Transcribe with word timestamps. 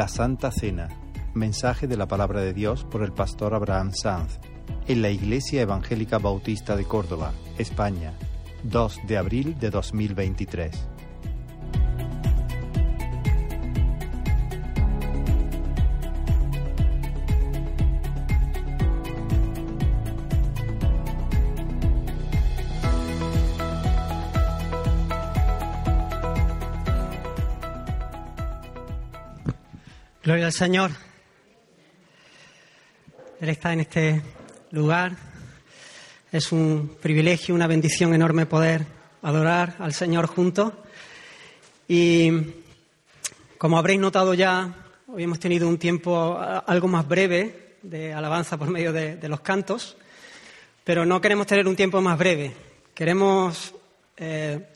La 0.00 0.08
Santa 0.08 0.50
Cena. 0.50 0.88
Mensaje 1.34 1.86
de 1.86 1.98
la 1.98 2.08
palabra 2.08 2.40
de 2.40 2.54
Dios 2.54 2.84
por 2.84 3.02
el 3.02 3.12
pastor 3.12 3.52
Abraham 3.52 3.92
Sanz 3.92 4.38
en 4.88 5.02
la 5.02 5.10
Iglesia 5.10 5.60
Evangélica 5.60 6.16
Bautista 6.16 6.74
de 6.74 6.86
Córdoba, 6.86 7.34
España, 7.58 8.14
2 8.62 9.00
de 9.06 9.18
abril 9.18 9.58
de 9.60 9.68
2023. 9.68 10.89
Señor. 30.52 30.90
Él 33.40 33.48
está 33.48 33.72
en 33.72 33.80
este 33.80 34.22
lugar. 34.70 35.16
Es 36.32 36.52
un 36.52 36.96
privilegio, 37.00 37.54
una 37.54 37.66
bendición 37.66 38.14
enorme 38.14 38.46
poder 38.46 38.86
adorar 39.22 39.76
al 39.78 39.92
Señor 39.94 40.26
juntos. 40.26 40.72
Y 41.88 42.30
como 43.58 43.78
habréis 43.78 44.00
notado 44.00 44.34
ya, 44.34 44.72
hoy 45.06 45.24
hemos 45.24 45.40
tenido 45.40 45.68
un 45.68 45.78
tiempo 45.78 46.38
algo 46.38 46.88
más 46.88 47.06
breve 47.06 47.76
de 47.82 48.12
alabanza 48.12 48.56
por 48.56 48.68
medio 48.68 48.92
de, 48.92 49.28
los 49.28 49.40
cantos, 49.40 49.96
pero 50.84 51.04
no 51.04 51.20
queremos 51.20 51.46
tener 51.46 51.66
un 51.66 51.76
tiempo 51.76 52.00
más 52.00 52.18
breve. 52.18 52.52
Queremos 52.94 53.74
eh, 54.16 54.66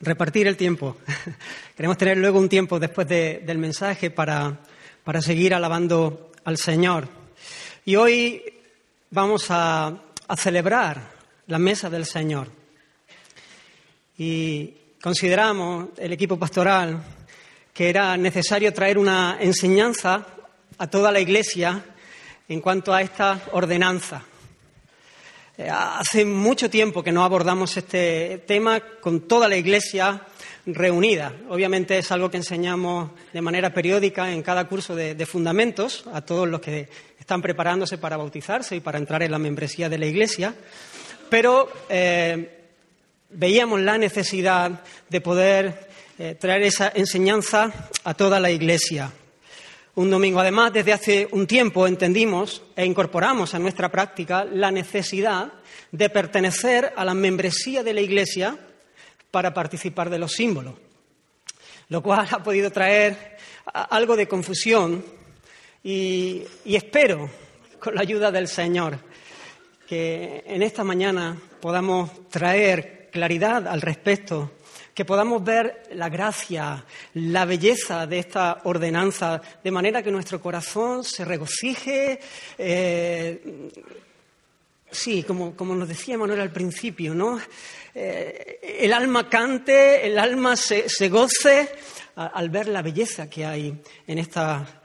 repartir 0.00 0.46
el 0.46 0.56
tiempo. 0.56 0.96
Queremos 1.76 1.98
tener 1.98 2.18
luego 2.18 2.38
un 2.38 2.48
tiempo 2.48 2.78
después 2.78 3.08
del 3.08 3.58
mensaje 3.58 4.10
para, 4.10 4.60
para 5.04 5.20
seguir 5.20 5.54
alabando 5.54 6.32
al 6.44 6.56
Señor. 6.56 7.06
Y 7.84 7.96
hoy 7.96 8.42
vamos 9.10 9.46
a, 9.50 9.92
a 10.26 10.36
celebrar 10.36 11.12
la 11.46 11.58
mesa 11.58 11.90
del 11.90 12.06
Señor. 12.06 12.48
Y 14.16 14.72
consideramos, 15.02 15.90
el 15.98 16.12
equipo 16.12 16.38
pastoral, 16.38 17.02
que 17.72 17.90
era 17.90 18.16
necesario 18.16 18.72
traer 18.72 18.96
una 18.96 19.36
enseñanza 19.40 20.26
a 20.78 20.86
toda 20.86 21.12
la 21.12 21.20
Iglesia 21.20 21.84
en 22.48 22.60
cuanto 22.60 22.94
a 22.94 23.02
esta 23.02 23.42
ordenanza. 23.52 24.22
Eh, 25.56 25.68
hace 25.70 26.24
mucho 26.24 26.70
tiempo 26.70 27.02
que 27.02 27.12
no 27.12 27.24
abordamos 27.24 27.76
este 27.76 28.42
tema 28.46 28.80
con 28.80 29.28
toda 29.28 29.48
la 29.48 29.56
Iglesia 29.56 30.22
Obviamente 30.66 31.98
es 31.98 32.10
algo 32.10 32.30
que 32.30 32.38
enseñamos 32.38 33.10
de 33.32 33.42
manera 33.42 33.74
periódica 33.74 34.32
en 34.32 34.42
cada 34.42 34.66
curso 34.66 34.96
de, 34.96 35.26
fundamentos 35.26 36.04
a 36.12 36.22
todos 36.22 36.48
los 36.48 36.60
que 36.60 36.88
están 37.18 37.42
preparándose 37.42 37.98
para 37.98 38.16
bautizarse 38.16 38.76
y 38.76 38.80
para 38.80 38.96
entrar 38.98 39.22
en 39.22 39.30
la 39.30 39.38
membresía 39.38 39.90
de 39.90 39.98
la 39.98 40.06
Iglesia, 40.06 40.54
pero 41.28 41.68
eh, 41.90 42.64
veíamos 43.30 43.80
la 43.80 43.98
necesidad 43.98 44.80
de 45.10 45.20
poder 45.20 45.88
eh, 46.18 46.34
traer 46.40 46.62
esa 46.62 46.92
enseñanza 46.94 47.90
a 48.02 48.14
toda 48.14 48.40
la 48.40 48.50
Iglesia. 48.50 49.12
Un 49.96 50.10
domingo, 50.10 50.40
además, 50.40 50.72
desde 50.72 50.94
hace 50.94 51.28
un 51.30 51.46
tiempo 51.46 51.86
entendimos 51.86 52.62
e 52.74 52.86
incorporamos 52.86 53.54
a 53.54 53.58
nuestra 53.58 53.90
práctica 53.90 54.44
la 54.44 54.70
necesidad 54.70 55.52
de 55.92 56.08
pertenecer 56.08 56.94
a 56.96 57.04
la 57.04 57.14
membresía 57.14 57.82
de 57.82 57.92
la 57.92 58.00
Iglesia 58.00 58.58
para 59.34 59.52
participar 59.52 60.10
de 60.10 60.20
los 60.20 60.30
símbolos, 60.30 60.74
lo 61.88 62.00
cual 62.04 62.28
ha 62.30 62.40
podido 62.40 62.70
traer 62.70 63.36
algo 63.72 64.14
de 64.14 64.28
confusión 64.28 65.04
y, 65.82 66.44
espero, 66.64 67.28
con 67.80 67.96
la 67.96 68.02
ayuda 68.02 68.30
del 68.30 68.46
Señor, 68.46 68.96
que 69.88 70.44
en 70.46 70.62
esta 70.62 70.84
mañana 70.84 71.36
podamos 71.60 72.28
traer 72.28 73.08
claridad 73.10 73.66
al 73.66 73.80
respecto 73.80 74.52
que 74.94 75.04
podamos 75.04 75.42
ver 75.42 75.82
la 75.94 76.08
gracia, 76.08 76.84
la 77.14 77.44
belleza 77.44 78.06
de 78.06 78.20
esta 78.20 78.60
ordenanza, 78.62 79.42
de 79.64 79.70
manera 79.72 80.00
que 80.00 80.12
nuestro 80.12 80.40
corazón 80.40 81.02
se 81.02 81.24
regocije. 81.24 82.20
Eh, 82.56 83.68
sí, 84.92 85.24
como, 85.24 85.74
nos 85.74 85.88
decía 85.88 86.16
Manuel 86.16 86.40
al 86.40 86.52
principio, 86.52 87.16
¿no? 87.16 87.40
Eh, 87.94 88.78
el 88.80 88.92
alma 88.92 89.28
cante, 89.28 90.06
el 90.06 90.18
alma 90.18 90.56
se, 90.56 91.08
goce 91.08 91.70
al 92.16 92.50
ver 92.50 92.68
la 92.68 92.82
belleza 92.82 93.30
que 93.30 93.44
hay 93.46 93.80
en 94.06 94.18
esta 94.18 94.82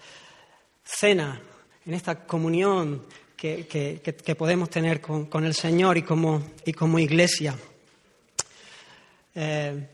cena, 0.83 1.41
en 1.85 1.93
esta 1.93 2.25
comunión 2.25 3.05
que, 3.35 4.35
podemos 4.37 4.69
tener 4.69 5.01
con, 5.01 5.45
el 5.45 5.55
Señor 5.55 5.97
y 5.97 6.03
como, 6.03 6.51
y 6.65 6.73
como 6.73 6.99
iglesia. 6.99 7.55
Eh, 9.35 9.87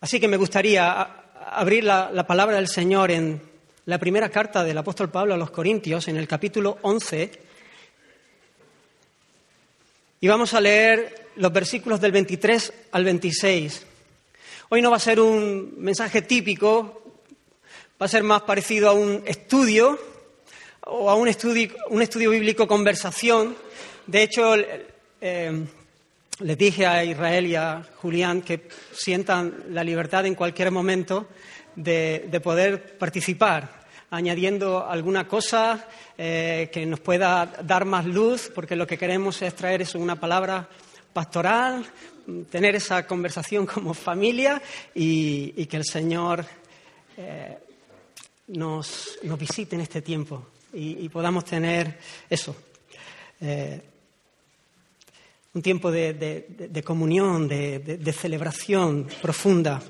Así 0.00 0.18
que 0.18 0.28
me 0.28 0.38
gustaría 0.38 1.02
abrir 1.52 1.84
la, 1.84 2.26
palabra 2.26 2.56
del 2.56 2.68
Señor 2.68 3.10
en 3.10 3.40
la 3.84 3.98
primera 3.98 4.30
carta 4.30 4.64
del 4.64 4.78
apóstol 4.78 5.10
Pablo 5.10 5.34
a 5.34 5.36
los 5.36 5.50
Corintios, 5.50 6.08
en 6.08 6.16
el 6.16 6.26
capítulo 6.26 6.78
11. 6.80 7.30
Y 10.20 10.26
vamos 10.26 10.54
a 10.54 10.60
leer 10.62 11.29
los 11.40 11.52
versículos 11.54 12.02
del 12.02 12.12
23 12.12 12.72
al 12.92 13.02
26. 13.02 13.86
Hoy 14.68 14.82
no 14.82 14.90
va 14.90 14.98
a 14.98 15.00
ser 15.00 15.18
un 15.20 15.72
mensaje 15.78 16.20
típico, 16.20 17.02
va 18.00 18.04
a 18.04 18.08
ser 18.10 18.22
más 18.22 18.42
parecido 18.42 18.90
a 18.90 18.92
un 18.92 19.22
estudio 19.24 19.98
o 20.82 21.08
a 21.08 21.14
un 21.14 21.28
estudio, 21.28 21.70
un 21.88 22.02
estudio 22.02 22.28
bíblico 22.28 22.68
conversación. 22.68 23.56
De 24.06 24.22
hecho, 24.22 24.54
eh, 25.22 25.64
les 26.40 26.58
dije 26.58 26.86
a 26.86 27.04
Israel 27.04 27.46
y 27.46 27.54
a 27.54 27.86
Julián 27.96 28.42
que 28.42 28.68
sientan 28.92 29.64
la 29.70 29.82
libertad 29.82 30.26
en 30.26 30.34
cualquier 30.34 30.70
momento 30.70 31.26
de, 31.74 32.38
poder 32.44 32.98
participar, 32.98 33.80
añadiendo 34.10 34.86
alguna 34.86 35.26
cosa 35.26 35.88
eh, 36.18 36.68
que 36.70 36.84
nos 36.84 37.00
pueda 37.00 37.46
dar 37.64 37.86
más 37.86 38.04
luz, 38.04 38.52
porque 38.54 38.76
lo 38.76 38.86
que 38.86 38.98
queremos 38.98 39.40
es 39.40 39.54
traer 39.54 39.80
eso, 39.80 39.98
una 39.98 40.20
palabra 40.20 40.68
pastoral, 41.12 41.84
tener 42.50 42.74
esa 42.74 43.06
conversación 43.06 43.66
como 43.74 43.94
familia 43.94 44.60
y, 44.94 45.66
que 45.66 45.76
el 45.76 45.84
Señor 45.84 46.44
eh, 47.16 47.58
nos, 48.48 49.18
visite 49.38 49.76
en 49.76 49.82
este 49.82 50.02
tiempo 50.02 50.46
y, 50.72 51.08
podamos 51.08 51.44
tener 51.44 51.98
eso. 52.28 52.54
Eh, 53.40 53.80
un 55.52 55.62
tiempo 55.62 55.90
de, 55.90 56.82
comunión, 56.84 57.48
de, 57.48 58.14
celebración 58.16 59.08
profunda. 59.20 59.82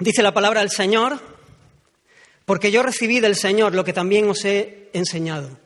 Dice 0.00 0.22
la 0.22 0.34
palabra 0.34 0.60
del 0.60 0.70
Señor, 0.70 1.20
porque 2.44 2.72
yo 2.72 2.82
recibí 2.82 3.20
del 3.20 3.36
Señor 3.36 3.74
lo 3.74 3.84
que 3.84 3.92
también 3.92 4.28
os 4.28 4.44
he 4.44 4.90
enseñado. 4.94 5.56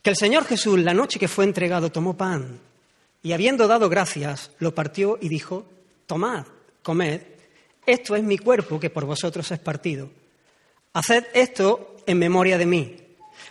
Que 0.00 0.10
el 0.10 0.16
Señor 0.16 0.44
Jesús, 0.44 0.78
la 0.78 0.94
noche 0.94 1.18
que 1.18 1.26
fue 1.26 1.44
entregado, 1.44 1.90
tomó 1.90 2.16
pan 2.16 2.60
y 3.24 3.32
habiendo 3.32 3.66
dado 3.66 3.88
gracias, 3.88 4.50
lo 4.58 4.74
partió 4.74 5.18
y 5.18 5.30
dijo, 5.30 5.64
tomad, 6.06 6.44
comed, 6.82 7.22
esto 7.86 8.14
es 8.16 8.22
mi 8.22 8.36
cuerpo 8.36 8.78
que 8.78 8.90
por 8.90 9.06
vosotros 9.06 9.50
es 9.50 9.58
partido. 9.58 10.10
Haced 10.92 11.24
esto 11.32 11.96
en 12.04 12.18
memoria 12.18 12.58
de 12.58 12.66
mí. 12.66 12.96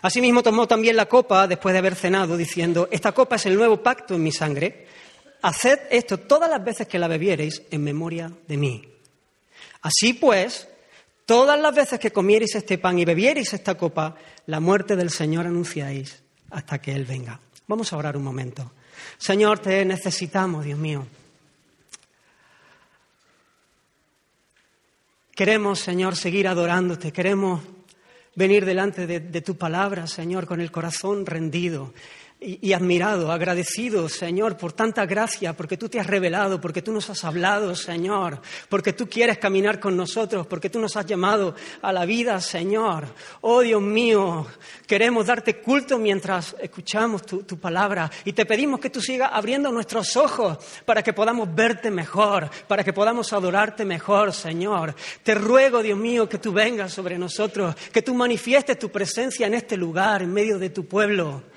Asimismo 0.03 0.44
tomó 0.44 0.67
también 0.67 0.95
la 0.95 1.07
copa 1.07 1.47
después 1.47 1.73
de 1.73 1.79
haber 1.79 1.95
cenado, 1.95 2.38
diciendo, 2.38 2.88
esta 2.91 3.13
copa 3.13 3.38
es 3.38 3.48
el 3.48 3.56
nuevo 3.56 3.81
pacto 3.81 4.13
en 4.13 4.21
mi 4.21 4.31
sangre. 4.31 4.86
Haced 5.42 5.80
esto 5.89 6.19
todas 6.19 6.51
las 6.51 6.63
veces 6.63 6.88
que 6.88 7.00
la 7.00 7.07
bebiereis 7.07 7.63
en 7.71 7.83
memoria 7.83 8.31
de 8.48 8.57
mí. 8.57 8.83
Así 9.81 10.13
pues, 10.13 10.68
todas 11.25 11.59
las 11.59 11.74
veces 11.74 12.00
que 12.00 12.12
comiereis 12.12 12.53
este 12.53 12.77
pan 12.77 13.00
y 13.00 13.06
bebiereis 13.06 13.53
esta 13.53 13.74
copa, 13.74 14.18
la 14.45 14.59
muerte 14.59 14.95
del 14.95 15.09
Señor 15.09 15.48
anunciáis 15.48 16.21
hasta 16.51 16.80
que 16.80 16.94
Él 16.94 17.06
venga. 17.06 17.39
Vamos 17.65 17.92
a 17.92 17.98
orar 17.98 18.15
un 18.15 18.24
momento. 18.24 18.71
Señor, 19.17 19.59
te 19.59 19.83
necesitamos, 19.85 20.65
Dios 20.65 20.79
mío. 20.79 21.05
Queremos, 25.35 25.79
Señor, 25.79 26.15
seguir 26.15 26.47
adorándote. 26.47 27.11
Queremos 27.11 27.61
venir 28.35 28.65
delante 28.65 29.07
de, 29.07 29.41
tu 29.41 29.57
palabra, 29.57 30.05
Señor, 30.05 30.45
con 30.45 30.61
el 30.61 30.71
corazón 30.71 31.25
rendido 31.25 31.94
y, 32.44 32.74
admirado, 32.74 33.31
agradecido, 33.31 34.10
Señor, 34.10 34.57
por 34.57 34.74
tanta 34.74 35.06
gracia, 35.06 35.54
porque 35.54 35.78
tú 35.78 35.88
te 35.88 36.00
has 36.00 36.07
revelado, 36.07 36.60
porque 36.60 36.81
tú 36.81 36.92
nos 36.92 37.10
has 37.10 37.24
hablado, 37.24 37.75
Señor, 37.75 38.42
porque 38.69 38.94
tú 38.94 39.07
quieres 39.07 39.38
caminar 39.38 39.80
con 39.80 39.95
nosotros, 39.95 40.45
porque 40.48 40.69
tú 40.69 40.80
nos 40.80 40.98
has 40.98 41.06
llamado 41.06 41.56
a 41.81 41.94
la 41.94 42.06
vida, 42.06 42.40
Señor. 42.42 43.06
Oh 43.42 43.62
Dios 43.62 43.81
mío, 43.81 44.45
queremos 44.86 45.25
darte 45.25 45.62
culto 45.62 45.98
mientras 45.98 46.56
escuchamos 46.60 47.25
tu, 47.25 47.44
tu 47.44 47.57
palabra 47.57 48.12
y 48.25 48.34
te 48.34 48.46
pedimos 48.46 48.80
que 48.80 48.89
tú 48.89 49.01
sigas 49.01 49.30
abriendo 49.31 49.72
nuestros 49.72 50.18
ojos 50.18 50.57
para 50.86 51.01
que 51.01 51.13
podamos 51.13 51.54
verte 51.56 51.89
mejor, 51.92 52.50
para 52.68 52.84
que 52.84 52.94
podamos 52.94 53.31
adorarte 53.31 53.86
mejor, 53.86 54.34
Señor. 54.34 54.96
Te 55.24 55.36
ruego, 55.36 55.81
Dios 55.81 55.98
mío, 55.98 56.28
que 56.28 56.39
tú 56.39 56.51
vengas 56.51 56.94
sobre 56.94 57.18
nosotros, 57.18 57.75
que 57.92 58.01
tú 58.01 58.13
manifiestes 58.13 58.78
tu 58.78 58.89
presencia 58.89 59.48
en 59.48 59.54
este 59.54 59.78
lugar, 59.78 60.22
en 60.22 60.34
medio 60.34 60.60
de 60.60 60.69
tu 60.69 60.86
pueblo 60.86 61.52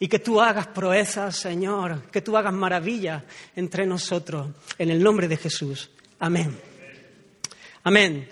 y 0.00 0.08
que 0.08 0.18
tú 0.18 0.40
hagas 0.40 0.68
proezas, 0.68 1.36
Señor, 1.36 2.02
que 2.10 2.22
tú 2.22 2.36
hagas 2.36 2.52
maravillas 2.52 3.22
entre 3.56 3.86
nosotros, 3.86 4.48
en 4.78 4.90
el 4.90 5.02
nombre 5.02 5.26
de 5.28 5.36
Jesús. 5.36 5.90
Amén. 6.20 6.58
Amén. 7.82 8.28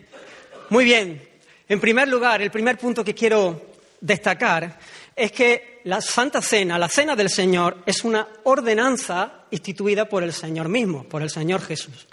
Muy 0.71 0.85
bien. 0.85 1.29
En 1.69 1.81
primer 1.81 2.09
lugar, 2.09 2.41
el 2.43 2.51
primer 2.51 2.79
punto 2.79 3.05
que 3.05 3.15
quiero 3.15 3.75
destacar 4.01 4.79
es 5.15 5.33
que 5.33 5.81
la 5.85 6.01
Santa 6.01 6.43
Cena, 6.43 6.79
la 6.79 6.89
Cena 6.89 7.17
del 7.17 7.31
Señor, 7.31 7.83
es 7.87 8.05
una 8.05 8.29
ordenanza 8.45 9.47
instituida 9.51 10.09
por 10.09 10.23
el 10.23 10.33
Señor 10.33 10.69
mismo, 10.69 11.05
por 11.05 11.23
el 11.23 11.31
Señor 11.31 11.63
Jesús. 11.63 12.07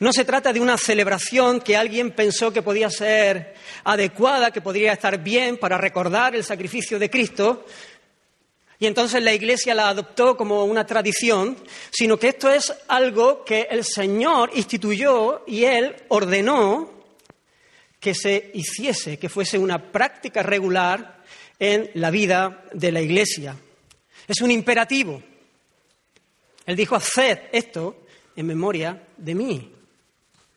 No 0.00 0.12
se 0.12 0.24
trata 0.24 0.52
de 0.52 0.60
una 0.60 0.76
celebración 0.76 1.60
que 1.60 1.76
alguien 1.76 2.10
pensó 2.10 2.52
que 2.52 2.62
podía 2.62 2.90
ser 2.90 3.54
adecuada, 3.84 4.50
que 4.50 4.60
podría 4.60 4.92
estar 4.92 5.22
bien 5.22 5.58
para 5.58 5.78
recordar 5.78 6.34
el 6.34 6.44
sacrificio 6.44 6.98
de 6.98 7.08
Cristo, 7.08 7.66
y 8.78 8.86
entonces 8.86 9.22
la 9.22 9.32
Iglesia 9.32 9.74
la 9.74 9.88
adoptó 9.88 10.36
como 10.36 10.64
una 10.64 10.84
tradición, 10.84 11.56
sino 11.90 12.18
que 12.18 12.28
esto 12.28 12.50
es 12.50 12.72
algo 12.88 13.44
que 13.44 13.68
el 13.70 13.84
Señor 13.84 14.50
instituyó 14.54 15.44
y 15.46 15.64
Él 15.64 15.96
ordenó 16.08 16.90
que 17.98 18.14
se 18.14 18.50
hiciese, 18.52 19.18
que 19.18 19.30
fuese 19.30 19.58
una 19.58 19.90
práctica 19.90 20.42
regular 20.42 21.24
en 21.58 21.90
la 21.94 22.10
vida 22.10 22.64
de 22.72 22.92
la 22.92 23.00
Iglesia. 23.00 23.56
Es 24.28 24.42
un 24.42 24.50
imperativo. 24.50 25.22
Él 26.66 26.76
dijo, 26.76 26.96
haced 26.96 27.38
esto 27.52 28.04
en 28.34 28.46
memoria 28.46 29.06
de 29.16 29.34
mí. 29.34 29.72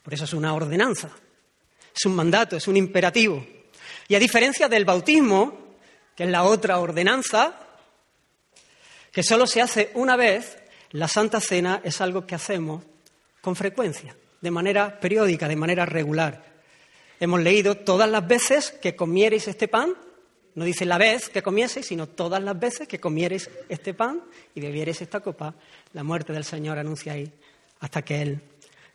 Por 0.03 0.13
eso 0.13 0.25
es 0.25 0.33
una 0.33 0.53
ordenanza, 0.53 1.09
es 1.95 2.05
un 2.05 2.15
mandato, 2.15 2.57
es 2.57 2.67
un 2.67 2.75
imperativo. 2.75 3.45
Y 4.09 4.15
a 4.15 4.19
diferencia 4.19 4.67
del 4.67 4.85
bautismo, 4.85 5.75
que 6.15 6.25
es 6.25 6.29
la 6.29 6.43
otra 6.43 6.79
ordenanza, 6.79 7.68
que 9.19 9.23
solo 9.23 9.47
se 9.47 9.61
hace 9.61 9.91
una 9.95 10.15
vez, 10.15 10.59
la 10.91 11.09
Santa 11.09 11.41
Cena 11.41 11.81
es 11.83 11.99
algo 11.99 12.25
que 12.25 12.35
hacemos 12.35 12.85
con 13.41 13.53
frecuencia, 13.53 14.15
de 14.39 14.49
manera 14.49 14.97
periódica, 14.97 15.49
de 15.49 15.57
manera 15.57 15.85
regular. 15.85 16.41
Hemos 17.19 17.41
leído 17.41 17.75
todas 17.75 18.09
las 18.09 18.25
veces 18.25 18.71
que 18.81 18.95
comiereis 18.95 19.49
este 19.49 19.67
pan, 19.67 19.93
no 20.55 20.63
dice 20.63 20.85
la 20.85 20.97
vez 20.97 21.27
que 21.27 21.43
comieseis, 21.43 21.87
sino 21.87 22.07
todas 22.07 22.41
las 22.41 22.57
veces 22.57 22.87
que 22.87 23.01
comiereis 23.01 23.49
este 23.67 23.93
pan 23.93 24.23
y 24.55 24.61
bebiereis 24.61 25.01
esta 25.01 25.19
copa, 25.19 25.53
la 25.91 26.03
muerte 26.05 26.31
del 26.31 26.45
Señor 26.45 26.79
anuncia 26.79 27.11
ahí 27.11 27.29
hasta 27.81 28.01
que 28.01 28.21
Él, 28.21 28.41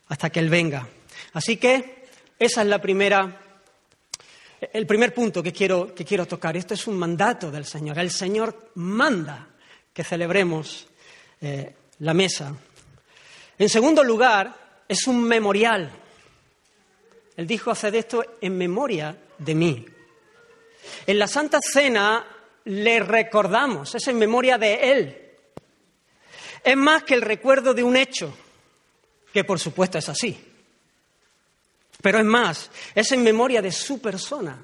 hasta 0.09 0.31
que 0.31 0.41
Él 0.41 0.49
venga. 0.49 0.89
Así 1.35 1.59
que 1.59 2.07
esa 2.39 2.63
es 2.63 2.69
la 2.69 2.81
primera, 2.81 3.43
el 4.73 4.87
primer 4.87 5.13
punto 5.13 5.43
que 5.43 5.53
quiero, 5.53 5.95
que 5.95 6.07
quiero 6.07 6.25
tocar. 6.25 6.57
Esto 6.57 6.73
es 6.73 6.87
un 6.87 6.97
mandato 6.97 7.51
del 7.51 7.67
Señor. 7.67 7.99
El 7.99 8.11
Señor 8.11 8.71
manda 8.77 9.51
que 9.95 10.05
celebremos 10.05 10.89
eh, 11.41 11.73
la 12.01 12.13
mesa. 12.13 12.53
En 13.57 13.69
segundo 13.69 14.03
lugar, 14.03 14.83
es 14.89 15.07
un 15.07 15.23
memorial. 15.23 15.91
Él 17.37 17.47
dijo, 17.47 17.71
haced 17.71 17.95
esto 17.95 18.25
en 18.41 18.59
memoria 18.59 19.17
de 19.39 19.55
mí. 19.55 19.87
En 21.07 21.19
la 21.19 21.29
Santa 21.29 21.61
Cena 21.63 22.27
le 22.65 23.01
recordamos, 23.01 23.95
es 23.95 24.07
en 24.09 24.19
memoria 24.19 24.59
de 24.59 24.75
Él. 24.93 25.21
Es 26.63 26.77
más 26.77 27.05
que 27.05 27.15
el 27.15 27.23
recuerdo 27.23 27.73
de 27.73 27.85
un 27.85 27.97
hecho, 27.97 28.37
que 29.33 29.45
por 29.45 29.61
supuesto 29.61 29.99
es 29.99 30.09
así. 30.09 30.53
Pero 32.03 32.19
es 32.19 32.25
más, 32.25 32.71
es 32.95 33.13
en 33.13 33.23
memoria 33.23 33.63
de 33.63 33.71
su 33.71 34.01
persona. 34.01 34.61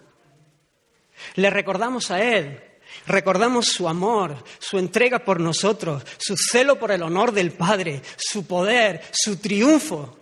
Le 1.37 1.51
recordamos 1.51 2.11
a 2.11 2.21
Él 2.21 2.70
Recordamos 3.07 3.67
su 3.67 3.89
amor, 3.89 4.45
su 4.59 4.79
entrega 4.79 5.21
por 5.21 5.41
nosotros, 5.41 6.03
su 6.19 6.37
celo 6.37 6.79
por 6.79 6.93
el 6.93 7.03
honor 7.03 7.33
del 7.33 7.53
Padre, 7.53 8.03
su 8.17 8.47
poder, 8.47 9.03
su 9.13 9.37
triunfo. 9.37 10.19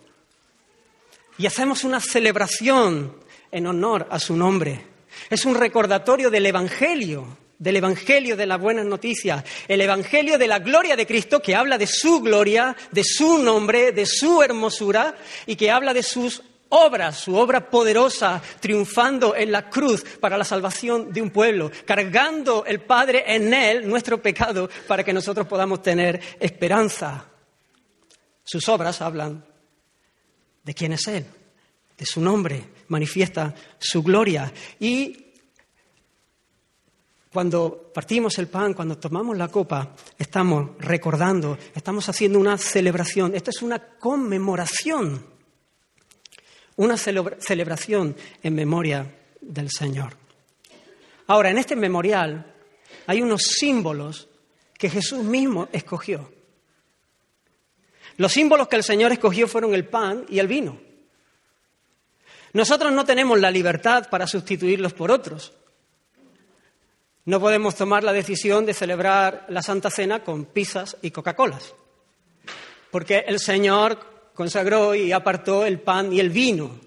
Y 1.37 1.45
hacemos 1.45 1.83
una 1.83 1.99
celebración 1.99 3.15
en 3.51 3.67
honor 3.67 4.07
a 4.09 4.19
su 4.19 4.35
nombre. 4.35 4.85
Es 5.29 5.45
un 5.45 5.55
recordatorio 5.55 6.29
del 6.29 6.45
Evangelio, 6.45 7.37
del 7.57 7.75
Evangelio 7.75 8.37
de 8.37 8.45
las 8.45 8.59
buenas 8.59 8.85
noticias, 8.85 9.43
el 9.67 9.81
Evangelio 9.81 10.37
de 10.37 10.47
la 10.47 10.59
gloria 10.59 10.95
de 10.95 11.05
Cristo 11.05 11.41
que 11.41 11.55
habla 11.55 11.77
de 11.77 11.87
su 11.87 12.21
gloria, 12.21 12.75
de 12.91 13.03
su 13.03 13.37
nombre, 13.37 13.91
de 13.91 14.05
su 14.05 14.41
hermosura 14.41 15.15
y 15.45 15.55
que 15.55 15.69
habla 15.69 15.93
de 15.93 16.03
sus 16.03 16.41
obra, 16.69 17.11
su 17.11 17.35
obra 17.35 17.69
poderosa, 17.69 18.41
triunfando 18.59 19.35
en 19.35 19.51
la 19.51 19.69
cruz 19.69 20.03
para 20.19 20.37
la 20.37 20.43
salvación 20.43 21.11
de 21.11 21.21
un 21.21 21.31
pueblo, 21.31 21.71
cargando 21.85 22.65
el 22.65 22.81
Padre 22.81 23.23
en 23.27 23.53
él 23.53 23.87
nuestro 23.87 24.21
pecado 24.21 24.69
para 24.87 25.03
que 25.03 25.13
nosotros 25.13 25.47
podamos 25.47 25.81
tener 25.81 26.19
esperanza. 26.39 27.25
Sus 28.43 28.67
obras 28.69 29.01
hablan 29.01 29.45
de 30.63 30.73
quién 30.73 30.93
es 30.93 31.07
Él, 31.07 31.25
de 31.97 32.05
su 32.05 32.21
nombre, 32.21 32.63
manifiesta 32.87 33.53
su 33.77 34.01
gloria. 34.01 34.51
Y 34.79 35.33
cuando 37.31 37.91
partimos 37.93 38.39
el 38.39 38.47
pan, 38.47 38.73
cuando 38.73 38.97
tomamos 38.97 39.37
la 39.37 39.49
copa, 39.49 39.95
estamos 40.17 40.71
recordando, 40.79 41.57
estamos 41.75 42.09
haciendo 42.09 42.39
una 42.39 42.57
celebración. 42.57 43.35
Esto 43.35 43.51
es 43.51 43.61
una 43.61 43.79
conmemoración 43.79 45.38
una 46.79 46.95
celebración 46.95 48.15
en 48.41 48.55
memoria 48.55 49.05
del 49.41 49.69
Señor. 49.69 50.15
Ahora, 51.27 51.49
en 51.49 51.57
este 51.57 51.75
memorial 51.75 52.55
hay 53.05 53.21
unos 53.21 53.43
símbolos 53.43 54.29
que 54.77 54.89
Jesús 54.89 55.21
mismo 55.25 55.67
escogió. 55.73 56.31
Los 58.15 58.31
símbolos 58.31 58.69
que 58.69 58.77
el 58.77 58.85
Señor 58.85 59.11
escogió 59.11 59.45
fueron 59.49 59.73
el 59.73 59.87
pan 59.87 60.25
y 60.29 60.39
el 60.39 60.47
vino. 60.47 60.79
Nosotros 62.53 62.93
no 62.93 63.03
tenemos 63.03 63.37
la 63.37 63.51
libertad 63.51 64.09
para 64.09 64.25
sustituirlos 64.25 64.93
por 64.93 65.11
otros. 65.11 65.51
No 67.25 67.41
podemos 67.41 67.75
tomar 67.75 68.05
la 68.05 68.13
decisión 68.13 68.65
de 68.65 68.73
celebrar 68.73 69.45
la 69.49 69.61
Santa 69.61 69.89
Cena 69.89 70.23
con 70.23 70.45
pizzas 70.45 70.95
y 71.01 71.11
Coca-Colas, 71.11 71.73
porque 72.89 73.25
el 73.27 73.41
Señor 73.41 74.18
consagró 74.39 74.95
y 74.95 75.11
apartó 75.11 75.65
el 75.65 75.81
pan 75.81 76.13
y 76.13 76.21
el 76.21 76.29
vino. 76.29 76.79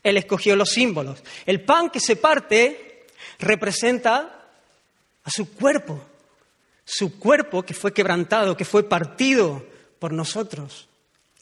Él 0.00 0.16
escogió 0.16 0.54
los 0.54 0.70
símbolos. 0.70 1.20
El 1.44 1.60
pan 1.64 1.90
que 1.90 1.98
se 1.98 2.14
parte 2.14 3.06
representa 3.40 4.46
a 5.24 5.28
su 5.28 5.52
cuerpo, 5.52 6.00
su 6.84 7.18
cuerpo 7.18 7.64
que 7.64 7.74
fue 7.74 7.92
quebrantado, 7.92 8.56
que 8.56 8.64
fue 8.64 8.88
partido 8.88 9.66
por 9.98 10.12
nosotros, 10.12 10.86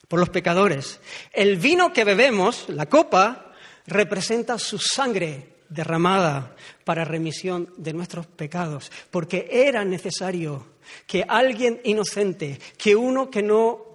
por 0.08 0.18
los 0.18 0.30
pecadores. 0.30 1.00
El 1.34 1.58
vino 1.58 1.92
que 1.92 2.04
bebemos, 2.04 2.70
la 2.70 2.87
copa, 2.87 3.52
representa 3.87 4.58
su 4.58 4.78
sangre 4.78 5.56
derramada 5.68 6.56
para 6.82 7.04
remisión 7.04 7.75
de 7.76 7.92
nuestros 7.92 8.26
pecados, 8.26 8.90
porque 9.10 9.50
era 9.52 9.84
necesario 9.84 10.66
que 11.06 11.26
alguien 11.28 11.78
inocente, 11.84 12.58
que 12.78 12.96
uno 12.96 13.28
que 13.28 13.42
no 13.42 13.88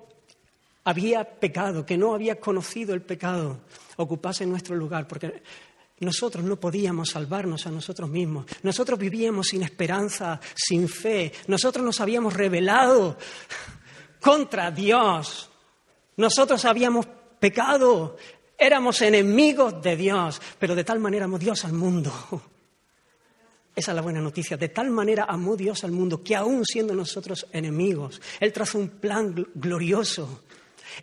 había 0.85 1.23
pecado, 1.39 1.85
que 1.85 1.97
no 1.97 2.13
había 2.13 2.39
conocido 2.39 2.93
el 2.93 3.01
pecado, 3.01 3.61
ocupase 3.97 4.45
nuestro 4.45 4.75
lugar, 4.75 5.07
porque 5.07 5.41
nosotros 5.99 6.43
no 6.43 6.59
podíamos 6.59 7.09
salvarnos 7.11 7.65
a 7.65 7.71
nosotros 7.71 8.09
mismos. 8.09 8.45
Nosotros 8.63 8.99
vivíamos 8.99 9.47
sin 9.47 9.63
esperanza, 9.63 10.39
sin 10.55 10.87
fe. 10.89 11.31
Nosotros 11.47 11.85
nos 11.85 12.01
habíamos 12.01 12.33
rebelado 12.33 13.17
contra 14.19 14.71
Dios. 14.71 15.49
Nosotros 16.17 16.65
habíamos 16.65 17.07
pecado. 17.39 18.17
Éramos 18.57 19.01
enemigos 19.01 19.81
de 19.81 19.95
Dios, 19.95 20.41
pero 20.59 20.75
de 20.75 20.83
tal 20.83 20.99
manera 20.99 21.25
amó 21.25 21.39
Dios 21.39 21.63
al 21.65 21.73
mundo. 21.73 22.11
Esa 23.75 23.91
es 23.91 23.95
la 23.95 24.01
buena 24.01 24.21
noticia. 24.21 24.57
De 24.57 24.69
tal 24.69 24.91
manera 24.91 25.25
amó 25.27 25.55
Dios 25.55 25.83
al 25.83 25.91
mundo 25.91 26.23
que 26.23 26.35
aún 26.35 26.63
siendo 26.65 26.93
nosotros 26.93 27.47
enemigos, 27.51 28.21
Él 28.39 28.53
trazó 28.53 28.77
un 28.77 28.89
plan 28.89 29.47
glorioso 29.55 30.43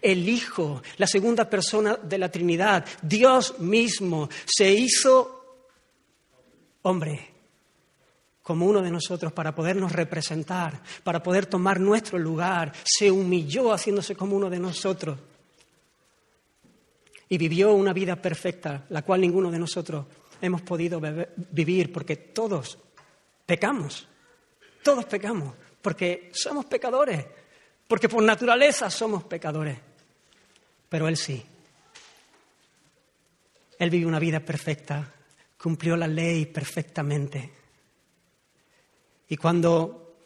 el 0.01 0.29
Hijo, 0.29 0.83
la 0.99 1.07
segunda 1.07 1.49
persona 1.49 1.97
de 1.97 2.19
la 2.19 2.31
Trinidad, 2.31 2.85
Dios 3.03 3.59
mismo, 3.61 4.29
se 4.45 4.73
hizo 4.73 5.41
hombre 6.83 7.31
como 8.43 8.67
uno 8.67 8.83
de 8.83 8.91
nosotros 8.91 9.33
para 9.33 9.55
podernos 9.55 9.93
representar, 9.93 10.83
para 11.05 11.23
poder 11.23 11.47
tomar 11.47 11.79
nuestro 11.79 12.19
lugar. 12.19 12.73
Se 12.83 13.11
humilló 13.11 13.73
haciéndose 13.73 14.17
como 14.17 14.37
uno 14.37 14.51
de 14.51 14.59
nosotros. 14.59 15.19
Y 17.29 17.39
vivió 17.39 17.73
una 17.73 17.93
vida 17.93 18.17
perfecta, 18.17 18.87
la 18.89 19.03
cual 19.03 19.21
ninguno 19.21 19.53
de 19.53 19.59
nosotros 19.61 20.05
hemos 20.41 20.63
podido 20.63 21.01
vivir, 21.53 21.93
porque 21.93 22.17
todos 22.17 22.77
pecamos. 23.47 24.09
Todos 24.83 25.05
pecamos, 25.05 25.55
porque 25.81 26.31
somos 26.35 26.65
pecadores, 26.65 27.25
porque 27.91 28.09
por 28.09 28.23
naturaleza 28.23 28.89
somos 28.89 29.25
pecadores. 29.25 29.77
Pero 30.89 31.09
Él 31.09 31.17
sí. 31.17 31.45
Él 33.81 33.91
vivió 33.91 34.07
una 34.07 34.21
vida 34.21 34.39
perfecta, 34.39 35.13
cumplió 35.61 35.97
la 35.97 36.07
ley 36.07 36.47
perfectamente. 36.47 37.51
Y 39.29 39.37
cuando 39.37 40.19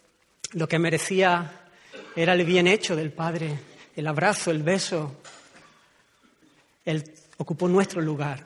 lo 0.51 0.67
que 0.67 0.77
merecía 0.77 1.63
era 2.15 2.33
el 2.33 2.45
bien 2.45 2.67
hecho 2.67 2.95
del 2.95 3.11
Padre, 3.11 3.57
el 3.95 4.05
abrazo, 4.05 4.51
el 4.51 4.61
beso, 4.61 5.15
Él 6.85 7.15
ocupó 7.37 7.67
nuestro 7.67 7.99
lugar 7.99 8.45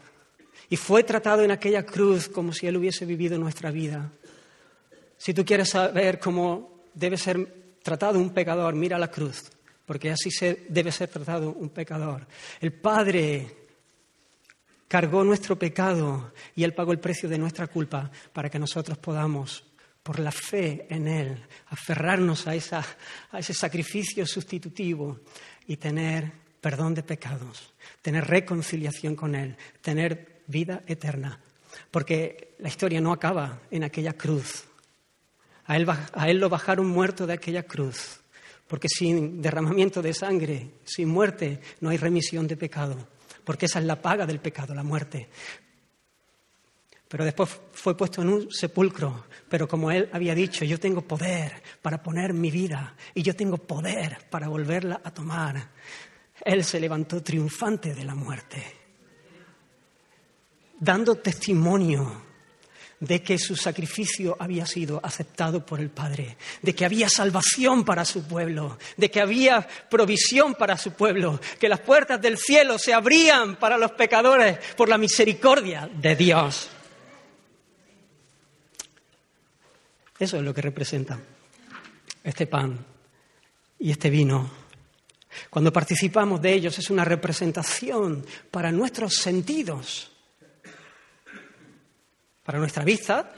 y 0.70 0.78
fue 0.78 1.04
tratado 1.04 1.44
en 1.44 1.52
aquella 1.52 1.86
cruz 1.86 2.30
como 2.30 2.54
si 2.54 2.68
Él 2.68 2.78
hubiese 2.78 3.06
vivido 3.06 3.38
nuestra 3.38 3.70
vida. 3.70 4.14
Si 5.18 5.34
tú 5.34 5.44
quieres 5.44 5.72
saber 5.72 6.20
cómo 6.20 6.86
debe 6.94 7.18
ser 7.18 7.59
tratado 7.84 8.20
un 8.20 8.32
pecador, 8.32 8.74
mira 8.76 8.98
la 8.98 9.10
cruz, 9.10 9.52
porque 9.86 10.12
así 10.12 10.32
se 10.32 10.66
debe 10.70 10.92
ser 10.92 11.10
tratado 11.10 11.52
un 11.52 11.70
pecador. 11.70 12.28
El 12.60 12.74
Padre 12.74 13.58
cargó 14.88 15.24
nuestro 15.24 15.58
pecado 15.58 16.34
y 16.56 16.64
Él 16.64 16.74
pagó 16.74 16.92
el 16.92 17.00
precio 17.00 17.30
de 17.30 17.38
nuestra 17.38 17.68
culpa 17.68 18.12
para 18.34 18.50
que 18.50 18.60
nosotros 18.60 18.98
podamos, 18.98 19.64
por 20.04 20.20
la 20.20 20.32
fe 20.32 20.88
en 20.90 21.08
Él, 21.08 21.46
aferrarnos 21.68 22.48
a, 22.48 22.52
a 22.52 23.40
ese 23.40 23.54
sacrificio 23.54 24.26
sustitutivo 24.26 25.20
y 25.68 25.78
tener 25.78 26.32
perdón 26.60 26.94
de 26.94 27.04
pecados, 27.04 27.74
tener 28.02 28.26
reconciliación 28.26 29.16
con 29.16 29.36
Él, 29.36 29.56
tener 29.82 30.44
vida 30.48 30.84
eterna. 30.88 31.40
Porque 31.92 32.56
la 32.60 32.68
historia 32.68 33.00
no 33.00 33.14
acaba 33.14 33.62
en 33.72 33.84
aquella 33.84 34.14
cruz. 34.14 34.66
A 35.70 35.78
él, 36.30 36.38
lo 36.40 36.50
bajaron 36.50 36.88
muerto 36.88 37.26
de 37.26 37.34
aquella 37.34 37.64
cruz. 37.64 38.20
Porque 38.68 38.90
sin 38.90 39.42
derramamiento 39.42 40.02
de 40.02 40.14
sangre, 40.14 40.72
sin 40.84 41.08
muerte, 41.08 41.62
no 41.80 41.90
hay 41.90 41.98
remisión 41.98 42.46
de 42.48 42.58
pecado 42.58 42.98
porque 43.50 43.66
esa 43.66 43.80
es 43.80 43.86
la 43.86 44.00
paga 44.00 44.28
del 44.28 44.38
pecado, 44.38 44.76
la 44.76 44.84
muerte. 44.84 45.28
Pero 47.08 47.26
después 47.26 47.50
fue 47.72 47.98
puesto 47.98 48.22
en 48.22 48.30
un 48.30 48.52
sepulcro, 48.52 49.26
pero 49.50 49.68
como 49.68 49.90
él 49.90 50.08
había 50.14 50.36
dicho, 50.36 50.64
yo 50.66 50.80
tengo 50.80 51.02
poder 51.02 51.64
para 51.82 52.04
poner 52.04 52.32
mi 52.32 52.52
vida 52.52 52.96
y 53.16 53.24
yo 53.24 53.36
tengo 53.36 53.58
poder 53.58 54.28
para 54.30 54.50
volverla 54.50 55.02
a 55.04 55.12
tomar. 55.12 55.68
Él 56.46 56.64
se 56.64 56.80
levantó 56.80 57.24
triunfante 57.24 57.96
de 57.96 58.04
la 58.04 58.14
muerte, 58.14 58.64
dando 60.80 61.16
testimonio 61.16 62.29
de 63.00 63.22
que 63.22 63.38
su 63.38 63.56
sacrificio 63.56 64.36
había 64.40 64.66
sido 64.66 65.00
aceptado 65.04 65.66
por 65.66 65.80
el 65.80 65.90
Padre, 65.90 66.36
de 66.62 66.76
que 66.76 66.86
había 66.86 67.08
salvación 67.08 67.86
para 67.86 68.04
su 68.04 68.24
pueblo, 68.24 68.78
de 68.98 69.10
que 69.10 69.22
había 69.22 69.66
provisión 69.90 70.56
para 70.56 70.78
su 70.78 70.92
pueblo, 70.92 71.40
que 71.60 71.70
las 71.70 71.80
puertas 71.80 72.22
del 72.22 72.38
cielo 72.38 72.78
se 72.78 72.94
abrían 72.94 73.56
para 73.56 73.78
los 73.78 73.92
pecadores 73.92 74.58
por 74.76 74.90
la 74.90 74.98
misericordia 74.98 75.90
de 75.94 76.16
Dios. 76.16 76.70
Eso 80.20 80.38
es 80.38 80.44
lo 80.44 80.54
que 80.54 80.62
representa 80.62 81.18
este 82.22 82.48
pan 82.48 82.86
y 83.80 83.92
este 83.92 84.10
vino. 84.10 84.52
Cuando 85.50 85.72
participamos 85.72 86.42
de 86.42 86.54
ellos 86.54 86.78
es 86.78 86.90
una 86.90 87.06
representación 87.06 88.26
para 88.52 88.74
nuestros 88.74 89.16
sentidos 89.16 90.12
para 92.50 92.58
nuestra 92.58 92.84
vista. 92.84 93.32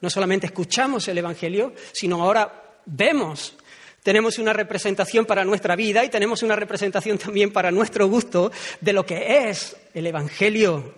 No 0.00 0.08
solamente 0.08 0.46
escuchamos 0.46 1.08
el 1.08 1.18
Evangelio, 1.18 1.74
sino 1.92 2.22
ahora 2.22 2.78
vemos. 2.86 3.56
Tenemos 4.00 4.38
una 4.38 4.52
representación 4.52 5.26
para 5.26 5.44
nuestra 5.44 5.74
vida 5.74 6.04
y 6.04 6.08
tenemos 6.08 6.44
una 6.44 6.54
representación 6.54 7.18
también 7.18 7.52
para 7.52 7.72
nuestro 7.72 8.06
gusto 8.06 8.52
de 8.80 8.92
lo 8.92 9.04
que 9.04 9.48
es 9.48 9.76
el 9.92 10.06
Evangelio. 10.06 10.94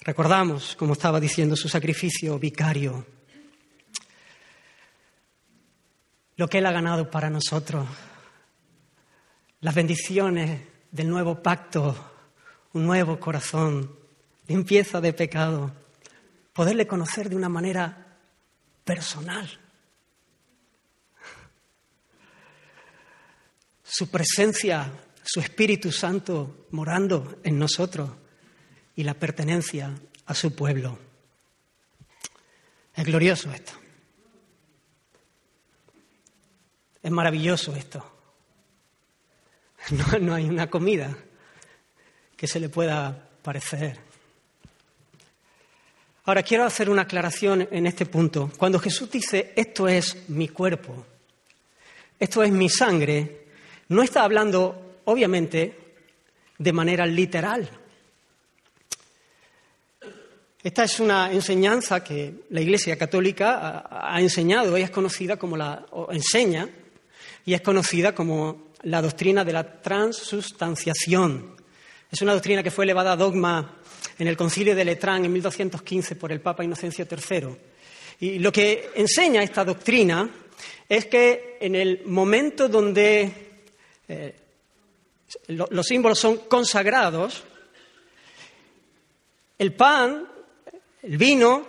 Recordamos, 0.00 0.74
como 0.74 0.94
estaba 0.94 1.20
diciendo, 1.20 1.54
su 1.54 1.68
sacrificio 1.68 2.36
vicario. 2.36 3.06
Lo 6.34 6.48
que 6.48 6.58
Él 6.58 6.66
ha 6.66 6.72
ganado 6.72 7.08
para 7.08 7.30
nosotros. 7.30 7.86
Las 9.60 9.74
bendiciones 9.76 10.62
del 10.90 11.08
nuevo 11.08 11.40
pacto, 11.40 11.94
un 12.72 12.84
nuevo 12.84 13.20
corazón, 13.20 14.02
limpieza 14.46 15.00
de 15.00 15.12
pecado, 15.12 15.72
poderle 16.52 16.86
conocer 16.86 17.28
de 17.28 17.36
una 17.36 17.48
manera 17.48 18.18
personal. 18.84 19.48
Su 23.82 24.10
presencia, 24.10 24.90
su 25.22 25.40
Espíritu 25.40 25.92
Santo 25.92 26.66
morando 26.70 27.38
en 27.44 27.58
nosotros 27.58 28.10
y 28.96 29.04
la 29.04 29.14
pertenencia 29.14 29.94
a 30.26 30.34
su 30.34 30.54
pueblo. 30.54 30.98
Es 32.94 33.04
glorioso 33.04 33.52
esto. 33.52 33.72
Es 37.02 37.10
maravilloso 37.10 37.74
esto. 37.76 38.10
No, 39.90 40.18
no 40.18 40.34
hay 40.34 40.48
una 40.48 40.70
comida 40.70 41.14
que 42.38 42.46
se 42.46 42.58
le 42.58 42.70
pueda 42.70 43.28
parecer. 43.42 44.13
Ahora 46.26 46.42
quiero 46.42 46.64
hacer 46.64 46.88
una 46.88 47.02
aclaración 47.02 47.68
en 47.70 47.86
este 47.86 48.06
punto. 48.06 48.50
Cuando 48.56 48.78
Jesús 48.78 49.10
dice, 49.10 49.52
esto 49.54 49.86
es 49.86 50.28
mi 50.28 50.48
cuerpo, 50.48 51.04
esto 52.18 52.42
es 52.42 52.50
mi 52.50 52.70
sangre, 52.70 53.44
no 53.88 54.02
está 54.02 54.24
hablando, 54.24 55.00
obviamente, 55.04 55.76
de 56.56 56.72
manera 56.72 57.04
literal. 57.04 57.68
Esta 60.62 60.84
es 60.84 60.98
una 60.98 61.30
enseñanza 61.30 62.02
que 62.02 62.46
la 62.48 62.62
Iglesia 62.62 62.96
Católica 62.96 63.84
ha 63.90 64.18
enseñado 64.18 64.78
y 64.78 64.80
es 64.80 64.90
conocida 64.90 65.36
como 65.36 65.58
la, 65.58 65.84
o 65.90 66.10
enseña, 66.10 66.70
y 67.44 67.52
es 67.52 67.60
conocida 67.60 68.14
como 68.14 68.68
la 68.84 69.02
doctrina 69.02 69.44
de 69.44 69.52
la 69.52 69.82
transustanciación. 69.82 71.54
Es 72.10 72.22
una 72.22 72.32
doctrina 72.32 72.62
que 72.62 72.70
fue 72.70 72.86
elevada 72.86 73.12
a 73.12 73.16
dogma 73.16 73.82
en 74.18 74.28
el 74.28 74.36
concilio 74.36 74.74
de 74.74 74.84
Letrán 74.84 75.24
en 75.24 75.32
1215 75.32 76.16
por 76.16 76.32
el 76.32 76.40
Papa 76.40 76.64
Inocencio 76.64 77.06
III. 77.10 77.48
Y 78.20 78.38
lo 78.38 78.52
que 78.52 78.90
enseña 78.94 79.42
esta 79.42 79.64
doctrina 79.64 80.28
es 80.88 81.06
que 81.06 81.58
en 81.60 81.74
el 81.74 82.02
momento 82.06 82.68
donde 82.68 83.32
eh, 84.08 84.34
los 85.48 85.86
símbolos 85.86 86.18
son 86.18 86.38
consagrados, 86.48 87.42
el 89.58 89.72
pan, 89.72 90.28
el 91.02 91.16
vino, 91.16 91.66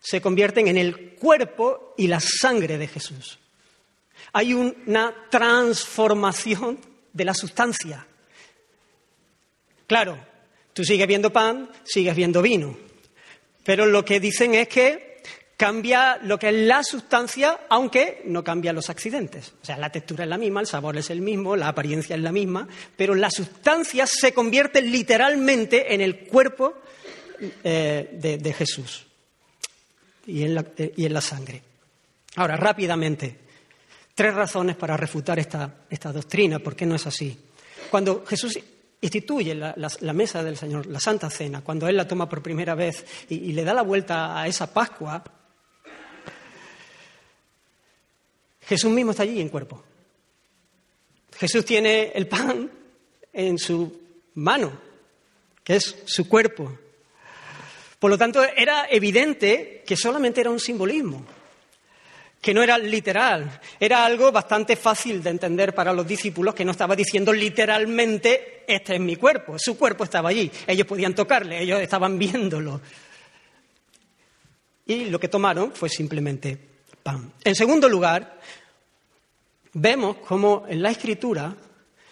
se 0.00 0.20
convierten 0.20 0.68
en 0.68 0.76
el 0.76 1.14
cuerpo 1.14 1.94
y 1.96 2.06
la 2.06 2.20
sangre 2.20 2.78
de 2.78 2.86
Jesús. 2.86 3.38
Hay 4.32 4.52
una 4.52 5.14
transformación 5.30 6.78
de 7.12 7.24
la 7.24 7.34
sustancia. 7.34 8.06
Claro, 9.86 10.18
Tú 10.74 10.84
sigues 10.84 11.06
viendo 11.06 11.32
pan, 11.32 11.70
sigues 11.84 12.14
viendo 12.14 12.42
vino. 12.42 12.76
Pero 13.64 13.86
lo 13.86 14.04
que 14.04 14.20
dicen 14.20 14.54
es 14.54 14.68
que 14.68 15.22
cambia 15.56 16.18
lo 16.22 16.36
que 16.36 16.48
es 16.48 16.54
la 16.54 16.82
sustancia, 16.82 17.60
aunque 17.70 18.22
no 18.26 18.42
cambia 18.42 18.72
los 18.72 18.90
accidentes. 18.90 19.52
O 19.62 19.64
sea, 19.64 19.76
la 19.78 19.90
textura 19.90 20.24
es 20.24 20.30
la 20.30 20.36
misma, 20.36 20.60
el 20.60 20.66
sabor 20.66 20.96
es 20.98 21.10
el 21.10 21.20
mismo, 21.20 21.54
la 21.54 21.68
apariencia 21.68 22.16
es 22.16 22.22
la 22.22 22.32
misma, 22.32 22.68
pero 22.96 23.14
la 23.14 23.30
sustancia 23.30 24.04
se 24.06 24.34
convierte 24.34 24.82
literalmente 24.82 25.94
en 25.94 26.00
el 26.00 26.26
cuerpo 26.26 26.74
eh, 27.62 28.38
de, 28.40 28.52
Jesús 28.52 29.06
y 30.26 30.42
en, 30.42 30.56
la, 30.56 30.66
eh, 30.76 30.92
y 30.96 31.06
en, 31.06 31.14
la, 31.14 31.20
sangre. 31.20 31.62
Ahora, 32.34 32.56
rápidamente, 32.56 33.38
tres 34.12 34.34
razones 34.34 34.74
para 34.74 34.96
refutar 34.96 35.38
esta, 35.38 35.84
esta 35.88 36.12
doctrina, 36.12 36.58
¿por 36.58 36.74
qué 36.74 36.84
no 36.84 36.96
es 36.96 37.06
así? 37.06 37.38
Cuando 37.90 38.24
Jesús 38.26 38.58
instituye 39.04 39.54
la, 39.54 40.12
mesa 40.14 40.42
del 40.42 40.56
Señor, 40.56 40.86
la 40.86 40.98
Santa 40.98 41.28
Cena, 41.28 41.62
cuando 41.62 41.86
Él 41.86 41.96
la 41.96 42.08
toma 42.08 42.28
por 42.28 42.42
primera 42.42 42.74
vez 42.74 43.04
y, 43.28 43.52
le 43.52 43.62
da 43.62 43.74
la 43.74 43.82
vuelta 43.82 44.40
a 44.40 44.48
esa 44.48 44.72
Pascua, 44.72 45.22
Jesús 48.62 48.90
mismo 48.90 49.10
está 49.10 49.24
allí 49.24 49.42
en 49.42 49.50
cuerpo. 49.50 49.84
Jesús 51.36 51.66
tiene 51.66 52.12
el 52.14 52.26
pan 52.26 52.70
en 53.32 53.58
su 53.58 54.00
mano, 54.36 54.72
que 55.62 55.76
es 55.76 55.96
su 56.06 56.26
cuerpo. 56.26 56.78
Por 57.98 58.10
lo 58.10 58.16
tanto, 58.16 58.42
era 58.42 58.86
evidente 58.90 59.82
que 59.86 59.96
solamente 59.96 60.40
era 60.40 60.50
un 60.50 60.60
simbolismo, 60.60 61.26
que 62.44 62.52
no 62.52 62.62
era 62.62 62.76
literal. 62.76 63.58
Era 63.80 64.04
algo 64.04 64.30
bastante 64.30 64.76
fácil 64.76 65.22
de 65.22 65.30
entender 65.30 65.74
para 65.74 65.94
los 65.94 66.06
discípulos, 66.06 66.54
que 66.54 66.62
no 66.62 66.72
estaba 66.72 66.94
diciendo 66.94 67.32
literalmente, 67.32 68.64
este 68.68 68.96
es 68.96 69.00
mi 69.00 69.16
cuerpo. 69.16 69.58
Su 69.58 69.78
cuerpo 69.78 70.04
estaba 70.04 70.28
allí. 70.28 70.52
Ellos 70.66 70.86
podían 70.86 71.14
tocarle, 71.14 71.62
ellos 71.62 71.80
estaban 71.80 72.18
viéndolo. 72.18 72.82
Y 74.84 75.06
lo 75.06 75.18
que 75.18 75.28
tomaron 75.28 75.72
fue 75.72 75.88
simplemente 75.88 76.58
pan. 77.02 77.32
En 77.42 77.54
segundo 77.54 77.88
lugar, 77.88 78.38
vemos 79.72 80.18
cómo 80.18 80.66
en 80.68 80.82
la 80.82 80.90
escritura 80.90 81.56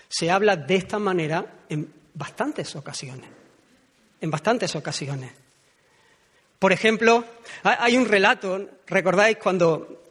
se 0.09 0.31
habla 0.31 0.57
de 0.57 0.77
esta 0.77 0.99
manera 0.99 1.45
en 1.69 1.93
bastantes 2.15 2.75
ocasiones. 2.75 3.29
En 4.19 4.31
bastantes 4.31 4.75
ocasiones. 4.77 5.31
Por 6.59 6.73
ejemplo, 6.73 7.23
hay 7.65 7.99
un 7.99 8.07
relato, 8.07 8.67
¿recordáis 8.87 9.37
cuando, 9.37 10.02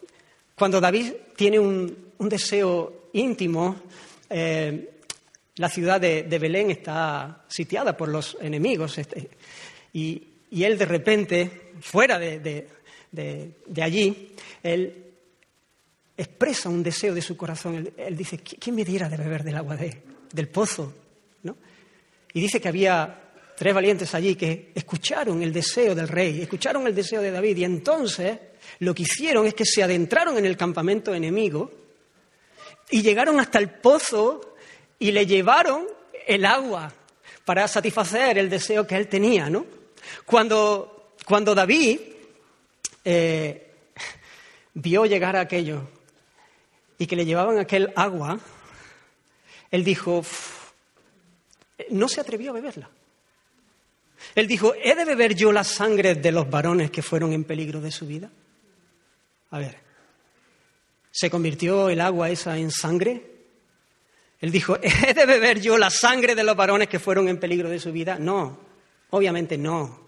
cuando 0.61 0.79
David 0.79 1.13
tiene 1.35 1.57
un, 1.57 2.13
deseo 2.19 3.09
íntimo? 3.13 3.81
Eh, 4.29 4.91
la 5.55 5.69
ciudad 5.69 5.99
de, 5.99 6.21
Belén 6.21 6.69
está 6.69 7.45
sitiada 7.47 7.97
por 7.97 8.09
los 8.09 8.37
enemigos 8.39 8.95
este, 8.99 9.27
y, 9.91 10.21
él 10.51 10.77
de 10.77 10.85
repente, 10.85 11.71
fuera 11.81 12.19
de, 12.19 12.67
allí, 13.81 14.35
él 14.61 15.03
expresa 16.15 16.69
un 16.69 16.83
deseo 16.83 17.15
de 17.15 17.23
su 17.23 17.35
corazón. 17.35 17.91
Él, 17.97 18.15
dice, 18.15 18.37
¿quién 18.37 18.75
me 18.75 18.85
diera 18.85 19.09
de 19.09 19.17
beber 19.17 19.43
del 19.43 19.57
agua 19.57 19.75
del 20.31 20.47
pozo? 20.49 20.93
Y 22.33 22.39
dice 22.39 22.61
que 22.61 22.67
había 22.67 23.31
tres 23.57 23.73
valientes 23.73 24.13
allí 24.13 24.35
que 24.35 24.73
escucharon 24.75 25.41
el 25.41 25.51
deseo 25.51 25.95
del 25.95 26.07
rey, 26.07 26.39
escucharon 26.39 26.85
el 26.85 26.93
deseo 26.93 27.19
de 27.19 27.31
David 27.31 27.57
y 27.57 27.63
entonces 27.63 28.50
lo 28.81 28.95
que 28.95 29.03
hicieron 29.03 29.45
es 29.45 29.53
que 29.53 29.63
se 29.63 29.83
adentraron 29.83 30.39
en 30.39 30.45
el 30.45 30.57
campamento 30.57 31.13
enemigo 31.13 31.71
y 32.89 33.03
llegaron 33.03 33.39
hasta 33.39 33.59
el 33.59 33.69
pozo 33.69 34.55
y 34.97 35.11
le 35.11 35.27
llevaron 35.27 35.85
el 36.25 36.45
agua 36.45 36.91
para 37.45 37.67
satisfacer 37.67 38.39
el 38.39 38.49
deseo 38.49 38.87
que 38.87 38.97
él 38.97 39.07
tenía, 39.07 39.51
¿no? 39.51 39.67
Cuando, 40.25 41.13
cuando 41.25 41.53
David 41.53 41.99
eh, 43.05 43.71
vio 44.73 45.05
llegar 45.05 45.35
aquello 45.35 45.87
y 46.97 47.05
que 47.05 47.15
le 47.15 47.25
llevaban 47.25 47.59
aquel 47.59 47.93
agua, 47.95 48.39
él 49.69 49.83
dijo, 49.83 50.25
no 51.91 52.07
se 52.07 52.19
atrevió 52.19 52.49
a 52.49 52.55
beberla. 52.55 52.89
Él 54.33 54.47
dijo, 54.47 54.73
¿he 54.73 54.95
de 54.95 55.05
beber 55.05 55.35
yo 55.35 55.51
la 55.51 55.63
sangre 55.63 56.15
de 56.15 56.31
los 56.31 56.49
varones 56.49 56.89
que 56.89 57.03
fueron 57.03 57.31
en 57.33 57.43
peligro 57.43 57.79
de 57.79 57.91
su 57.91 58.07
vida? 58.07 58.31
A 59.51 59.59
ver, 59.59 59.77
¿se 61.11 61.29
convirtió 61.29 61.89
el 61.89 62.01
agua 62.01 62.29
esa 62.29 62.57
en 62.57 62.71
sangre? 62.71 63.31
Él 64.39 64.51
dijo, 64.51 64.77
¿he 64.81 65.13
de 65.13 65.25
beber 65.25 65.61
yo 65.61 65.77
la 65.77 65.89
sangre 65.89 66.35
de 66.35 66.43
los 66.43 66.55
varones 66.55 66.89
que 66.89 66.99
fueron 66.99 67.27
en 67.29 67.39
peligro 67.39 67.69
de 67.69 67.79
su 67.79 67.91
vida? 67.91 68.17
No, 68.19 68.59
obviamente 69.11 69.57
no 69.57 70.01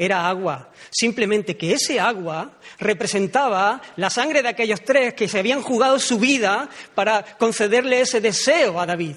era 0.00 0.30
agua. 0.30 0.70
Simplemente 0.90 1.58
que 1.58 1.74
ese 1.74 2.00
agua 2.00 2.58
representaba 2.78 3.82
la 3.96 4.08
sangre 4.08 4.40
de 4.40 4.48
aquellos 4.48 4.82
tres 4.82 5.12
que 5.12 5.28
se 5.28 5.38
habían 5.38 5.60
jugado 5.60 5.98
su 5.98 6.18
vida 6.18 6.70
para 6.94 7.22
concederle 7.36 8.00
ese 8.00 8.22
deseo 8.22 8.80
a 8.80 8.86
David. 8.86 9.16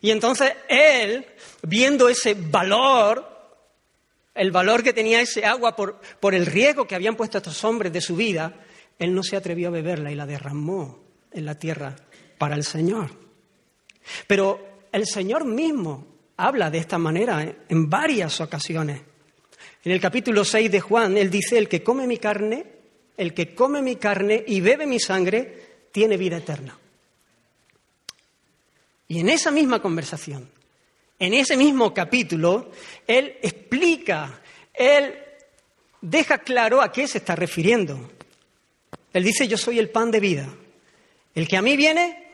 Y 0.00 0.10
entonces 0.10 0.52
él, 0.68 1.24
viendo 1.62 2.08
ese 2.08 2.34
valor, 2.34 3.24
el 4.34 4.50
valor 4.50 4.82
que 4.82 4.92
tenía 4.92 5.20
ese 5.20 5.46
agua 5.46 5.76
por, 5.76 6.00
por 6.18 6.34
el 6.34 6.46
riesgo 6.46 6.88
que 6.88 6.96
habían 6.96 7.14
puesto 7.14 7.38
estos 7.38 7.62
hombres 7.62 7.92
de 7.92 8.00
su 8.00 8.16
vida, 8.16 8.52
él 8.98 9.14
no 9.14 9.22
se 9.22 9.36
atrevió 9.36 9.68
a 9.68 9.72
beberla 9.72 10.10
y 10.10 10.14
la 10.14 10.26
derramó 10.26 11.02
en 11.32 11.44
la 11.44 11.58
tierra 11.58 11.96
para 12.38 12.54
el 12.54 12.64
Señor. 12.64 13.10
Pero 14.26 14.86
el 14.92 15.06
Señor 15.06 15.44
mismo 15.44 16.06
habla 16.36 16.70
de 16.70 16.78
esta 16.78 16.98
manera 16.98 17.56
en 17.68 17.90
varias 17.90 18.40
ocasiones. 18.40 19.02
En 19.84 19.92
el 19.92 20.00
capítulo 20.00 20.44
6 20.44 20.70
de 20.70 20.80
Juan, 20.80 21.16
él 21.16 21.30
dice, 21.30 21.58
el 21.58 21.68
que 21.68 21.82
come 21.82 22.06
mi 22.06 22.18
carne, 22.18 22.66
el 23.16 23.34
que 23.34 23.54
come 23.54 23.82
mi 23.82 23.96
carne 23.96 24.42
y 24.46 24.60
bebe 24.60 24.86
mi 24.86 24.98
sangre, 24.98 25.88
tiene 25.92 26.16
vida 26.16 26.38
eterna. 26.38 26.78
Y 29.08 29.20
en 29.20 29.28
esa 29.28 29.50
misma 29.50 29.80
conversación, 29.80 30.48
en 31.18 31.34
ese 31.34 31.56
mismo 31.56 31.92
capítulo, 31.92 32.70
él 33.06 33.36
explica, 33.42 34.40
él 34.72 35.14
deja 36.00 36.38
claro 36.38 36.82
a 36.82 36.90
qué 36.90 37.06
se 37.06 37.18
está 37.18 37.36
refiriendo. 37.36 38.10
Él 39.14 39.24
dice, 39.24 39.48
yo 39.48 39.56
soy 39.56 39.78
el 39.78 39.88
pan 39.88 40.10
de 40.10 40.20
vida. 40.20 40.48
El 41.34 41.48
que 41.48 41.56
a 41.56 41.62
mí 41.62 41.76
viene, 41.76 42.32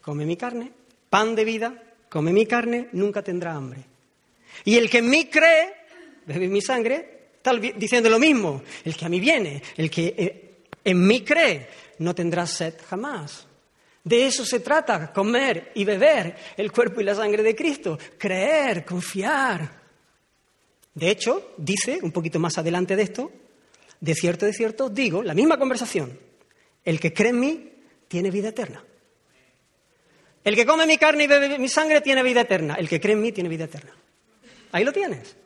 come 0.00 0.24
mi 0.24 0.36
carne, 0.36 0.72
pan 1.10 1.34
de 1.34 1.44
vida, 1.44 1.82
come 2.08 2.32
mi 2.32 2.46
carne, 2.46 2.88
nunca 2.92 3.22
tendrá 3.22 3.54
hambre. 3.54 3.84
Y 4.64 4.76
el 4.76 4.88
que 4.88 4.98
en 4.98 5.10
mí 5.10 5.26
cree, 5.26 5.74
bebe 6.24 6.48
mi 6.48 6.62
sangre, 6.62 7.30
está 7.36 7.54
diciendo 7.54 8.08
lo 8.08 8.20
mismo. 8.20 8.62
El 8.84 8.96
que 8.96 9.04
a 9.04 9.08
mí 9.08 9.18
viene, 9.18 9.60
el 9.76 9.90
que 9.90 10.14
eh, 10.16 10.54
en 10.84 11.04
mí 11.04 11.22
cree, 11.22 11.68
no 11.98 12.14
tendrá 12.14 12.46
sed 12.46 12.74
jamás. 12.88 13.46
De 14.04 14.26
eso 14.26 14.44
se 14.44 14.60
trata, 14.60 15.12
comer 15.12 15.72
y 15.74 15.84
beber 15.84 16.36
el 16.56 16.70
cuerpo 16.70 17.00
y 17.00 17.04
la 17.04 17.14
sangre 17.14 17.42
de 17.42 17.56
Cristo, 17.56 17.98
creer, 18.18 18.84
confiar. 18.84 19.82
De 20.94 21.10
hecho, 21.10 21.54
dice, 21.56 21.98
un 22.02 22.12
poquito 22.12 22.38
más 22.38 22.58
adelante 22.58 22.94
de 22.94 23.02
esto, 23.02 23.32
de 24.02 24.16
cierto, 24.16 24.46
de 24.46 24.52
cierto, 24.52 24.90
digo, 24.90 25.22
la 25.22 25.32
misma 25.32 25.56
conversación, 25.58 26.18
el 26.84 26.98
que 26.98 27.14
cree 27.14 27.30
en 27.30 27.38
mí 27.38 27.72
tiene 28.08 28.32
vida 28.32 28.48
eterna. 28.48 28.84
El 30.42 30.56
que 30.56 30.66
come 30.66 30.86
mi 30.86 30.98
carne 30.98 31.22
y 31.22 31.26
bebe 31.28 31.56
mi 31.56 31.68
sangre 31.68 32.00
tiene 32.00 32.24
vida 32.24 32.40
eterna. 32.40 32.74
El 32.74 32.88
que 32.88 33.00
cree 33.00 33.14
en 33.14 33.22
mí 33.22 33.30
tiene 33.30 33.48
vida 33.48 33.66
eterna. 33.66 33.94
Ahí 34.72 34.82
lo 34.82 34.92
tienes. 34.92 35.36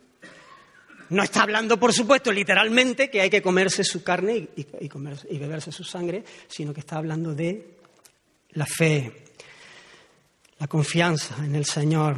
No 1.10 1.22
está 1.22 1.42
hablando, 1.42 1.78
por 1.78 1.92
supuesto, 1.92 2.32
literalmente 2.32 3.10
que 3.10 3.20
hay 3.20 3.28
que 3.28 3.42
comerse 3.42 3.84
su 3.84 4.02
carne 4.02 4.48
y, 4.56 5.38
beberse 5.38 5.70
su 5.70 5.84
sangre, 5.84 6.24
sino 6.48 6.72
que 6.72 6.80
está 6.80 6.96
hablando 6.96 7.34
de 7.34 7.76
la 8.52 8.64
fe, 8.64 9.12
la 10.58 10.66
confianza 10.66 11.36
en 11.44 11.54
el 11.56 11.66
Señor. 11.66 12.16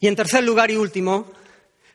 Y 0.00 0.06
en 0.06 0.16
tercer 0.16 0.44
lugar 0.44 0.70
y 0.70 0.76
último, 0.76 1.32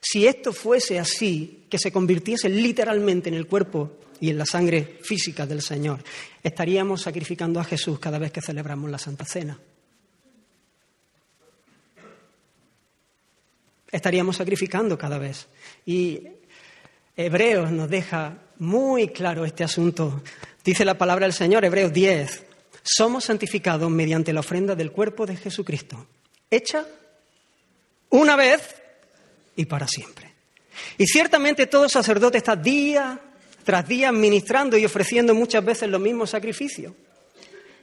si 0.02 0.26
esto 0.26 0.52
fuese 0.52 1.00
así, 1.00 1.55
que 1.70 1.78
se 1.80 1.92
convirtiese 1.92 2.50
literalmente 2.50 3.30
en 3.30 3.36
el 3.36 3.48
cuerpo 3.48 3.98
y 4.20 4.30
en 4.30 4.38
la 4.38 4.46
sangre 4.46 5.00
física 5.02 5.46
del 5.46 5.62
Señor, 5.62 6.04
estaríamos 6.44 7.02
sacrificando 7.02 7.60
a 7.60 7.64
Jesús 7.64 8.00
cada 8.00 8.20
vez 8.20 8.32
que 8.32 8.42
celebramos 8.42 8.90
la 8.90 8.98
Santa 8.98 9.26
Cena. 9.26 9.60
estaríamos 13.96 14.36
sacrificando 14.36 14.98
cada 14.98 15.18
vez. 15.18 15.48
Y 15.86 16.22
Hebreos 17.16 17.72
nos 17.72 17.90
deja 17.90 18.38
muy 18.60 19.08
claro 19.10 19.46
este 19.46 19.64
asunto. 19.64 20.22
Dice 20.64 20.84
la 20.84 20.98
palabra 20.98 21.26
del 21.26 21.34
Señor, 21.34 21.64
Hebreos 21.64 21.94
10, 21.94 22.46
somos 22.84 23.26
santificados 23.26 23.90
mediante 23.90 24.34
la 24.34 24.42
ofrenda 24.42 24.76
del 24.76 24.92
cuerpo 24.92 25.26
de 25.26 25.38
Jesucristo, 25.38 26.08
hecha 26.52 26.86
una 28.10 28.36
vez 28.36 28.76
y 29.56 29.66
para 29.66 29.88
siempre. 29.88 30.25
Y 30.98 31.06
ciertamente 31.06 31.68
todo 31.68 31.90
sacerdote 31.90 32.38
está 32.38 32.56
día 32.56 33.20
tras 33.64 33.88
día 33.88 34.12
ministrando 34.12 34.78
y 34.78 34.86
ofreciendo 34.86 35.34
muchas 35.34 35.66
veces 35.66 35.90
los 35.90 36.00
mismos 36.00 36.30
sacrificios. 36.30 36.94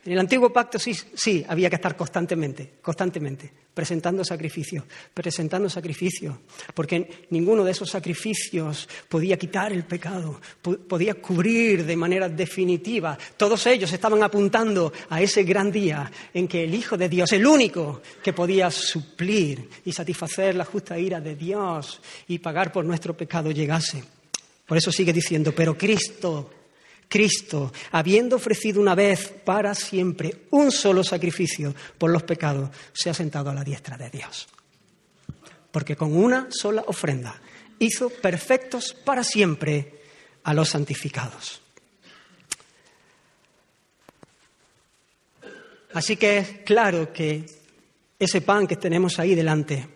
En 0.05 0.13
el 0.13 0.19
antiguo 0.19 0.53
pacto 0.53 0.81
sí, 0.81 0.93
sí, 1.15 1.45
había 1.47 1.71
que 1.71 1.77
estar 1.77 1.97
constantemente, 1.97 2.73
constantemente, 2.83 3.49
presentando 3.73 4.25
sacrificios, 4.25 4.85
presentando 5.15 5.71
sacrificios, 5.71 6.35
porque 6.75 7.27
ninguno 7.31 7.63
de 7.63 7.71
esos 7.71 7.89
sacrificios 7.89 8.89
podía 9.09 9.39
quitar 9.39 9.73
el 9.73 9.85
pecado, 9.85 10.41
podía 10.89 11.15
cubrir 11.15 11.87
de 11.87 11.97
manera 11.97 12.29
definitiva. 12.29 13.17
Todos 13.37 13.65
ellos 13.69 13.93
estaban 13.93 14.21
apuntando 14.25 14.93
a 15.09 15.23
ese 15.23 15.45
gran 15.45 15.71
día 15.71 16.11
en 16.35 16.49
que 16.49 16.65
el 16.65 16.75
Hijo 16.75 16.97
de 16.97 17.09
Dios, 17.09 17.31
el 17.31 17.47
único 17.47 18.03
que 18.25 18.33
podía 18.33 18.73
suplir 18.73 19.69
y 19.85 19.93
satisfacer 19.93 20.57
la 20.57 20.65
justa 20.65 20.99
ira 20.99 21.21
de 21.21 21.37
Dios 21.37 22.01
y 22.27 22.41
pagar 22.41 22.73
por 22.73 22.85
nuestro 22.85 23.17
pecado, 23.17 23.53
llegase. 23.53 24.03
Por 24.67 24.77
eso 24.79 24.91
sigue 24.91 25.13
diciendo, 25.13 25.55
pero 25.55 25.79
Cristo 25.79 26.62
Cristo, 27.13 27.71
habiendo 27.91 28.37
ofrecido 28.37 28.81
una 28.81 28.95
vez 28.95 29.29
para 29.45 29.75
siempre 29.75 30.47
un 30.49 30.73
solo 30.73 31.05
sacrificio 31.05 31.75
por 31.99 32.11
los 32.11 32.23
pecados, 32.23 32.71
se 32.95 33.11
ha 33.11 33.15
sentado 33.15 33.51
a 33.51 33.55
la 33.55 33.63
diestra 33.63 33.99
de 33.99 34.09
Dios. 34.09 34.49
Porque 35.71 35.95
con 35.95 36.17
una 36.17 36.49
sola 36.51 36.85
ofrenda 36.87 37.39
hizo 37.79 38.09
perfectos 38.09 38.95
para 38.95 39.23
siempre 39.23 40.01
a 40.45 40.55
los 40.55 40.71
santificados. 40.71 41.61
Así 45.93 46.17
que 46.17 46.39
es 46.39 46.49
claro 46.65 47.13
que 47.13 47.45
ese 48.19 48.41
pan 48.41 48.67
que 48.67 48.77
tenemos 48.77 49.19
ahí 49.19 49.35
delante, 49.35 49.87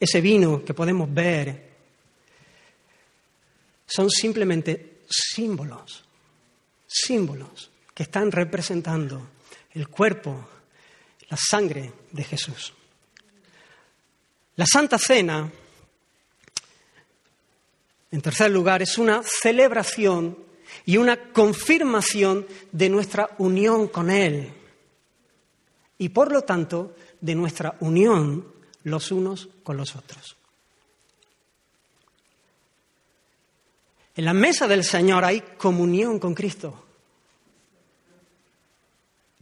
ese 0.00 0.22
vino 0.22 0.64
que 0.64 0.72
podemos 0.72 1.12
ver, 1.12 1.74
son 3.86 4.08
simplemente 4.08 5.00
símbolos, 5.10 6.03
símbolos 6.94 7.70
que 7.92 8.04
están 8.04 8.30
representando 8.30 9.28
el 9.72 9.88
cuerpo, 9.88 10.48
la 11.28 11.36
sangre 11.36 11.92
de 12.12 12.24
Jesús. 12.24 12.72
La 14.56 14.66
Santa 14.66 14.98
Cena, 14.98 15.50
en 18.12 18.22
tercer 18.22 18.50
lugar, 18.50 18.82
es 18.82 18.98
una 18.98 19.22
celebración 19.22 20.38
y 20.86 20.96
una 20.96 21.32
confirmación 21.32 22.46
de 22.70 22.88
nuestra 22.88 23.30
unión 23.38 23.88
con 23.88 24.10
Él 24.10 24.52
y, 25.98 26.08
por 26.10 26.32
lo 26.32 26.42
tanto, 26.42 26.94
de 27.20 27.34
nuestra 27.34 27.76
unión 27.80 28.46
los 28.84 29.10
unos 29.10 29.48
con 29.62 29.76
los 29.76 29.96
otros. 29.96 30.36
En 34.16 34.24
la 34.24 34.34
mesa 34.34 34.68
del 34.68 34.84
Señor 34.84 35.24
hay 35.24 35.40
comunión 35.58 36.18
con 36.20 36.34
Cristo. 36.34 36.83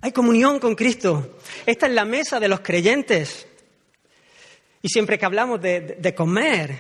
Hay 0.03 0.12
comunión 0.12 0.59
con 0.59 0.75
Cristo. 0.75 1.38
Esta 1.65 1.87
es 1.87 1.93
la 1.93 2.05
mesa 2.05 2.38
de 2.38 2.49
los 2.49 2.61
creyentes. 2.61 3.47
Y 4.83 4.88
siempre 4.88 5.19
que 5.19 5.25
hablamos 5.25 5.62
de, 5.62 6.15
comer, 6.17 6.77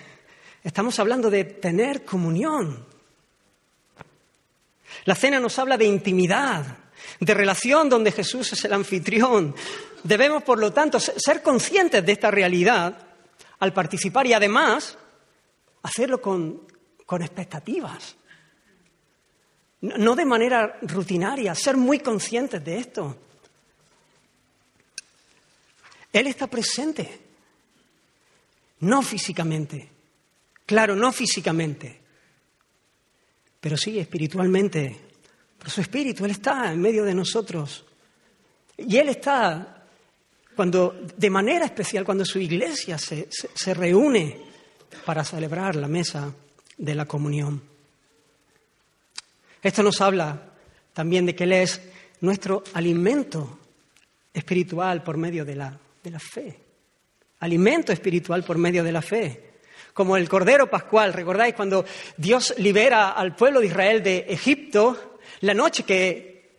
estamos 0.62 0.98
hablando 0.98 1.30
de 1.30 1.44
tener 1.44 2.04
comunión. 2.04 2.84
La 5.04 5.14
cena 5.14 5.40
nos 5.40 5.58
habla 5.58 5.78
de 5.78 5.86
intimidad, 5.86 6.66
de 7.20 7.34
relación 7.34 7.88
donde 7.88 8.12
Jesús 8.12 8.52
es 8.52 8.64
el 8.64 8.72
anfitrión. 8.72 9.54
Debemos, 10.02 10.42
por 10.42 10.58
lo 10.58 10.72
tanto, 10.72 11.00
ser 11.00 11.42
conscientes 11.42 12.04
de 12.04 12.12
esta 12.12 12.30
realidad 12.30 12.98
al 13.60 13.72
participar 13.72 14.26
y 14.26 14.32
además 14.32 14.98
hacerlo 15.82 16.20
con 16.20 16.72
con 17.12 17.20
expectativas. 17.20 18.16
No 19.82 20.14
de 20.14 20.24
manera 20.24 20.78
rutinaria, 20.82 21.54
ser 21.54 21.76
muy 21.76 21.98
conscientes 21.98 22.64
de 22.64 22.78
esto. 22.78 23.16
Él 26.12 26.26
está 26.26 26.46
presente, 26.46 27.20
no 28.80 29.02
físicamente, 29.02 29.88
claro, 30.66 30.94
no 30.94 31.10
físicamente, 31.12 32.00
pero 33.60 33.76
sí 33.76 33.98
espiritualmente. 33.98 34.96
Por 35.58 35.70
su 35.70 35.80
espíritu, 35.80 36.24
Él 36.24 36.32
está 36.32 36.72
en 36.72 36.80
medio 36.80 37.04
de 37.04 37.14
nosotros. 37.14 37.84
Y 38.76 38.96
Él 38.96 39.08
está 39.08 39.84
cuando, 40.56 41.00
de 41.16 41.30
manera 41.30 41.64
especial, 41.64 42.04
cuando 42.04 42.24
su 42.24 42.38
iglesia 42.38 42.98
se, 42.98 43.28
se 43.30 43.74
reúne 43.74 44.40
para 45.04 45.24
celebrar 45.24 45.76
la 45.76 45.88
mesa 45.88 46.34
de 46.76 46.94
la 46.94 47.06
comunión. 47.06 47.71
Esto 49.62 49.82
nos 49.84 50.00
habla 50.00 50.42
también 50.92 51.24
de 51.24 51.36
que 51.36 51.44
Él 51.44 51.52
es 51.52 51.80
nuestro 52.20 52.64
alimento 52.74 53.60
espiritual 54.34 55.02
por 55.04 55.16
medio 55.16 55.44
de 55.44 55.54
la, 55.54 55.78
de 56.02 56.10
la 56.10 56.18
fe. 56.18 56.58
Alimento 57.40 57.92
espiritual 57.92 58.42
por 58.42 58.58
medio 58.58 58.82
de 58.82 58.92
la 58.92 59.02
fe. 59.02 59.52
Como 59.94 60.16
el 60.16 60.28
Cordero 60.28 60.68
Pascual, 60.68 61.12
¿recordáis 61.12 61.54
cuando 61.54 61.84
Dios 62.16 62.54
libera 62.58 63.10
al 63.10 63.36
pueblo 63.36 63.60
de 63.60 63.66
Israel 63.66 64.02
de 64.02 64.26
Egipto? 64.28 65.18
La 65.40 65.54
noche 65.54 65.84
que 65.84 66.50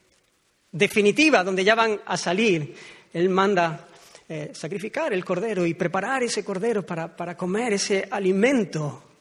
definitiva, 0.71 1.43
donde 1.43 1.63
ya 1.63 1.75
van 1.75 1.99
a 2.05 2.15
salir, 2.15 2.73
Él 3.11 3.29
manda 3.29 3.87
eh, 4.29 4.51
sacrificar 4.53 5.11
el 5.11 5.25
Cordero 5.25 5.65
y 5.65 5.73
preparar 5.73 6.23
ese 6.23 6.45
Cordero 6.45 6.85
para, 6.85 7.13
para 7.13 7.35
comer 7.35 7.73
ese 7.73 8.07
alimento 8.09 9.12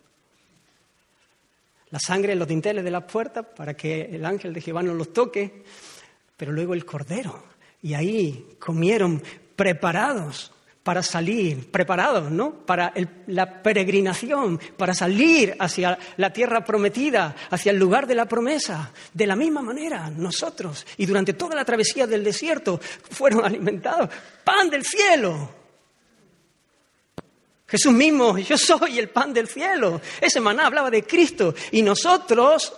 la 1.93 2.01
sangre 2.01 2.33
en 2.33 2.39
los 2.39 2.49
dinteles 2.49 2.83
de 2.83 2.91
las 2.91 3.05
puertas 3.05 3.47
para 3.55 3.75
que 3.75 4.09
el 4.11 4.25
ángel 4.25 4.55
de 4.55 4.63
Jehová 4.63 4.83
no 4.83 4.95
los 4.95 5.13
toque, 5.13 5.63
pero 6.37 6.51
luego 6.51 6.73
el 6.73 6.87
cordero. 6.87 7.45
Y 7.83 7.93
ahí 7.93 8.57
comieron 8.59 9.23
preparados 9.55 10.53
para 10.83 11.03
salir, 11.03 11.71
preparados, 11.71 12.31
¿no? 12.31 12.65
Para 12.65 12.95
la 13.27 13.63
peregrinación, 13.63 14.59
para 14.77 14.95
salir 14.95 15.55
hacia 15.59 15.99
la 16.17 16.33
tierra 16.33 16.65
prometida, 16.65 17.37
hacia 17.51 17.71
el 17.71 17.79
lugar 17.79 18.07
de 18.07 18.15
la 18.15 18.25
promesa. 18.25 18.91
De 19.13 19.27
la 19.27 19.37
misma 19.37 19.61
manera, 19.61 20.11
nosotros, 20.11 20.87
y 20.97 21.05
durante 21.05 21.35
toda 21.35 21.55
la 21.55 21.65
travesía 21.65 22.07
del 22.07 22.25
desierto, 22.25 22.81
fueron 23.11 23.45
alimentados. 23.45 24.09
Pan 24.43 24.71
del 24.71 24.85
cielo, 24.85 25.62
Jesús 27.73 27.95
mismo, 27.95 28.37
yo 28.37 28.59
soy 28.59 28.99
el 28.99 29.09
pan 29.09 29.33
del 29.33 29.49
cielo. 29.49 29.99
Ese 30.21 30.41
maná 30.41 30.67
hablaba 30.67 30.91
de 30.91 31.05
Cristo 31.05 31.55
y 31.71 31.81
nosotros 31.81 32.71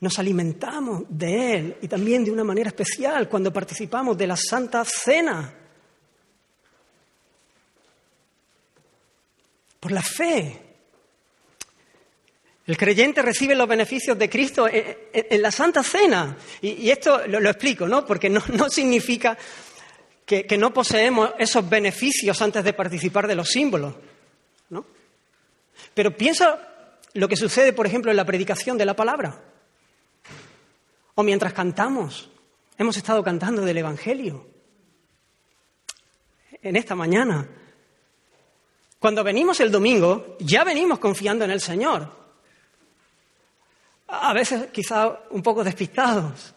nos 0.00 0.18
alimentamos 0.18 1.04
de 1.08 1.54
Él 1.54 1.76
y 1.80 1.86
también 1.86 2.24
de 2.24 2.32
una 2.32 2.42
manera 2.42 2.70
especial 2.70 3.28
cuando 3.28 3.52
participamos 3.52 4.18
de 4.18 4.26
la 4.26 4.36
Santa 4.36 4.84
Cena. 4.84 5.54
Por 9.78 9.92
la 9.92 10.02
fe. 10.02 10.62
El 12.66 12.76
creyente 12.76 13.22
recibe 13.22 13.54
los 13.54 13.68
beneficios 13.68 14.18
de 14.18 14.28
Cristo 14.28 14.66
en, 14.68 15.40
la 15.40 15.52
Santa 15.52 15.84
Cena. 15.84 16.36
Y, 16.60 16.90
esto 16.90 17.24
lo, 17.28 17.38
explico, 17.48 17.86
¿no? 17.86 18.04
Porque 18.04 18.28
no, 18.28 18.42
no 18.48 18.68
significa 18.68 19.38
que, 20.30 20.58
no 20.58 20.72
poseemos 20.72 21.32
esos 21.38 21.68
beneficios 21.68 22.40
antes 22.40 22.62
de 22.62 22.72
participar 22.72 23.26
de 23.26 23.34
los 23.34 23.48
símbolos. 23.48 23.96
¿no? 24.68 24.86
Pero 25.92 26.16
piensa 26.16 26.86
lo 27.14 27.26
que 27.26 27.36
sucede, 27.36 27.72
por 27.72 27.84
ejemplo, 27.84 28.12
en 28.12 28.16
la 28.16 28.24
predicación 28.24 28.78
de 28.78 28.86
la 28.86 28.94
palabra. 28.94 29.42
O 31.16 31.24
mientras 31.24 31.52
cantamos. 31.52 32.30
Hemos 32.78 32.96
estado 32.96 33.24
cantando 33.24 33.62
del 33.62 33.78
Evangelio. 33.78 34.46
En 36.62 36.76
esta 36.76 36.94
mañana. 36.94 37.48
Cuando 39.00 39.24
venimos 39.24 39.58
el 39.58 39.72
domingo, 39.72 40.36
ya 40.38 40.62
venimos 40.62 41.00
confiando 41.00 41.44
en 41.44 41.50
el 41.50 41.60
Señor. 41.60 42.08
A 44.06 44.32
veces 44.32 44.68
quizá 44.70 45.22
un 45.30 45.42
poco 45.42 45.64
despistados. 45.64 46.54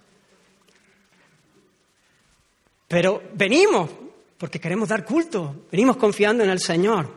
Pero 2.94 3.24
venimos 3.34 3.90
porque 4.38 4.60
queremos 4.60 4.88
dar 4.88 5.04
culto, 5.04 5.66
venimos 5.72 5.98
confiando 5.98 6.44
en 6.44 6.52
el 6.52 6.60
Señor. 6.60 7.12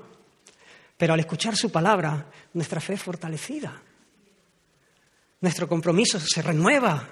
Pero 0.96 1.12
al 1.12 1.20
escuchar 1.20 1.54
su 1.54 1.70
palabra, 1.70 2.30
nuestra 2.54 2.80
fe 2.80 2.94
es 2.94 3.02
fortalecida. 3.02 3.82
Nuestro 5.42 5.68
compromiso 5.68 6.18
se 6.18 6.40
renueva. 6.40 7.06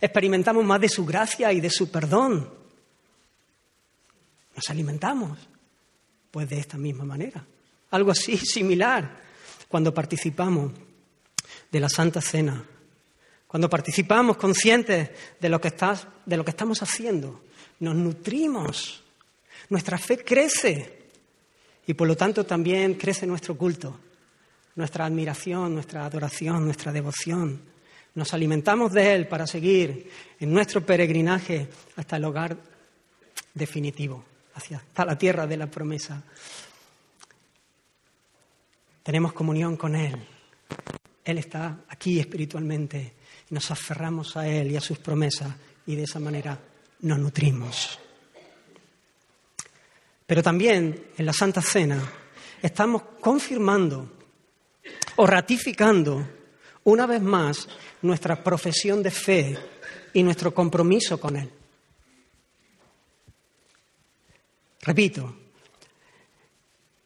Experimentamos 0.00 0.64
más 0.64 0.80
de 0.80 0.88
su 0.88 1.06
gracia 1.06 1.52
y 1.52 1.60
de 1.60 1.70
su 1.70 1.88
perdón. 1.88 2.52
Nos 4.56 4.70
alimentamos, 4.70 5.38
pues 6.32 6.50
de 6.50 6.58
esta 6.58 6.76
misma 6.78 7.04
manera. 7.04 7.46
Algo 7.92 8.10
así 8.10 8.36
similar 8.44 9.20
cuando 9.68 9.94
participamos 9.94 10.72
de 11.70 11.78
la 11.78 11.88
Santa 11.88 12.20
Cena. 12.20 12.64
Cuando 13.46 13.70
participamos 13.70 14.36
conscientes 14.36 15.10
de 15.38 15.48
lo 15.48 15.60
que, 15.60 15.72
de 16.26 16.36
lo 16.36 16.44
que 16.44 16.50
estamos 16.50 16.82
haciendo, 16.82 17.44
nos 17.80 17.94
nutrimos, 17.94 19.02
nuestra 19.68 19.98
fe 19.98 20.24
crece 20.24 20.98
y 21.86 21.94
por 21.94 22.08
lo 22.08 22.16
tanto 22.16 22.44
también 22.44 22.94
crece 22.94 23.26
nuestro 23.26 23.56
culto, 23.56 23.98
nuestra 24.76 25.06
admiración, 25.06 25.74
nuestra 25.74 26.04
adoración, 26.04 26.64
nuestra 26.64 26.92
devoción. 26.92 27.60
Nos 28.14 28.34
alimentamos 28.34 28.92
de 28.92 29.14
Él 29.14 29.28
para 29.28 29.46
seguir 29.46 30.10
en 30.40 30.52
nuestro 30.52 30.84
peregrinaje 30.84 31.68
hasta 31.96 32.16
el 32.16 32.24
hogar 32.24 32.56
definitivo, 33.54 34.24
hacia 34.54 34.78
hasta 34.78 35.04
la 35.04 35.16
tierra 35.16 35.46
de 35.46 35.56
la 35.56 35.66
promesa. 35.66 36.22
Tenemos 39.02 39.32
comunión 39.32 39.76
con 39.76 39.94
Él. 39.94 40.16
Él 41.24 41.38
está 41.38 41.80
aquí 41.88 42.18
espiritualmente 42.18 43.18
nos 43.50 43.70
aferramos 43.70 44.36
a 44.36 44.46
Él 44.46 44.72
y 44.72 44.76
a 44.76 44.80
sus 44.80 44.98
promesas 44.98 45.54
y 45.86 45.94
de 45.94 46.02
esa 46.02 46.20
manera 46.20 46.58
nos 47.00 47.18
nutrimos. 47.18 47.98
Pero 50.26 50.42
también 50.42 51.10
en 51.16 51.26
la 51.26 51.32
Santa 51.32 51.62
Cena 51.62 52.00
estamos 52.60 53.02
confirmando 53.20 54.10
o 55.16 55.26
ratificando 55.26 56.26
una 56.84 57.06
vez 57.06 57.22
más 57.22 57.68
nuestra 58.02 58.42
profesión 58.42 59.02
de 59.02 59.10
fe 59.10 59.58
y 60.12 60.22
nuestro 60.22 60.52
compromiso 60.54 61.18
con 61.18 61.36
Él. 61.36 61.50
Repito, 64.82 65.36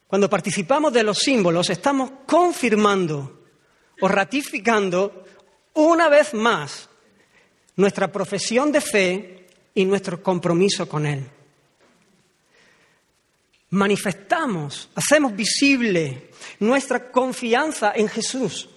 cuando 0.07 0.29
participamos 0.29 0.93
de 0.93 1.03
los 1.03 1.19
símbolos 1.19 1.71
estamos 1.71 2.11
confirmando 2.27 3.47
o 4.01 4.09
ratificando 4.09 5.25
una 5.75 6.09
vez 6.09 6.35
más 6.35 6.89
nuestra 7.77 8.13
profesión 8.13 8.71
de 8.71 8.81
fe 8.81 9.42
y 9.75 9.85
nuestro 9.85 10.23
compromiso 10.23 10.89
con 10.89 11.07
Él. 11.07 11.27
Manifestamos, 13.71 14.91
hacemos 14.95 15.35
visible 15.35 16.31
nuestra 16.61 17.11
confianza 17.11 17.93
en 17.95 18.09
Jesús, 18.09 18.69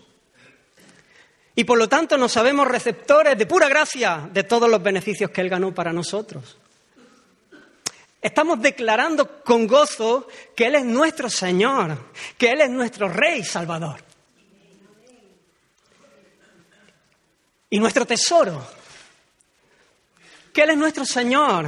Y 1.58 1.64
por 1.64 1.78
lo 1.78 1.88
tanto 1.88 2.18
nos 2.18 2.34
sabemos 2.34 2.68
receptores 2.68 3.38
de 3.38 3.46
pura 3.46 3.70
gracia 3.70 4.30
de 4.32 4.44
todos 4.44 4.70
los 4.70 4.84
beneficios 4.84 5.32
que 5.32 5.40
Él 5.40 5.50
ganó 5.50 5.74
para 5.74 5.94
nosotros. 5.94 6.58
Estamos 8.22 8.60
declarando 8.62 9.42
con 9.44 9.68
gozo 9.68 10.28
que 10.56 10.66
Él 10.66 10.76
es 10.76 10.84
nuestro 10.84 11.30
Señor, 11.30 12.12
que 12.38 12.50
Él 12.50 12.62
es 12.62 12.70
nuestro 12.70 13.08
Rey 13.08 13.44
Salvador. 13.44 14.04
Y 17.70 17.80
nuestro 17.80 18.06
tesoro, 18.06 18.66
que 20.56 20.62
Él 20.62 20.70
es 20.70 20.78
nuestro 20.78 21.06
Señor. 21.06 21.68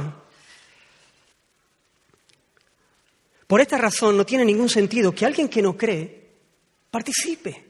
Por 3.46 3.60
esta 3.60 3.76
razón 3.76 4.16
no 4.16 4.24
tiene 4.24 4.46
ningún 4.46 4.70
sentido 4.70 5.14
que 5.14 5.26
alguien 5.26 5.50
que 5.50 5.60
no 5.60 5.76
cree 5.76 6.30
participe 6.90 7.66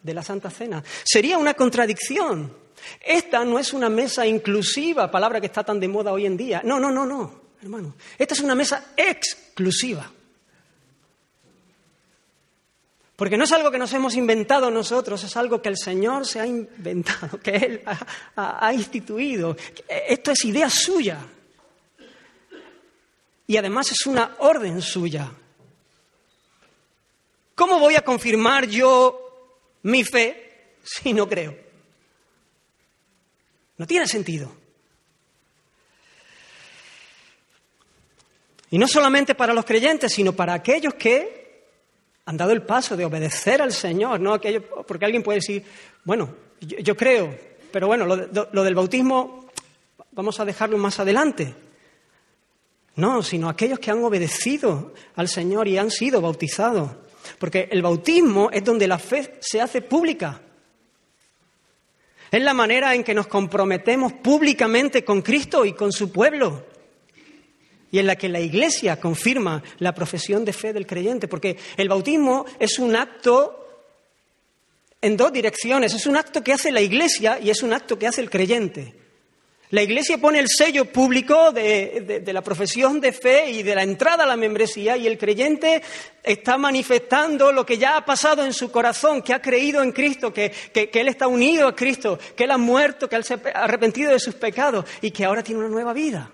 de 0.00 0.14
la 0.14 0.22
Santa 0.22 0.50
Cena. 0.50 0.84
Sería 1.02 1.36
una 1.36 1.54
contradicción. 1.54 2.56
Esta 3.00 3.44
no 3.44 3.58
es 3.58 3.72
una 3.72 3.88
mesa 3.88 4.24
inclusiva, 4.24 5.10
palabra 5.10 5.40
que 5.40 5.46
está 5.46 5.64
tan 5.64 5.80
de 5.80 5.88
moda 5.88 6.12
hoy 6.12 6.26
en 6.26 6.36
día. 6.36 6.62
No, 6.64 6.78
no, 6.78 6.92
no, 6.92 7.04
no, 7.04 7.40
hermano. 7.60 7.96
Esta 8.16 8.34
es 8.34 8.40
una 8.40 8.54
mesa 8.54 8.92
exclusiva. 8.96 10.12
Porque 13.16 13.36
no 13.36 13.44
es 13.44 13.52
algo 13.52 13.70
que 13.70 13.78
nos 13.78 13.92
hemos 13.92 14.16
inventado 14.16 14.70
nosotros, 14.70 15.22
es 15.22 15.36
algo 15.36 15.62
que 15.62 15.68
el 15.68 15.78
Señor 15.78 16.26
se 16.26 16.40
ha 16.40 16.46
inventado, 16.46 17.40
que 17.42 17.50
Él 17.50 17.82
ha, 18.36 18.72
instituido. 18.74 19.56
Esto 19.88 20.32
es 20.32 20.44
idea 20.44 20.68
suya. 20.68 21.18
Y 23.46 23.56
además 23.56 23.92
es 23.92 24.06
una 24.06 24.36
orden 24.38 24.82
suya. 24.82 25.30
¿Cómo 27.54 27.78
voy 27.78 27.94
a 27.94 28.02
confirmar 28.02 28.66
yo 28.66 29.60
mi 29.82 30.02
fe 30.02 30.74
si 30.82 31.12
no 31.12 31.28
creo? 31.28 31.56
No 33.76 33.86
tiene 33.86 34.08
sentido. 34.08 34.50
Y 38.70 38.78
no 38.78 38.88
solamente 38.88 39.36
para 39.36 39.54
los 39.54 39.64
creyentes, 39.64 40.12
sino 40.12 40.32
para 40.32 40.54
aquellos 40.54 40.94
que 40.94 41.43
han 42.26 42.36
dado 42.36 42.52
el 42.52 42.62
paso 42.62 42.96
de 42.96 43.04
obedecer 43.04 43.60
al 43.60 43.72
Señor, 43.72 44.20
¿no? 44.20 44.40
porque 44.86 45.04
alguien 45.04 45.22
puede 45.22 45.38
decir, 45.38 45.64
bueno, 46.04 46.34
yo, 46.60 46.96
creo, 46.96 47.36
pero 47.70 47.86
bueno, 47.86 48.06
lo, 48.06 48.64
del 48.64 48.74
bautismo 48.74 49.46
vamos 50.12 50.40
a 50.40 50.44
dejarlo 50.44 50.78
más 50.78 50.98
adelante. 51.00 51.54
No, 52.96 53.22
sino 53.22 53.48
aquellos 53.48 53.80
que 53.80 53.90
han 53.90 54.04
obedecido 54.04 54.94
al 55.16 55.28
Señor 55.28 55.66
y 55.66 55.78
han 55.78 55.90
sido 55.90 56.20
bautizados. 56.20 56.90
Porque 57.38 57.68
el 57.72 57.82
bautismo 57.82 58.50
es 58.52 58.62
donde 58.64 58.86
la 58.86 58.98
fe 58.98 59.38
se 59.40 59.60
hace 59.60 59.82
pública. 59.82 60.40
Es 62.30 62.42
la 62.42 62.54
manera 62.54 62.94
en 62.94 63.02
que 63.02 63.14
nos 63.14 63.26
comprometemos 63.26 64.12
públicamente 64.12 65.04
con 65.04 65.22
Cristo 65.22 65.64
y 65.64 65.72
con 65.72 65.92
su 65.92 66.12
pueblo. 66.12 66.64
Y 67.94 68.00
en 68.00 68.08
la 68.08 68.16
que 68.16 68.28
la 68.28 68.40
Iglesia 68.40 68.98
confirma 68.98 69.62
la 69.78 69.94
profesión 69.94 70.44
de 70.44 70.52
fe 70.52 70.72
del 70.72 70.84
creyente. 70.84 71.28
Porque 71.28 71.56
el 71.76 71.88
bautismo 71.88 72.44
es 72.58 72.80
un 72.80 72.96
acto 72.96 73.86
en 75.00 75.16
dos 75.16 75.32
direcciones. 75.32 75.94
Es 75.94 76.04
un 76.06 76.16
acto 76.16 76.42
que 76.42 76.52
hace 76.52 76.72
la 76.72 76.80
Iglesia 76.80 77.38
y 77.40 77.50
es 77.50 77.62
un 77.62 77.72
acto 77.72 77.96
que 77.96 78.08
hace 78.08 78.20
el 78.20 78.30
creyente. 78.30 78.96
La 79.70 79.80
Iglesia 79.80 80.18
pone 80.18 80.40
el 80.40 80.48
sello 80.48 80.86
público 80.86 81.52
de, 81.52 82.20
la 82.26 82.42
profesión 82.42 83.00
de 83.00 83.12
fe 83.12 83.52
y 83.52 83.62
de 83.62 83.76
la 83.76 83.84
entrada 83.84 84.24
a 84.24 84.26
la 84.26 84.36
membresía 84.36 84.96
y 84.96 85.06
el 85.06 85.16
creyente 85.16 85.80
está 86.20 86.58
manifestando 86.58 87.52
lo 87.52 87.64
que 87.64 87.78
ya 87.78 87.96
ha 87.96 88.04
pasado 88.04 88.44
en 88.44 88.52
su 88.52 88.72
corazón, 88.72 89.22
que 89.22 89.34
ha 89.34 89.40
creído 89.40 89.84
en 89.84 89.92
Cristo, 89.92 90.32
que, 90.32 90.50
que 90.50 90.90
Él 91.00 91.06
está 91.06 91.28
unido 91.28 91.68
a 91.68 91.76
Cristo, 91.76 92.18
que 92.34 92.42
Él 92.42 92.50
ha 92.50 92.58
muerto, 92.58 93.08
que 93.08 93.14
Él 93.14 93.22
se 93.22 93.34
ha 93.34 93.50
arrepentido 93.54 94.10
de 94.10 94.18
sus 94.18 94.34
pecados 94.34 94.84
y 95.00 95.12
que 95.12 95.24
ahora 95.24 95.44
tiene 95.44 95.60
una 95.60 95.70
nueva 95.70 95.92
vida. 95.92 96.32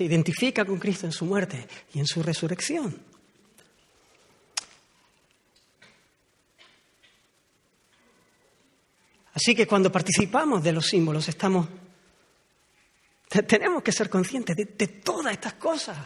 Se 0.00 0.04
identifica 0.04 0.64
con 0.64 0.78
Cristo 0.78 1.04
en 1.04 1.12
su 1.12 1.26
muerte 1.26 1.68
y 1.92 1.98
en 1.98 2.06
su 2.06 2.22
resurrección. 2.22 2.98
Así 9.34 9.54
que 9.54 9.66
cuando 9.66 9.92
participamos 9.92 10.62
de 10.62 10.72
los 10.72 10.86
símbolos 10.86 11.28
estamos, 11.28 11.68
tenemos 13.46 13.82
que 13.82 13.92
ser 13.92 14.08
conscientes 14.08 14.56
de, 14.56 14.86
todas 15.04 15.34
estas 15.34 15.52
cosas. 15.52 15.98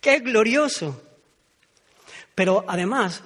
¡Qué 0.00 0.20
glorioso! 0.20 1.02
Pero 2.32 2.64
además, 2.68 3.24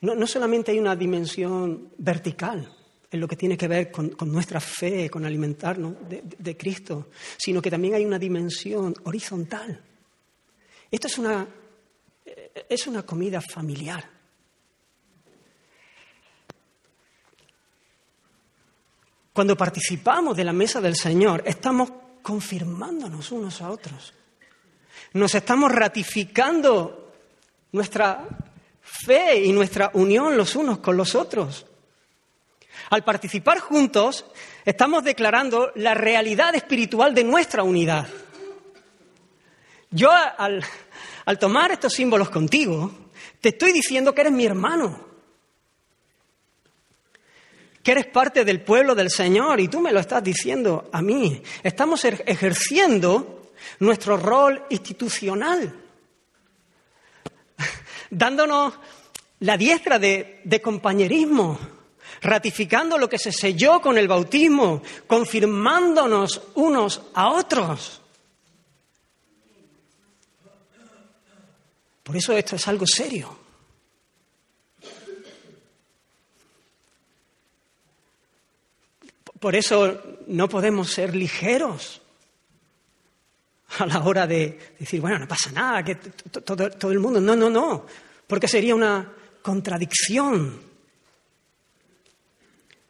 no, 0.00 0.26
solamente 0.26 0.70
hay 0.72 0.78
una 0.78 0.96
dimensión 0.96 1.92
vertical 1.98 2.81
en 3.12 3.20
lo 3.20 3.28
que 3.28 3.36
tiene 3.36 3.58
que 3.58 3.68
ver 3.68 3.92
con, 3.92 4.16
nuestra 4.32 4.58
fe, 4.58 5.10
con 5.10 5.26
alimentarnos 5.26 5.96
de, 6.08 6.56
Cristo, 6.56 7.10
sino 7.36 7.60
que 7.60 7.70
también 7.70 7.94
hay 7.94 8.06
una 8.06 8.18
dimensión 8.18 8.94
horizontal. 9.04 9.78
Esto 10.90 11.06
es 11.06 11.18
una, 11.18 11.46
es 12.68 12.86
una 12.86 13.02
comida 13.02 13.42
familiar. 13.42 14.08
Cuando 19.34 19.56
participamos 19.58 20.34
de 20.34 20.44
la 20.44 20.54
mesa 20.54 20.80
del 20.80 20.96
Señor, 20.96 21.42
estamos 21.44 21.92
confirmándonos 22.22 23.30
unos 23.30 23.60
a 23.60 23.70
otros. 23.70 24.14
Nos 25.12 25.34
estamos 25.34 25.70
ratificando 25.70 27.12
nuestra 27.72 28.26
fe 28.80 29.44
y 29.44 29.52
nuestra 29.52 29.90
unión 29.94 30.34
los 30.34 30.56
unos 30.56 30.78
con 30.78 30.96
los 30.96 31.14
otros. 31.14 31.66
Al 32.92 33.04
participar 33.04 33.58
juntos, 33.58 34.26
estamos 34.66 35.02
declarando 35.02 35.72
la 35.76 35.94
realidad 35.94 36.54
espiritual 36.54 37.14
de 37.14 37.24
nuestra 37.24 37.62
unidad. 37.62 38.06
Yo 39.90 40.10
al, 40.10 40.62
tomar 41.40 41.72
estos 41.72 41.94
símbolos 41.94 42.28
contigo, 42.28 42.92
te 43.40 43.48
estoy 43.48 43.72
diciendo 43.72 44.14
que 44.14 44.20
eres 44.20 44.34
mi 44.34 44.44
hermano 44.44 45.08
que 47.82 47.92
eres 47.92 48.04
parte 48.08 48.44
del 48.44 48.60
pueblo 48.60 48.94
del 48.94 49.08
Señor 49.08 49.58
y 49.58 49.68
tú 49.68 49.80
me 49.80 49.90
lo 49.90 49.98
estás 49.98 50.22
diciendo 50.22 50.90
a 50.92 51.00
mí. 51.00 51.42
Estamos 51.62 52.04
ejerciendo 52.04 53.52
nuestro 53.78 54.18
rol 54.18 54.66
institucional, 54.68 55.74
dándonos 58.10 58.74
la 59.40 59.56
diestra 59.56 59.98
de 59.98 60.60
compañerismo, 60.62 61.58
ratificando 62.22 62.96
lo 62.96 63.08
que 63.08 63.18
se 63.18 63.32
selló 63.32 63.80
con 63.80 63.98
el 63.98 64.08
bautismo, 64.08 64.82
confirmándonos 65.06 66.40
unos 66.54 67.02
a 67.14 67.30
otros. 67.32 68.00
Por 72.02 72.16
eso 72.16 72.32
esto 72.36 72.56
es 72.56 72.68
algo 72.68 72.86
serio. 72.86 73.38
Por 79.38 79.56
eso 79.56 80.00
no 80.28 80.48
podemos 80.48 80.90
ser 80.90 81.16
ligeros 81.16 82.00
a 83.78 83.86
la 83.86 84.00
hora 84.04 84.26
de 84.26 84.74
decir, 84.78 85.00
bueno, 85.00 85.18
no 85.18 85.26
pasa 85.26 85.50
nada, 85.50 85.82
que 85.82 85.96
todo, 85.96 86.92
el 86.92 87.00
mundo. 87.00 87.20
No, 87.20 87.34
no, 87.34 87.50
no, 87.50 87.86
porque 88.26 88.46
sería 88.46 88.74
una 88.74 89.10
contradicción. 89.42 90.71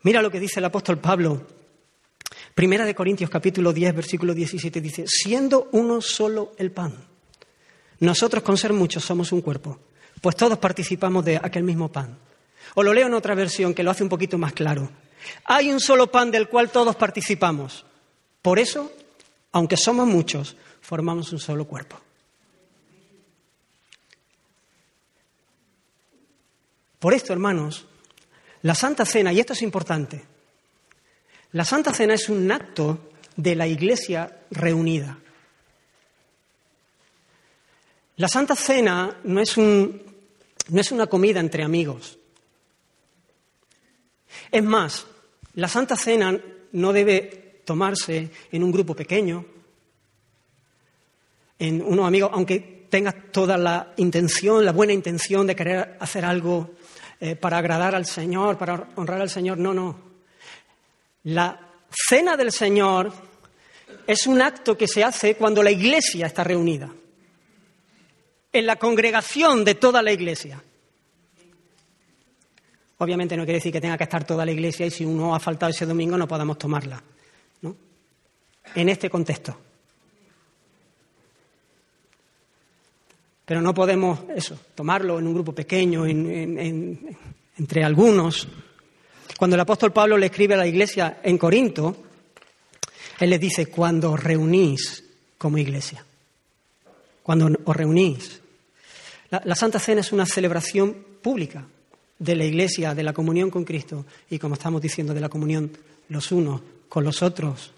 Mira 0.03 0.21
lo 0.21 0.31
que 0.31 0.41
dice 0.41 0.59
el 0.59 0.65
apóstol 0.65 0.99
Pablo. 0.99 1.47
Primera 2.55 2.85
de 2.85 2.95
Corintios 2.95 3.31
capítulo 3.31 3.73
10, 3.73 3.95
versículo 3.95 4.35
17 4.35 4.81
dice, 4.81 5.05
siendo 5.07 5.69
uno 5.73 6.01
solo 6.01 6.53
el 6.59 6.71
pan, 6.71 6.95
nosotros 8.01 8.43
con 8.43 8.59
ser 8.59 8.73
muchos 8.73 9.05
somos 9.05 9.33
un 9.33 9.41
cuerpo, 9.41 9.79
pues 10.21 10.37
todos 10.37 10.59
participamos 10.59 11.25
de 11.25 11.37
aquel 11.37 11.63
mismo 11.63 11.91
pan. 11.91 12.19
O 12.75 12.83
lo 12.83 12.93
leo 12.93 13.07
en 13.07 13.15
otra 13.15 13.35
versión 13.35 13.75
que 13.75 13.83
lo 13.83 13.91
hace 13.91 14.03
un 14.03 14.09
poquito 14.09 14.39
más 14.39 14.53
claro. 14.53 14.91
Hay 15.45 15.73
un 15.73 15.81
solo 15.81 16.11
pan 16.11 16.31
del 16.31 16.49
cual 16.49 16.71
todos 16.71 16.97
participamos. 16.97 17.85
Por 18.41 18.59
eso, 18.59 18.93
aunque 19.53 19.77
somos 19.77 20.07
muchos, 20.07 20.57
formamos 20.81 21.33
un 21.33 21.39
solo 21.39 21.65
cuerpo. 21.67 22.01
Por 26.99 27.15
esto, 27.15 27.33
hermanos, 27.33 27.87
la 28.63 28.75
Santa 28.75 29.05
Cena, 29.05 29.33
y 29.33 29.41
esto 29.41 29.53
es 29.53 29.63
importante, 29.63 30.23
la 31.53 31.65
Santa 31.65 31.93
Cena 31.93 32.15
es 32.15 32.29
un 32.29 32.51
acto 32.51 33.11
de 33.37 33.55
la 33.55 33.67
Iglesia 33.67 34.41
reunida. 34.51 35.19
La 38.17 38.29
Santa 38.29 38.55
Cena 38.55 39.19
no 39.25 39.41
es, 39.41 39.57
no 39.59 40.01
es 40.81 40.93
una 40.93 41.07
comida 41.07 41.41
entre 41.41 41.65
amigos. 41.65 42.19
Es 44.51 44.63
más, 44.63 45.07
la 45.55 45.69
Santa 45.69 45.97
Cena 45.97 46.39
no 46.73 46.93
debe 46.93 47.61
tomarse 47.65 48.31
en 48.51 48.63
un 48.63 48.73
grupo 48.73 48.95
pequeño, 48.95 49.45
en 51.59 51.83
unos 51.83 52.07
amigos, 52.07 52.31
aunque 52.33 52.87
tengas 52.89 53.15
toda 53.31 53.57
la 53.57 53.93
intención, 53.97 54.65
la 54.65 54.73
buena 54.73 54.93
intención 54.93 55.47
de 55.47 55.57
querer 55.57 55.97
hacer 56.01 56.25
algo 56.25 56.73
eh, 57.25 57.37
para 57.37 57.59
agradar 57.59 57.95
al 57.95 58.05
Señor, 58.05 58.59
para 58.59 58.89
honrar 58.97 59.21
al 59.21 59.31
Señor. 59.31 59.57
No, 59.57 59.73
no. 59.73 59.97
La 61.23 61.57
cena 61.89 62.37
del 62.37 62.51
Señor 62.51 63.13
es 64.09 64.27
un 64.27 64.43
acto 64.43 64.77
que 64.77 64.89
se 64.89 65.05
hace 65.05 65.37
cuando 65.37 65.63
la 65.63 65.71
iglesia 65.71 66.27
está 66.27 66.43
reunida, 66.43 66.91
en 68.53 68.67
la 68.67 68.75
congregación 68.75 69.65
de 69.65 69.77
toda 69.77 70.03
la 70.03 70.11
iglesia. 70.11 70.61
Obviamente 72.99 73.37
no 73.37 73.45
quiere 73.45 73.59
decir 73.59 73.73
que 73.73 73.81
tenga 73.81 73.97
que 73.97 74.05
estar 74.05 74.25
toda 74.25 74.45
la 74.45 74.51
iglesia 74.51 74.87
y 74.87 74.91
si 74.91 75.05
uno 75.05 75.33
ha 75.33 75.39
faltado 75.39 75.71
ese 75.71 75.87
domingo 75.87 76.19
no 76.19 76.27
podamos 76.27 76.59
tomarla. 76.59 77.01
¿no? 77.61 77.77
En 78.75 78.89
este 78.89 79.09
contexto. 79.09 79.57
Pero 83.53 83.61
no 83.61 83.75
podemos 83.75 84.21
eso, 84.35 84.59
tomarlo 84.75 85.19
en 85.19 85.27
un 85.27 85.35
grupo 85.35 85.53
pequeño, 85.53 86.07
entre 86.07 87.85
algunos. 87.85 88.49
Cuando 89.37 89.57
el 89.57 89.61
apóstol 89.61 89.93
Pablo 89.93 90.17
le 90.17 90.25
escribe 90.25 90.55
a 90.55 90.57
la 90.57 90.67
iglesia 90.67 91.21
en 91.23 91.37
Corinto, 91.37 91.95
él 93.21 93.29
les 93.29 93.39
dice, 93.39 93.67
cuando 93.67 94.13
os 94.13 94.25
reunís 94.25 95.05
como 95.37 95.59
iglesia, 95.59 96.03
cuando 97.23 97.51
os 97.63 97.77
reunís. 97.77 98.41
la 99.29 99.55
Santa 99.55 99.79
Cena 99.79 100.01
es 100.01 100.13
una 100.13 100.25
celebración 100.25 100.97
pública, 101.21 101.63
de 102.19 102.35
la 102.35 102.47
Iglesia, 102.47 102.95
de 102.95 103.03
la 103.03 103.13
comunión 103.13 103.51
con 103.51 103.65
Cristo 103.65 104.07
y, 104.31 104.39
como 104.39 104.55
estamos 104.55 104.81
diciendo, 104.81 105.13
de 105.13 105.21
la 105.21 105.29
comunión 105.29 105.77
los 106.09 106.33
unos 106.33 106.63
con 106.89 107.05
los 107.05 107.23
otros. 107.23 107.71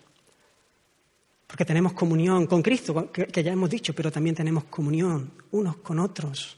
Porque 1.55 1.67
tenemos 1.67 1.93
comunión 1.93 2.49
con 2.49 2.63
Cristo, 2.63 3.13
que, 3.13 3.45
ya 3.45 3.53
hemos 3.53 3.71
dicho, 3.71 3.95
pero 3.95 4.11
también 4.11 4.35
tenemos 4.35 4.65
comunión 4.65 5.31
unos 5.53 5.77
con 5.77 6.01
otros. 6.01 6.57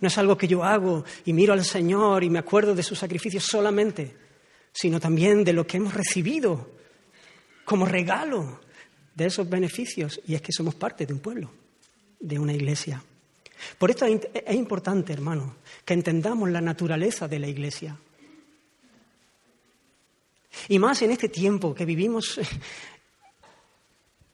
No 0.00 0.08
es 0.08 0.16
algo 0.16 0.38
que 0.38 0.48
yo 0.48 0.64
hago 0.64 1.04
y 1.26 1.34
miro 1.34 1.52
al 1.52 1.62
Señor 1.62 2.24
y 2.24 2.30
me 2.30 2.38
acuerdo 2.38 2.74
de 2.74 2.82
su 2.82 2.94
sacrificio 2.94 3.42
solamente, 3.42 4.16
sino 4.72 4.98
también 4.98 5.44
de 5.44 5.52
lo 5.52 5.66
que 5.66 5.76
hemos 5.76 5.92
recibido 5.92 6.70
como 7.66 7.84
regalo 7.84 8.62
de 9.14 9.26
esos 9.26 9.46
beneficios. 9.50 10.18
Y 10.26 10.34
es 10.34 10.40
que 10.40 10.50
somos 10.50 10.76
parte 10.76 11.04
de 11.04 11.12
un 11.12 11.20
pueblo, 11.20 11.50
de 12.18 12.38
una 12.38 12.54
iglesia. 12.54 13.04
Por 13.76 13.90
esto 13.90 14.06
es 14.06 14.54
importante, 14.54 15.12
hermano, 15.12 15.56
que 15.84 15.92
entendamos 15.92 16.48
la 16.48 16.62
naturaleza 16.62 17.28
de 17.28 17.38
la 17.38 17.48
Iglesia. 17.48 17.98
Y 20.68 20.78
más 20.78 21.02
en 21.02 21.10
este 21.10 21.28
tiempo 21.28 21.74
que 21.74 21.84
vivimos 21.84 22.40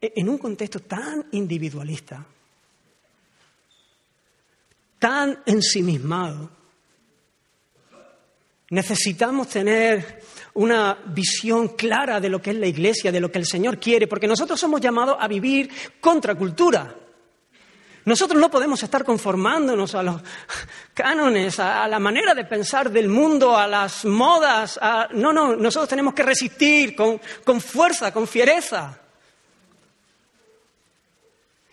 en 0.01 0.29
un 0.29 0.39
contexto 0.39 0.81
tan 0.81 1.27
individualista, 1.33 2.25
tan 4.99 5.43
ensimismado. 5.47 6.51
Necesitamos 8.71 9.49
tener 9.49 10.23
una 10.55 10.99
visión 11.07 11.69
clara 11.69 12.21
de 12.21 12.29
lo 12.29 12.43
que 12.43 12.51
es 12.51 12.57
la 12.57 12.67
Iglesia, 12.67 13.11
de 13.11 13.21
lo 13.21 13.33
que 13.33 13.39
el 13.39 13.47
Señor 13.47 13.79
quiere, 13.79 14.07
porque 14.07 14.27
nosotros 14.27 14.61
somos 14.61 14.81
llamados 14.81 15.17
a 15.19 15.27
vivir 15.27 15.71
contra 16.01 16.35
cultura. 16.35 16.95
Nosotros 18.05 18.41
no 18.41 18.51
podemos 18.51 18.83
estar 18.83 19.05
conformándonos 19.05 19.95
a 19.95 20.03
los 20.03 20.23
cánones, 20.95 21.59
a, 21.61 21.87
la 21.89 21.99
manera 21.99 22.35
de 22.35 22.45
pensar 22.45 22.91
del 22.91 23.09
mundo, 23.09 23.57
a 23.57 23.67
las 23.67 24.05
modas. 24.05 24.81
No, 25.13 25.33
no, 25.33 25.57
nosotros 25.57 25.89
tenemos 25.89 26.15
que 26.15 26.23
resistir 26.23 26.97
con, 26.97 27.21
con 27.45 27.61
fuerza, 27.61 28.13
con 28.13 28.27
fiereza. 28.27 28.99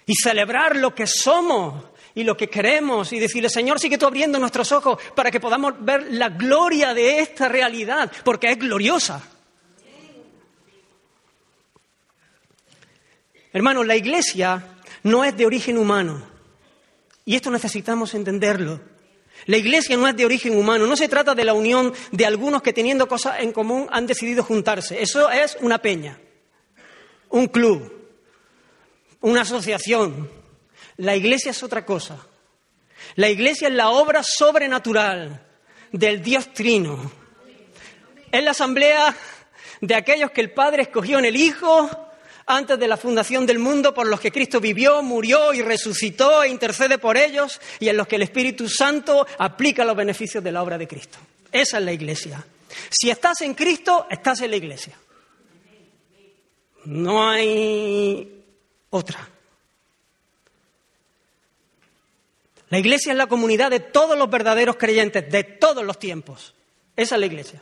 Y 0.06 0.14
celebrar 0.16 0.76
lo 0.76 0.94
que 0.94 1.08
somos 1.08 1.86
y 2.14 2.24
lo 2.24 2.38
que 2.38 2.50
queremos 2.50 3.12
y 3.12 3.20
decirle, 3.20 3.50
Señor, 3.50 3.80
sigue 3.80 3.98
tú 3.98 4.06
abriendo 4.06 4.40
nuestros 4.40 4.72
ojos 4.72 5.00
para 5.16 5.32
que 5.32 5.40
podamos 5.40 5.74
ver 5.80 6.08
la 6.12 6.30
gloria 6.30 6.94
de 6.94 7.20
esta 7.20 7.50
realidad, 7.50 8.12
porque 8.24 8.52
es 8.52 8.58
gloriosa. 8.58 9.22
Hermanos, 13.52 13.86
la 13.86 13.96
iglesia 13.96 14.64
no 15.04 15.24
es 15.24 15.36
de 15.38 15.46
origen 15.46 15.78
humano. 15.78 16.22
Y 17.26 17.36
esto 17.36 17.50
necesitamos 17.50 18.14
entenderlo. 18.14 18.80
La 19.46 19.58
iglesia 19.58 19.98
no 19.98 20.08
es 20.08 20.16
de 20.16 20.26
origen 20.26 20.58
humano, 20.58 20.88
no 20.88 20.96
se 20.96 21.08
trata 21.08 21.36
de 21.36 21.44
la 21.44 21.54
unión 21.54 21.94
de 22.12 22.26
algunos 22.26 22.62
que 22.62 22.74
teniendo 22.74 23.08
cosas 23.08 23.40
en 23.40 23.52
común 23.52 23.88
han 23.92 24.08
decidido 24.08 24.44
juntarse. 24.44 25.02
Eso 25.02 25.30
es 25.30 25.58
una 25.62 25.78
peña, 25.80 26.20
un 27.30 27.48
club, 27.48 27.95
una 29.26 29.42
asociación. 29.42 30.30
La 30.98 31.16
iglesia 31.16 31.50
es 31.50 31.64
otra 31.64 31.84
cosa. 31.84 32.18
La 33.16 33.28
iglesia 33.28 33.68
es 33.68 33.74
la 33.74 33.90
obra 33.90 34.22
sobrenatural 34.24 35.42
del 35.92 36.22
Dios 36.22 36.54
Trino. 36.54 37.12
Es 38.32 38.44
la 38.44 38.52
asamblea 38.52 39.16
de 39.82 39.96
aquellos 39.96 40.30
que 40.30 40.42
el 40.42 40.52
Padre 40.52 40.84
escogió 40.84 41.18
en 41.18 41.26
el 41.26 41.36
Hijo 41.36 41.90
antes 42.46 42.78
de 42.78 42.88
la 42.88 42.98
fundación 42.98 43.48
del 43.48 43.58
mundo, 43.58 43.96
por 43.96 44.06
los 44.06 44.20
que 44.20 44.32
Cristo 44.32 44.60
vivió, 44.60 45.02
murió 45.02 45.56
y 45.56 45.64
resucitó 45.64 46.44
e 46.44 46.50
intercede 46.50 47.00
por 47.00 47.18
ellos, 47.18 47.60
y 47.80 47.90
en 47.90 47.98
los 47.98 48.08
que 48.08 48.18
el 48.18 48.22
Espíritu 48.22 48.70
Santo 48.70 49.26
aplica 49.40 49.84
los 49.84 49.96
beneficios 49.96 50.44
de 50.44 50.52
la 50.52 50.62
obra 50.62 50.78
de 50.78 50.88
Cristo. 50.88 51.18
Esa 51.52 51.80
es 51.80 51.84
la 51.84 51.94
iglesia. 51.94 52.46
Si 52.92 53.10
estás 53.10 53.42
en 53.42 53.56
Cristo, 53.56 54.06
estás 54.08 54.42
en 54.42 54.52
la 54.52 54.58
iglesia. 54.58 54.94
No 56.86 57.28
hay 57.28 58.35
otra. 58.96 59.28
La 62.70 62.80
iglesia 62.80 63.12
es 63.12 63.18
la 63.18 63.28
comunidad 63.28 63.70
de 63.70 63.80
todos 63.80 64.18
los 64.18 64.30
verdaderos 64.30 64.78
creyentes, 64.78 65.30
de 65.30 65.44
todos 65.44 65.84
los 65.84 66.00
tiempos. 66.00 66.54
Esa 66.96 67.16
es 67.16 67.20
la 67.20 67.26
iglesia. 67.26 67.62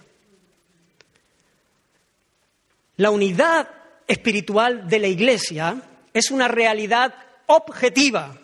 La 2.97 3.09
unidad 3.09 3.67
espiritual 4.07 4.87
de 4.87 4.99
la 4.99 5.07
Iglesia 5.07 5.81
es 6.13 6.29
una 6.29 6.47
realidad 6.47 7.15
objetiva 7.47 8.37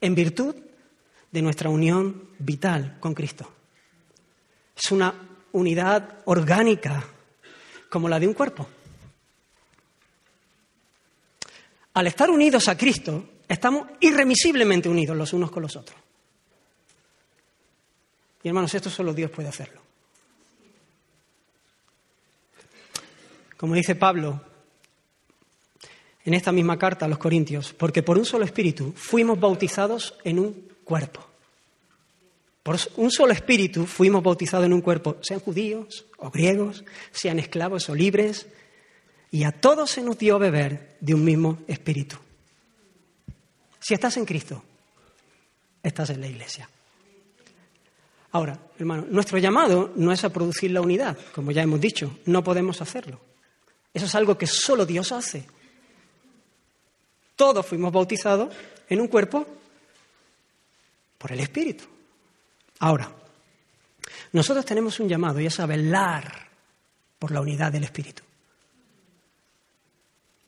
en 0.00 0.14
virtud 0.14 0.56
de 1.30 1.42
nuestra 1.42 1.68
unión 1.68 2.30
vital 2.38 2.96
con 3.00 3.12
Cristo. 3.12 3.52
Es 4.74 4.90
una 4.90 5.14
unidad 5.52 6.20
orgánica 6.24 7.04
como 7.90 8.08
la 8.08 8.18
de 8.18 8.28
un 8.28 8.34
cuerpo. 8.34 8.66
Al 11.96 12.06
estar 12.06 12.30
unidos 12.30 12.68
a 12.68 12.76
Cristo, 12.76 13.28
estamos 13.48 13.88
irremisiblemente 14.00 14.88
unidos 14.88 15.16
los 15.16 15.32
unos 15.32 15.50
con 15.50 15.62
los 15.62 15.76
otros. 15.76 15.98
Y 18.42 18.48
hermanos, 18.48 18.72
esto 18.74 18.88
solo 18.88 19.12
Dios 19.12 19.30
puede 19.30 19.48
hacerlo. 19.48 19.86
como 23.56 23.74
dice 23.74 23.94
Pablo 23.94 24.40
en 26.24 26.34
esta 26.34 26.52
misma 26.52 26.78
carta 26.78 27.06
a 27.06 27.08
los 27.08 27.18
Corintios, 27.18 27.72
porque 27.72 28.02
por 28.02 28.18
un 28.18 28.24
solo 28.24 28.44
espíritu 28.44 28.92
fuimos 28.96 29.38
bautizados 29.38 30.14
en 30.24 30.40
un 30.40 30.68
cuerpo. 30.82 31.24
Por 32.64 32.76
un 32.96 33.12
solo 33.12 33.32
espíritu 33.32 33.86
fuimos 33.86 34.24
bautizados 34.24 34.66
en 34.66 34.72
un 34.72 34.80
cuerpo, 34.80 35.18
sean 35.22 35.38
judíos 35.38 36.06
o 36.18 36.30
griegos, 36.30 36.84
sean 37.12 37.38
esclavos 37.38 37.88
o 37.88 37.94
libres, 37.94 38.46
y 39.30 39.44
a 39.44 39.52
todos 39.52 39.90
se 39.90 40.02
nos 40.02 40.18
dio 40.18 40.38
beber 40.38 40.96
de 41.00 41.14
un 41.14 41.24
mismo 41.24 41.58
espíritu. 41.66 42.16
Si 43.80 43.94
estás 43.94 44.16
en 44.16 44.24
Cristo, 44.24 44.62
estás 45.82 46.10
en 46.10 46.20
la 46.20 46.26
iglesia. 46.26 46.68
Ahora, 48.32 48.58
hermano, 48.78 49.06
nuestro 49.08 49.38
llamado 49.38 49.92
no 49.96 50.12
es 50.12 50.24
a 50.24 50.30
producir 50.30 50.70
la 50.70 50.80
unidad, 50.80 51.16
como 51.34 51.52
ya 51.52 51.62
hemos 51.62 51.80
dicho, 51.80 52.18
no 52.26 52.42
podemos 52.42 52.82
hacerlo. 52.82 53.20
Eso 53.94 54.06
es 54.06 54.14
algo 54.14 54.36
que 54.36 54.46
solo 54.46 54.84
Dios 54.84 55.12
hace. 55.12 55.46
Todos 57.34 57.64
fuimos 57.64 57.92
bautizados 57.92 58.54
en 58.88 59.00
un 59.00 59.08
cuerpo 59.08 59.46
por 61.18 61.32
el 61.32 61.40
Espíritu. 61.40 61.84
Ahora, 62.80 63.10
nosotros 64.32 64.64
tenemos 64.64 65.00
un 65.00 65.08
llamado 65.08 65.40
y 65.40 65.46
es 65.46 65.60
a 65.60 65.66
velar 65.66 66.48
por 67.18 67.30
la 67.30 67.40
unidad 67.40 67.72
del 67.72 67.84
Espíritu. 67.84 68.22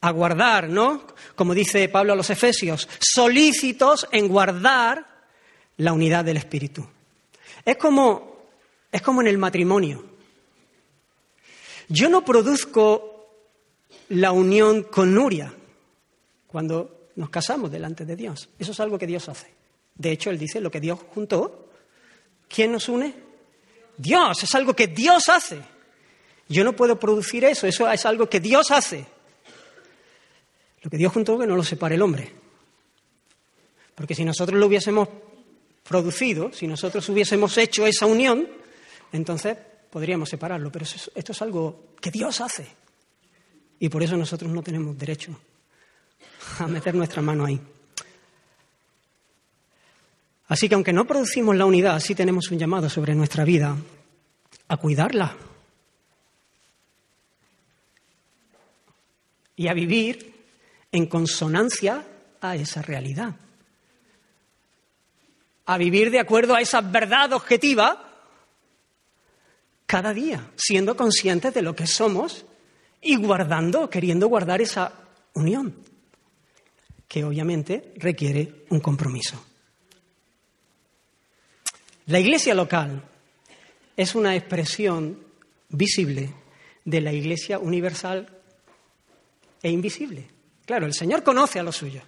A 0.01 0.11
guardar, 0.11 0.69
¿no? 0.69 1.03
Como 1.35 1.55
dice 1.55 1.89
Pablo 1.89 2.12
a 2.12 2.16
los 2.16 2.31
Efesios, 2.31 2.89
solícitos 3.01 4.07
en 4.12 4.29
guardar 4.29 5.07
la 5.79 5.93
unidad 5.93 6.25
del 6.25 6.37
Espíritu. 6.37 6.87
Es 7.64 7.77
como, 7.77 8.47
es 8.93 9.03
como 9.03 9.20
en 9.20 9.27
el 9.27 9.39
matrimonio. 9.39 10.05
Yo 11.89 12.09
no 12.09 12.25
produzco 12.25 13.27
la 14.11 14.33
unión 14.33 14.85
con 14.85 15.14
Nuria 15.14 15.53
cuando 16.47 17.11
nos 17.16 17.31
casamos 17.31 17.70
delante 17.70 18.05
de 18.05 18.16
Dios. 18.16 18.49
Eso 18.59 18.72
es 18.72 18.81
algo 18.81 18.99
que 18.99 19.07
Dios 19.07 19.29
hace. 19.29 19.49
De 19.95 20.12
hecho, 20.12 20.31
Él 20.31 20.39
dice 20.39 20.61
lo 20.61 20.70
que 20.70 20.81
Dios 20.81 20.99
juntó. 21.14 21.70
¿Quién 22.49 22.72
nos 22.72 22.89
une? 22.89 23.14
Dios, 23.97 24.43
es 24.43 24.55
algo 24.55 24.75
que 24.75 24.87
Dios 24.87 25.29
hace. 25.29 25.61
Yo 26.49 26.64
no 26.64 26.75
puedo 26.75 26.99
producir 26.99 27.45
eso, 27.45 27.66
eso 27.66 27.91
es 27.91 28.07
algo 28.07 28.29
que 28.29 28.41
Dios 28.41 28.70
hace. 28.70 29.05
Lo 30.89 30.91
que 30.91 30.97
Dios 30.97 31.12
juntó 31.12 31.39
que 31.39 31.47
no 31.47 31.55
lo 31.55 31.62
separe 31.62 31.97
el 31.97 32.01
hombre. 32.01 32.32
Porque 33.95 34.14
si 34.14 34.24
nosotros 34.24 34.59
lo 34.59 34.64
hubiésemos 34.64 35.07
producido, 35.86 36.51
si 36.51 36.66
nosotros 36.66 37.07
hubiésemos 37.11 37.59
hecho 37.59 37.86
esa 37.86 38.07
unión, 38.07 38.49
entonces 39.12 39.59
podríamos 39.91 40.30
separarlo. 40.30 40.72
Pero 40.72 40.86
esto 40.86 41.32
es 41.32 41.43
algo 41.43 41.93
que 42.01 42.11
Dios 42.11 42.41
hace. 42.41 42.66
Y 43.78 43.91
por 43.91 44.03
eso 44.03 44.16
nosotros 44.16 44.51
no 44.51 44.62
tenemos 44.62 44.97
derecho 44.97 45.39
a 46.59 46.66
meter 46.66 46.95
nuestra 46.95 47.20
mano 47.20 47.45
ahí. 47.45 47.61
Así 50.47 50.70
que 50.70 50.74
aunque 50.74 50.95
no 50.95 51.07
producimos 51.07 51.55
la 51.55 51.66
unidad, 51.66 52.01
sí 52.01 52.14
tenemos 52.14 52.51
un 52.51 52.59
llamado 52.59 52.89
sobre 52.89 53.14
nuestra 53.14 53.45
vida 53.45 53.76
a 54.68 54.76
cuidarla 54.78 55.36
y 59.55 59.68
a 59.68 59.74
vivir 59.74 60.38
en 60.93 61.07
consonancia 61.07 62.07
a 62.41 62.57
esa 62.57 62.82
realidad. 62.82 63.34
A 65.66 65.76
vivir 65.76 66.11
de 66.11 66.20
acuerdo 66.20 66.55
a 66.55 66.61
esa 66.61 66.80
verdad 66.80 67.32
objetiva 67.32 68.05
cada 69.86 70.12
día, 70.12 70.51
siendo 70.57 70.97
conscientes 70.97 71.55
de 71.55 71.62
lo 71.62 71.74
que 71.74 71.86
somos 71.86 72.47
y 73.01 73.16
guardando, 73.16 73.89
queriendo 73.89 74.28
guardar 74.28 74.61
esa 74.61 74.93
unión, 75.34 75.74
que 77.07 77.24
obviamente 77.24 77.95
requiere 77.97 78.64
un 78.70 78.80
compromiso. 78.80 79.43
La 82.07 82.18
iglesia 82.18 82.55
local 82.55 83.03
es 83.97 84.14
una 84.14 84.34
expresión 84.34 85.18
visible 85.68 86.32
de 86.84 87.01
la 87.01 87.12
iglesia 87.12 87.59
universal 87.59 88.28
e 89.62 89.70
invisible. 89.70 90.38
Claro, 90.69 90.85
el 90.85 90.93
Señor 90.93 91.23
conoce 91.23 91.59
a 91.59 91.62
los 91.62 91.77
suyos. 91.77 92.05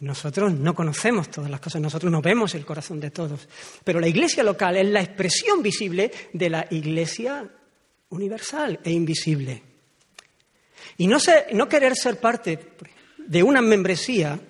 Nosotros 0.00 0.52
no 0.52 0.74
conocemos 0.74 1.30
todas 1.30 1.48
las 1.48 1.60
cosas, 1.60 1.80
nosotros 1.80 2.10
no 2.10 2.20
vemos 2.20 2.56
el 2.56 2.66
corazón 2.66 2.98
de 2.98 3.12
todos, 3.12 3.48
pero 3.84 4.00
la 4.00 4.08
iglesia 4.08 4.42
local 4.42 4.76
es 4.76 4.88
la 4.88 5.00
expresión 5.00 5.62
visible 5.62 6.10
de 6.32 6.50
la 6.50 6.66
iglesia 6.72 7.48
universal 8.08 8.80
e 8.82 8.90
invisible. 8.90 9.62
Y 10.96 11.06
no, 11.06 11.18
no 11.52 11.68
querer 11.68 11.94
ser 11.94 12.18
parte 12.18 12.72
de 13.16 13.40
una 13.40 13.62
membresía, 13.62 14.40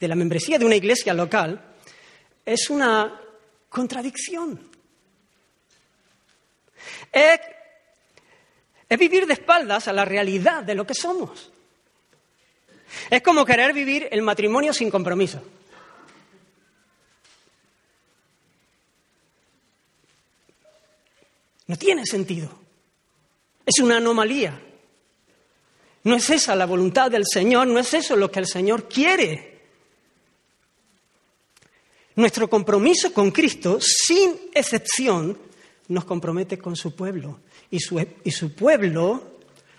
de 0.00 0.08
la 0.08 0.14
membresía 0.14 0.58
de 0.58 0.64
una 0.64 0.76
iglesia 0.76 1.12
local, 1.12 1.74
es 2.46 2.70
una 2.70 3.20
contradicción. 3.68 4.70
Es, 7.12 7.38
es 8.92 8.98
vivir 8.98 9.26
de 9.26 9.32
espaldas 9.32 9.88
a 9.88 9.92
la 9.94 10.04
realidad 10.04 10.62
de 10.62 10.74
lo 10.74 10.86
que 10.86 10.92
somos. 10.92 11.50
Es 13.08 13.22
como 13.22 13.46
querer 13.46 13.72
vivir 13.72 14.06
el 14.10 14.20
matrimonio 14.20 14.74
sin 14.74 14.90
compromiso. 14.90 15.42
No 21.68 21.78
tiene 21.78 22.04
sentido. 22.04 22.50
Es 23.64 23.78
una 23.78 23.96
anomalía. 23.96 24.60
No 26.04 26.16
es 26.16 26.28
esa 26.28 26.54
la 26.54 26.66
voluntad 26.66 27.10
del 27.10 27.24
Señor, 27.26 27.68
no 27.68 27.78
es 27.78 27.94
eso 27.94 28.14
lo 28.14 28.30
que 28.30 28.40
el 28.40 28.46
Señor 28.46 28.90
quiere. 28.90 29.62
Nuestro 32.16 32.50
compromiso 32.50 33.10
con 33.14 33.30
Cristo, 33.30 33.78
sin 33.80 34.50
excepción, 34.52 35.38
nos 35.88 36.04
compromete 36.04 36.58
con 36.58 36.76
su 36.76 36.94
pueblo. 36.94 37.40
Y 37.70 37.80
su, 37.80 38.04
y 38.24 38.30
su 38.30 38.54
pueblo 38.54 39.32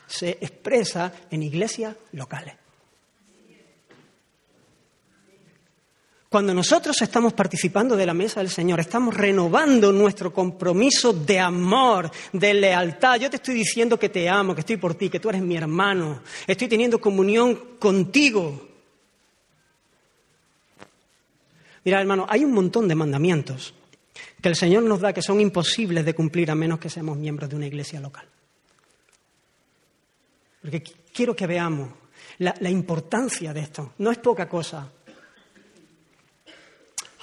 se 0.08 0.38
expresa 0.42 1.12
en 1.30 1.44
iglesias 1.44 1.96
locales. 2.12 2.56
Cuando 6.30 6.52
nosotros 6.52 7.00
estamos 7.04 7.34
participando 7.34 7.96
de 7.96 8.08
la 8.08 8.14
mesa 8.16 8.40
del 8.40 8.50
Señor, 8.50 8.80
estamos 8.80 9.16
renovando 9.16 9.92
nuestro 9.92 10.34
compromiso 10.34 11.14
de 11.14 11.40
amor, 11.40 12.10
de 12.32 12.56
lealtad. 12.56 13.20
Yo 13.20 13.30
te 13.30 13.36
estoy 13.36 13.54
diciendo 13.54 14.00
que 14.00 14.10
te 14.10 14.28
amo, 14.28 14.56
que 14.56 14.62
estoy 14.62 14.78
por 14.78 14.96
ti, 14.96 15.12
que 15.12 15.20
tú 15.20 15.30
eres 15.30 15.44
mi 15.44 15.56
hermano. 15.56 16.24
Estoy 16.48 16.68
teniendo 16.68 17.00
comunión 17.00 17.78
contigo. 17.78 18.68
Mira, 21.84 22.02
hermano, 22.02 22.26
hay 22.28 22.44
un 22.44 22.52
montón 22.54 22.88
de 22.88 22.96
mandamientos 22.96 23.76
que 24.44 24.50
el 24.50 24.58
Señor 24.58 24.84
nos 24.84 25.00
da 25.00 25.14
que 25.14 25.22
son 25.22 25.40
imposibles 25.40 26.04
de 26.04 26.14
cumplir 26.14 26.52
a 26.52 26.56
menos 26.56 26.78
que 26.78 26.90
seamos 26.90 27.18
miembros 27.18 27.50
de 27.50 27.56
una 27.56 27.66
iglesia 27.66 28.02
local. 28.02 28.28
Porque 30.62 30.84
quiero 30.84 31.34
que 31.34 31.48
veamos 31.48 31.90
la, 32.40 32.70
importancia 32.70 33.54
de 33.54 33.62
esto. 33.62 33.94
No 34.00 34.12
es 34.12 34.18
poca 34.18 34.50
cosa 34.50 34.92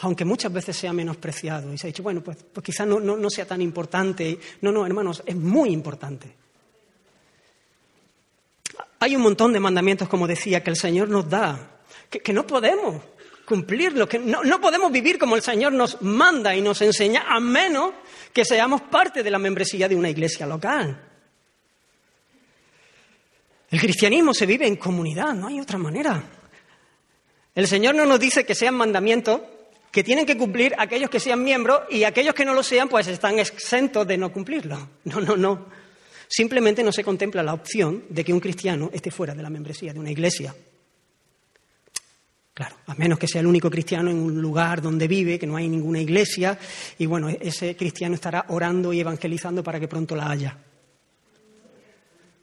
aunque 0.03 0.25
muchas 0.25 0.51
veces 0.51 0.75
sea 0.75 0.95
menospreciado 0.95 1.75
y 1.75 1.77
se 1.77 1.87
ha 1.87 1.89
dicho, 1.89 2.03
bueno, 2.03 2.23
pues, 2.23 2.39
pues 2.51 2.65
quizás 2.65 2.87
no, 2.87 3.29
sea 3.29 3.45
tan 3.45 3.61
importante. 3.61 4.39
No, 4.63 4.73
no, 4.73 4.87
hermanos, 4.87 5.23
es 5.27 5.37
muy 5.37 5.73
importante. 5.73 6.35
Hay 8.99 9.15
un 9.15 9.21
montón 9.21 9.53
de 9.53 9.61
mandamientos, 9.61 10.09
como 10.09 10.27
decía, 10.27 10.63
que 10.65 10.71
el 10.71 10.77
Señor 10.77 11.11
nos 11.11 11.29
da, 11.29 11.83
que, 12.09 12.33
no 12.33 12.47
podemos 12.47 13.03
cumplirlos, 13.51 14.09
que 14.09 14.21
no, 14.21 14.45
no 14.45 14.61
podemos 14.61 14.93
vivir 14.93 15.19
como 15.19 15.35
el 15.35 15.43
Señor 15.43 15.73
nos 15.73 16.01
manda 16.03 16.55
y 16.55 16.61
nos 16.61 16.81
enseña, 16.83 17.25
a 17.29 17.41
menos 17.41 17.91
que 18.33 18.45
seamos 18.45 18.83
parte 18.83 19.25
de 19.25 19.31
la 19.33 19.41
membresía 19.41 19.89
de 19.89 19.97
una 19.97 20.09
iglesia 20.09 20.47
local. 20.47 20.97
El 23.69 23.81
cristianismo 23.81 24.33
se 24.33 24.47
vive 24.47 24.69
en 24.69 24.77
comunidad, 24.77 25.35
no 25.35 25.49
hay 25.49 25.59
otra 25.59 25.79
manera. 25.79 26.23
El 27.53 27.67
Señor 27.67 27.97
no 27.97 28.07
nos 28.07 28.21
dice 28.21 28.47
que 28.47 28.55
sean 28.55 28.77
mandamientos 28.77 29.41
que 29.91 30.05
tienen 30.05 30.27
que 30.27 30.37
cumplir 30.37 30.73
aquellos 30.79 31.11
que 31.11 31.19
sean 31.19 31.43
miembros 31.43 31.81
y 31.91 32.05
aquellos 32.05 32.35
que 32.37 32.45
no 32.45 32.55
lo 32.55 32.63
sean 32.63 32.89
pues 32.89 33.09
están 33.09 33.41
exentos 33.41 34.07
de 34.07 34.17
no 34.17 34.33
cumplirlo. 34.33 34.91
No, 35.07 35.21
no, 35.21 35.37
no. 35.37 35.67
Simplemente 36.29 36.85
no 36.85 36.93
se 36.93 37.03
contempla 37.03 37.43
la 37.43 37.55
opción 37.55 38.05
de 38.11 38.25
que 38.25 38.33
un 38.33 38.39
cristiano 38.39 38.91
esté 38.93 39.11
fuera 39.11 39.35
de 39.35 39.43
la 39.43 39.51
membresía 39.51 39.93
de 39.93 39.99
una 39.99 40.13
iglesia. 40.13 40.55
Claro, 42.61 42.77
a 42.89 42.95
menos 42.95 43.19
que 43.19 43.27
sea 43.27 43.41
el 43.41 43.47
único 43.47 43.71
cristiano 43.71 44.11
en 44.11 44.19
un 44.19 44.43
lugar 44.43 44.83
donde 44.83 45.09
vive, 45.09 45.39
que 45.39 45.47
no 45.47 45.57
hay 45.57 45.67
ninguna 45.67 45.99
iglesia, 45.99 46.59
y 46.99 47.07
bueno, 47.07 47.31
ese 47.31 47.75
cristiano 47.75 48.15
estará 48.15 48.45
orando 48.49 48.93
y 48.93 49.01
evangelizando 49.01 49.65
para 49.65 49.81
que 49.81 49.89
pronto 49.89 50.15
la 50.15 50.31
haya. 50.31 50.59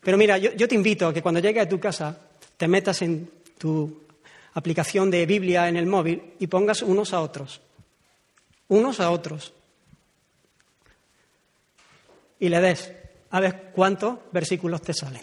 Pero 0.01 0.18
mira, 0.18 0.39
yo, 0.39 0.68
te 0.68 0.74
invito 0.74 1.05
a 1.05 1.13
que 1.13 1.22
cuando 1.22 1.39
llegues 1.39 1.61
a 1.61 1.70
tu 1.70 1.80
casa 1.80 2.20
te 2.57 2.68
metas 2.68 2.99
en 3.03 3.30
tu 3.59 4.07
aplicación 4.55 5.11
de 5.11 5.24
Biblia 5.28 5.70
en 5.70 5.78
el 5.78 5.86
móvil 5.86 6.34
y 6.39 6.47
pongas 6.47 6.82
unos 6.82 7.13
a 7.13 7.22
otros. 7.22 7.61
Unos 8.70 8.99
a 8.99 9.11
otros. 9.11 9.53
Y 12.39 12.49
le 12.49 12.59
des 12.59 12.91
a 13.30 13.39
ver 13.39 13.70
cuántos 13.72 14.18
versículos 14.32 14.82
te 14.82 14.95
salen. 14.95 15.22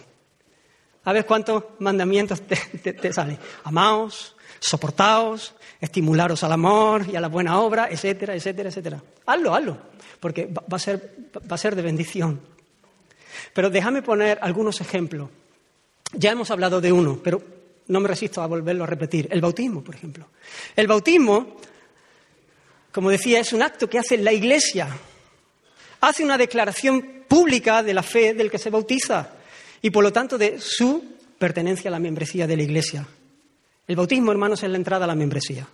A 1.03 1.11
ver 1.11 1.25
cuántos 1.25 1.63
mandamientos 1.79 2.43
te, 2.43 3.11
salen. 3.11 3.37
Amaos, 3.65 4.34
soportaos, 4.59 5.55
estimularos 5.79 6.43
al 6.43 6.51
amor 6.51 7.05
y 7.11 7.15
a 7.15 7.21
la 7.21 7.27
buena 7.27 7.59
obra, 7.59 7.87
etcétera, 7.89 8.35
etcétera, 8.35 8.69
etcétera. 8.69 9.03
Hazlo, 9.25 9.55
hazlo, 9.55 9.77
porque 10.19 10.47
va 10.47 10.77
a 10.77 10.79
ser, 10.79 11.15
va 11.35 11.55
a 11.55 11.57
ser 11.57 11.75
de 11.75 11.81
bendición. 11.81 12.39
Pero 13.53 13.69
déjame 13.69 14.01
poner 14.01 14.39
algunos 14.41 14.81
ejemplos. 14.81 15.29
Ya 16.13 16.31
hemos 16.31 16.51
hablado 16.51 16.81
de 16.81 16.91
uno, 16.91 17.19
pero 17.23 17.41
no 17.87 17.99
me 17.99 18.07
resisto 18.07 18.41
a 18.41 18.47
volverlo 18.47 18.83
a 18.83 18.87
repetir. 18.87 19.27
El 19.31 19.41
bautismo, 19.41 19.83
por 19.83 19.95
ejemplo. 19.95 20.27
El 20.75 20.87
bautismo, 20.87 21.57
como 22.91 23.09
decía, 23.09 23.39
es 23.39 23.53
un 23.53 23.61
acto 23.61 23.89
que 23.89 23.99
hace 23.99 24.17
la 24.17 24.33
Iglesia. 24.33 24.87
Hace 26.01 26.23
una 26.23 26.37
declaración 26.37 27.25
pública 27.27 27.83
de 27.83 27.93
la 27.93 28.03
fe 28.03 28.33
del 28.33 28.51
que 28.51 28.57
se 28.57 28.69
bautiza 28.69 29.29
y, 29.81 29.89
por 29.89 30.03
lo 30.03 30.13
tanto, 30.13 30.37
de 30.37 30.59
su 30.59 31.03
pertenencia 31.37 31.89
a 31.89 31.91
la 31.91 31.99
membresía 31.99 32.47
de 32.47 32.57
la 32.57 32.63
Iglesia. 32.63 33.05
El 33.87 33.95
bautismo, 33.95 34.31
hermanos, 34.31 34.63
es 34.63 34.69
la 34.69 34.77
entrada 34.77 35.05
a 35.05 35.07
la 35.07 35.15
membresía. 35.15 35.67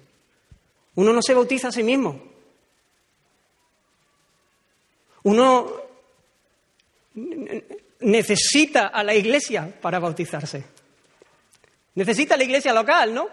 Uno 0.95 1.13
no 1.13 1.21
se 1.21 1.33
bautiza 1.33 1.69
a 1.69 1.71
sí 1.71 1.83
mismo. 1.83 2.21
Uno 5.23 5.71
necesita 7.99 8.87
a 8.87 9.03
la 9.03 9.13
Iglesia 9.13 9.79
para 9.81 9.99
bautizarse. 9.99 10.63
Necesita 11.95 12.37
la 12.37 12.43
iglesia 12.43 12.73
local, 12.73 13.13
¿no? 13.13 13.27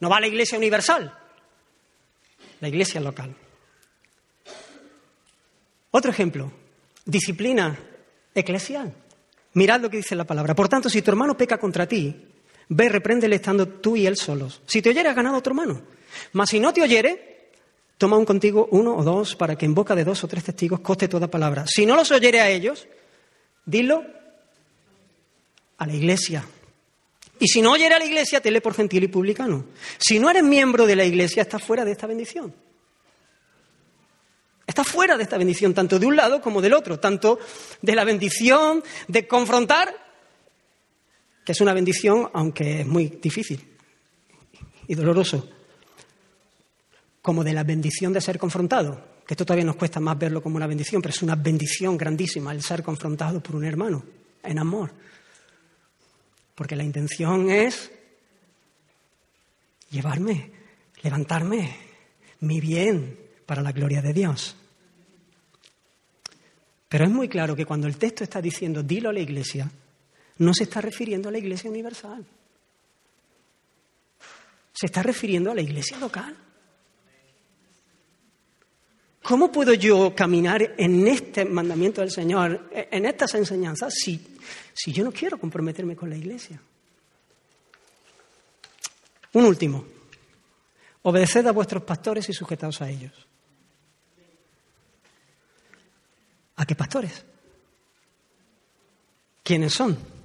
No 0.00 0.08
va 0.08 0.18
a 0.18 0.20
la 0.20 0.28
iglesia 0.28 0.56
universal. 0.56 1.12
La 2.60 2.68
iglesia 2.68 3.00
local. 3.00 3.34
Otro 5.90 6.10
ejemplo, 6.10 6.52
disciplina 7.04 7.76
eclesial. 8.34 8.94
Mirad 9.54 9.80
lo 9.80 9.90
que 9.90 9.96
dice 9.96 10.14
la 10.14 10.24
palabra. 10.24 10.54
Por 10.54 10.68
tanto, 10.68 10.88
si 10.88 11.02
tu 11.02 11.10
hermano 11.10 11.36
peca 11.36 11.58
contra 11.58 11.88
ti, 11.88 12.14
ve, 12.68 12.88
repréndele 12.88 13.36
estando 13.36 13.68
tú 13.68 13.96
y 13.96 14.06
él 14.06 14.16
solos. 14.16 14.60
Si 14.66 14.82
te 14.82 14.90
oyere, 14.90 15.08
has 15.08 15.16
ganado 15.16 15.36
a 15.36 15.38
otro 15.38 15.52
hermano. 15.52 15.80
Mas 16.32 16.50
si 16.50 16.60
no 16.60 16.72
te 16.72 16.82
oyere, 16.82 17.50
toma 17.96 18.16
un 18.16 18.24
contigo 18.24 18.68
uno 18.70 18.96
o 18.96 19.02
dos 19.02 19.36
para 19.36 19.56
que 19.56 19.66
en 19.66 19.74
boca 19.74 19.94
de 19.94 20.04
dos 20.04 20.22
o 20.24 20.28
tres 20.28 20.44
testigos 20.44 20.80
coste 20.80 21.08
toda 21.08 21.28
palabra. 21.28 21.64
Si 21.66 21.86
no 21.86 21.96
los 21.96 22.10
oyere 22.10 22.40
a 22.40 22.48
ellos, 22.48 22.86
dilo 23.64 24.04
a 25.78 25.86
la 25.86 25.94
iglesia. 25.94 26.44
Y 27.40 27.46
si 27.48 27.62
no 27.62 27.72
oyera 27.72 27.96
a 27.96 27.98
la 27.98 28.04
iglesia, 28.04 28.40
tele 28.40 28.60
por 28.60 28.74
gentil 28.74 29.04
y 29.04 29.08
publicano. 29.08 29.64
Si 29.98 30.18
no 30.18 30.28
eres 30.28 30.42
miembro 30.42 30.86
de 30.86 30.96
la 30.96 31.04
iglesia, 31.04 31.42
estás 31.42 31.62
fuera 31.62 31.84
de 31.84 31.92
esta 31.92 32.06
bendición. 32.06 32.52
Estás 34.66 34.86
fuera 34.86 35.16
de 35.16 35.22
esta 35.22 35.38
bendición, 35.38 35.72
tanto 35.72 35.98
de 35.98 36.06
un 36.06 36.16
lado 36.16 36.42
como 36.42 36.60
del 36.60 36.74
otro, 36.74 37.00
tanto 37.00 37.38
de 37.80 37.94
la 37.94 38.04
bendición 38.04 38.82
de 39.06 39.26
confrontar, 39.26 40.07
que 41.48 41.52
es 41.52 41.62
una 41.62 41.72
bendición, 41.72 42.28
aunque 42.34 42.82
es 42.82 42.86
muy 42.86 43.06
difícil 43.06 43.58
y 44.86 44.94
doloroso, 44.94 45.48
como 47.22 47.42
de 47.42 47.54
la 47.54 47.64
bendición 47.64 48.12
de 48.12 48.20
ser 48.20 48.38
confrontado, 48.38 49.02
que 49.26 49.32
esto 49.32 49.46
todavía 49.46 49.64
nos 49.64 49.76
cuesta 49.76 49.98
más 49.98 50.18
verlo 50.18 50.42
como 50.42 50.56
una 50.56 50.66
bendición, 50.66 51.00
pero 51.00 51.14
es 51.14 51.22
una 51.22 51.36
bendición 51.36 51.96
grandísima 51.96 52.52
el 52.52 52.62
ser 52.62 52.82
confrontado 52.82 53.42
por 53.42 53.56
un 53.56 53.64
hermano 53.64 54.04
en 54.42 54.58
amor. 54.58 54.92
Porque 56.54 56.76
la 56.76 56.84
intención 56.84 57.48
es 57.48 57.92
llevarme, 59.88 60.50
levantarme, 61.02 61.76
mi 62.40 62.60
bien 62.60 63.20
para 63.46 63.62
la 63.62 63.72
gloria 63.72 64.02
de 64.02 64.12
Dios. 64.12 64.54
Pero 66.90 67.04
es 67.06 67.10
muy 67.10 67.26
claro 67.26 67.56
que 67.56 67.64
cuando 67.64 67.86
el 67.86 67.96
texto 67.96 68.22
está 68.22 68.42
diciendo 68.42 68.82
dilo 68.82 69.08
a 69.08 69.14
la 69.14 69.20
iglesia, 69.20 69.70
no 70.38 70.54
se 70.54 70.64
está 70.64 70.80
refiriendo 70.80 71.28
a 71.28 71.32
la 71.32 71.38
iglesia 71.38 71.70
universal. 71.70 72.24
Se 74.72 74.86
está 74.86 75.02
refiriendo 75.02 75.50
a 75.50 75.54
la 75.54 75.62
iglesia 75.62 75.98
local. 75.98 76.36
¿Cómo 79.22 79.52
puedo 79.52 79.74
yo 79.74 80.14
caminar 80.14 80.74
en 80.78 81.06
este 81.06 81.44
mandamiento 81.44 82.00
del 82.00 82.10
Señor, 82.10 82.70
en 82.72 83.04
estas 83.04 83.34
enseñanzas, 83.34 83.92
si, 83.94 84.38
si 84.72 84.92
yo 84.92 85.04
no 85.04 85.12
quiero 85.12 85.38
comprometerme 85.38 85.96
con 85.96 86.08
la 86.08 86.16
iglesia? 86.16 86.60
Un 89.32 89.44
último. 89.44 89.84
Obedeced 91.02 91.46
a 91.46 91.52
vuestros 91.52 91.82
pastores 91.82 92.28
y 92.28 92.32
sujetaos 92.32 92.80
a 92.80 92.88
ellos. 92.88 93.12
¿A 96.56 96.64
qué 96.64 96.74
pastores? 96.74 97.24
¿Quiénes 99.42 99.72
son? 99.72 100.17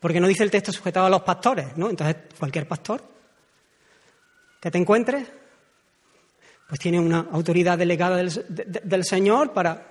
Porque 0.00 0.20
no 0.20 0.28
dice 0.28 0.44
el 0.44 0.50
texto 0.50 0.72
sujetado 0.72 1.06
a 1.06 1.10
los 1.10 1.22
pastores, 1.22 1.76
¿no? 1.76 1.90
Entonces, 1.90 2.16
cualquier 2.38 2.68
pastor 2.68 3.02
que 4.60 4.70
te 4.70 4.78
encuentres 4.78 5.26
pues 6.68 6.80
tiene 6.80 7.00
una 7.00 7.28
autoridad 7.32 7.78
delegada 7.78 8.16
del, 8.16 9.04
Señor 9.04 9.54
para... 9.54 9.90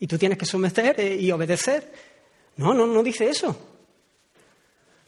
y 0.00 0.06
tú 0.08 0.18
tienes 0.18 0.36
que 0.36 0.46
someter 0.46 0.98
eh, 0.98 1.14
y 1.14 1.30
obedecer. 1.30 1.92
No, 2.56 2.74
no, 2.74 2.88
no 2.88 3.04
dice 3.04 3.28
eso. 3.28 3.56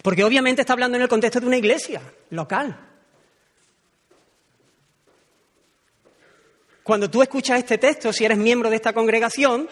Porque 0.03 0.23
obviamente 0.23 0.63
está 0.63 0.75
hablando 0.75 0.97
en 0.97 1.03
el 1.03 1.09
contexto 1.09 1.41
de 1.41 1.49
una 1.49 1.57
iglesia 1.57 2.01
local. 2.31 2.91
Cuando 6.85 7.11
tú 7.11 7.23
escuchas 7.23 7.59
este 7.59 7.79
texto, 7.79 8.13
si 8.13 8.25
eres 8.25 8.39
miembro 8.39 8.71
de 8.71 8.77
esta 8.77 8.93
congregación, 8.93 9.69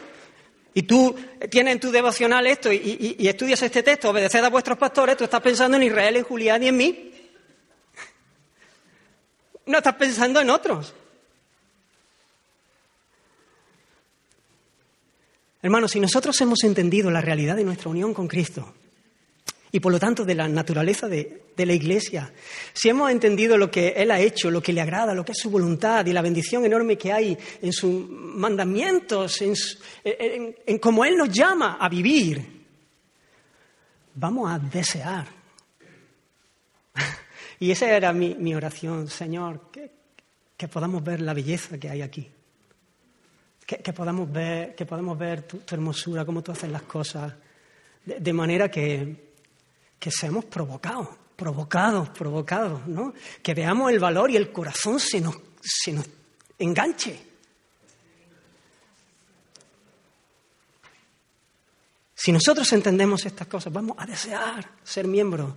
y 0.74 0.82
tú 0.82 1.14
tienes 1.50 1.74
en 1.74 1.80
tu 1.80 1.90
devocional 1.90 2.46
esto 2.46 2.72
y, 2.72 3.16
estudias 3.18 3.62
este 3.62 3.82
texto, 3.82 4.10
obedeced 4.10 4.44
a 4.44 4.50
vuestros 4.50 4.78
pastores, 4.78 5.16
tú 5.16 5.24
estás 5.24 5.40
pensando 5.40 5.76
en 5.76 5.84
Israel, 5.84 6.16
en 6.16 6.24
Julián 6.24 6.62
y 6.62 6.68
en 6.68 6.76
mí. 6.76 7.12
No 9.66 9.78
estás 9.78 9.94
pensando 9.96 10.40
en 10.40 10.50
otros. 10.50 10.94
Hermanos, 15.60 15.90
si 15.90 16.00
nosotros 16.00 16.40
hemos 16.40 16.62
entendido 16.64 17.10
la 17.10 17.20
realidad 17.20 17.56
de 17.56 17.64
nuestra 17.64 17.90
unión 17.90 18.14
con 18.14 18.28
Cristo 18.28 18.74
y 19.70 19.80
por 19.80 19.92
lo 19.92 19.98
tanto 19.98 20.24
de 20.24 20.34
la 20.34 20.48
naturaleza 20.48 21.08
de, 21.08 21.42
la 21.56 21.72
Iglesia, 21.72 22.32
si 22.72 22.88
hemos 22.88 23.10
entendido 23.10 23.56
lo 23.56 23.70
que 23.70 23.88
Él 23.88 24.10
ha 24.10 24.20
hecho, 24.20 24.50
lo 24.50 24.62
que 24.62 24.72
le 24.72 24.80
agrada, 24.80 25.14
lo 25.14 25.24
que 25.24 25.32
es 25.32 25.38
su 25.38 25.50
voluntad 25.50 26.06
y 26.06 26.12
la 26.12 26.22
bendición 26.22 26.64
enorme 26.64 26.96
que 26.96 27.12
hay 27.12 27.36
en 27.60 27.72
sus 27.72 28.08
mandamientos, 28.08 29.42
en, 29.42 30.78
cómo 30.78 31.04
Él 31.04 31.16
nos 31.16 31.30
llama 31.30 31.78
a 31.80 31.88
vivir, 31.88 32.64
vamos 34.14 34.52
a 34.52 34.58
desear. 34.58 35.26
y 37.60 37.70
esa 37.70 37.90
era 37.90 38.12
mi, 38.12 38.54
oración, 38.54 39.08
Señor, 39.08 39.70
que 40.56 40.68
podamos 40.68 41.02
ver 41.02 41.20
la 41.20 41.34
belleza 41.34 41.78
que 41.78 41.90
hay 41.90 42.02
aquí 42.02 42.28
que, 43.68 43.92
podamos 43.92 44.32
ver, 44.32 44.74
que 44.74 44.86
podamos 44.86 45.18
ver 45.18 45.42
tu, 45.42 45.60
hermosura, 45.70 46.24
cómo 46.24 46.42
tú 46.42 46.52
haces 46.52 46.70
las 46.70 46.82
cosas, 46.82 47.34
de, 48.02 48.32
manera 48.32 48.70
que, 48.70 49.27
que 49.98 50.10
seamos 50.10 50.44
provocados, 50.44 51.08
provocados, 51.36 52.08
provocados, 52.10 52.86
¿no? 52.86 53.14
Que 53.42 53.54
veamos 53.54 53.90
el 53.90 53.98
valor 53.98 54.30
y 54.30 54.36
el 54.36 54.52
corazón 54.52 55.00
se 55.00 55.20
nos, 55.20 55.36
se 55.60 55.92
nos 55.92 56.06
enganche. 56.58 57.26
Si 62.14 62.32
nosotros 62.32 62.72
entendemos 62.72 63.24
estas 63.24 63.46
cosas, 63.46 63.72
vamos 63.72 63.96
a 63.98 64.06
desear 64.06 64.68
ser 64.82 65.06
miembros 65.06 65.54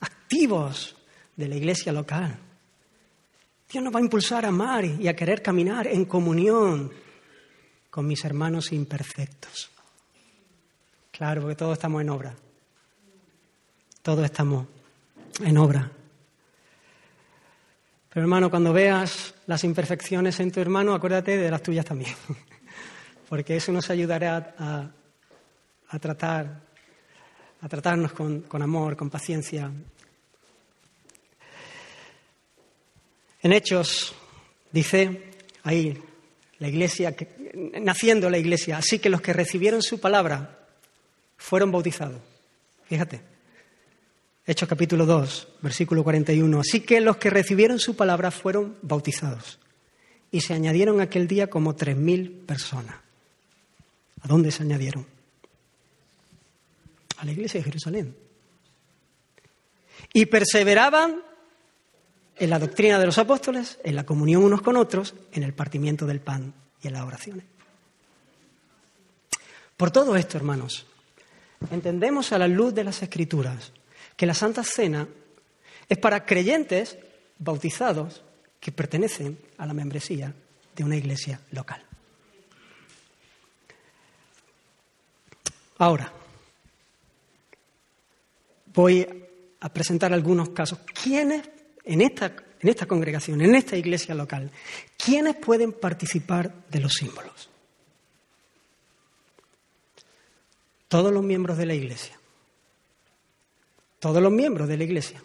activos 0.00 0.96
de 1.34 1.48
la 1.48 1.56
iglesia 1.56 1.92
local. 1.92 2.38
Dios 3.68 3.82
nos 3.82 3.92
va 3.92 3.98
a 3.98 4.02
impulsar 4.02 4.44
a 4.44 4.48
amar 4.48 4.84
y 4.84 5.08
a 5.08 5.16
querer 5.16 5.42
caminar 5.42 5.88
en 5.88 6.04
comunión 6.04 6.92
con 7.90 8.06
mis 8.06 8.24
hermanos 8.24 8.72
imperfectos. 8.72 9.70
Claro, 11.10 11.40
porque 11.40 11.56
todos 11.56 11.72
estamos 11.72 12.02
en 12.02 12.10
obra. 12.10 12.36
Todos 14.06 14.24
estamos 14.26 14.68
en 15.42 15.58
obra. 15.58 15.90
Pero 18.08 18.22
hermano, 18.22 18.48
cuando 18.48 18.72
veas 18.72 19.34
las 19.48 19.64
imperfecciones 19.64 20.38
en 20.38 20.52
tu 20.52 20.60
hermano, 20.60 20.94
acuérdate 20.94 21.36
de 21.36 21.50
las 21.50 21.60
tuyas 21.60 21.84
también. 21.84 22.14
Porque 23.28 23.56
eso 23.56 23.72
nos 23.72 23.90
ayudará 23.90 24.54
a, 25.90 25.98
tratar, 25.98 26.60
a 27.60 27.68
tratarnos 27.68 28.12
con, 28.12 28.42
con 28.42 28.62
amor, 28.62 28.96
con 28.96 29.10
paciencia. 29.10 29.72
En 33.42 33.52
Hechos 33.52 34.14
dice 34.70 35.32
ahí 35.64 36.00
la 36.60 36.68
iglesia, 36.68 37.12
naciendo 37.80 38.30
la 38.30 38.38
iglesia. 38.38 38.78
Así 38.78 39.00
que 39.00 39.10
los 39.10 39.20
que 39.20 39.32
recibieron 39.32 39.82
su 39.82 39.98
palabra 39.98 40.60
fueron 41.36 41.72
bautizados. 41.72 42.20
Fíjate. 42.88 43.35
Hechos 44.48 44.68
capítulo 44.68 45.06
2, 45.06 45.48
versículo 45.60 46.04
41. 46.04 46.60
Así 46.60 46.80
que 46.80 47.00
los 47.00 47.16
que 47.16 47.30
recibieron 47.30 47.80
su 47.80 47.96
palabra 47.96 48.30
fueron 48.30 48.76
bautizados. 48.80 49.58
Y 50.30 50.40
se 50.40 50.54
añadieron 50.54 51.00
aquel 51.00 51.26
día 51.26 51.50
como 51.50 51.74
tres 51.74 51.96
mil 51.96 52.30
personas. 52.30 52.94
¿A 54.20 54.28
dónde 54.28 54.52
se 54.52 54.62
añadieron? 54.62 55.04
A 57.16 57.24
la 57.24 57.32
iglesia 57.32 57.58
de 57.58 57.64
Jerusalén. 57.64 58.16
Y 60.12 60.26
perseveraban 60.26 61.22
en 62.36 62.50
la 62.50 62.60
doctrina 62.60 63.00
de 63.00 63.06
los 63.06 63.18
apóstoles, 63.18 63.80
en 63.82 63.96
la 63.96 64.06
comunión 64.06 64.44
unos 64.44 64.62
con 64.62 64.76
otros, 64.76 65.14
en 65.32 65.42
el 65.42 65.54
partimiento 65.54 66.06
del 66.06 66.20
pan 66.20 66.54
y 66.82 66.86
en 66.86 66.92
las 66.92 67.02
oraciones. 67.02 67.46
Por 69.76 69.90
todo 69.90 70.14
esto, 70.14 70.36
hermanos, 70.36 70.86
entendemos 71.72 72.30
a 72.30 72.38
la 72.38 72.46
luz 72.46 72.72
de 72.74 72.84
las 72.84 73.02
Escrituras 73.02 73.72
que 74.16 74.26
la 74.26 74.34
Santa 74.34 74.64
Cena 74.64 75.06
es 75.88 75.98
para 75.98 76.24
creyentes 76.24 76.98
bautizados 77.38 78.22
que 78.60 78.72
pertenecen 78.72 79.38
a 79.58 79.66
la 79.66 79.74
membresía 79.74 80.34
de 80.74 80.84
una 80.84 80.96
iglesia 80.96 81.40
local. 81.52 81.82
Ahora, 85.78 86.10
voy 88.72 89.06
a 89.60 89.68
presentar 89.72 90.12
algunos 90.12 90.50
casos. 90.50 90.78
¿Quiénes 91.02 91.42
en 91.84 92.00
esta, 92.00 92.34
en 92.60 92.68
esta 92.68 92.86
congregación, 92.86 93.40
en 93.40 93.54
esta 93.54 93.76
iglesia 93.76 94.14
local, 94.14 94.50
¿quiénes 94.96 95.36
pueden 95.36 95.72
participar 95.72 96.52
de 96.68 96.80
los 96.80 96.94
símbolos? 96.94 97.50
Todos 100.88 101.12
los 101.12 101.22
miembros 101.22 101.58
de 101.58 101.66
la 101.66 101.74
iglesia. 101.74 102.18
Todos 104.06 104.22
los 104.22 104.30
miembros 104.30 104.68
de 104.68 104.76
la 104.76 104.84
iglesia. 104.84 105.20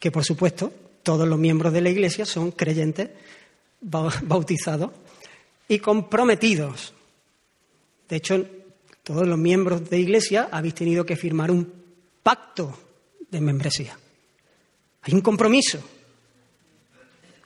Que 0.00 0.10
por 0.10 0.24
supuesto, 0.24 0.72
todos 1.04 1.28
los 1.28 1.38
miembros 1.38 1.72
de 1.72 1.80
la 1.80 1.88
iglesia 1.88 2.26
son 2.26 2.50
creyentes, 2.50 3.10
bautizados 3.80 4.90
y 5.68 5.78
comprometidos. 5.78 6.94
De 8.08 8.16
hecho, 8.16 8.44
todos 9.04 9.24
los 9.24 9.38
miembros 9.38 9.88
de 9.88 10.00
iglesia 10.00 10.48
habéis 10.50 10.74
tenido 10.74 11.06
que 11.06 11.14
firmar 11.14 11.52
un 11.52 11.72
pacto 12.24 12.76
de 13.30 13.40
membresía. 13.40 13.96
Hay 15.02 15.14
un 15.14 15.20
compromiso 15.20 15.78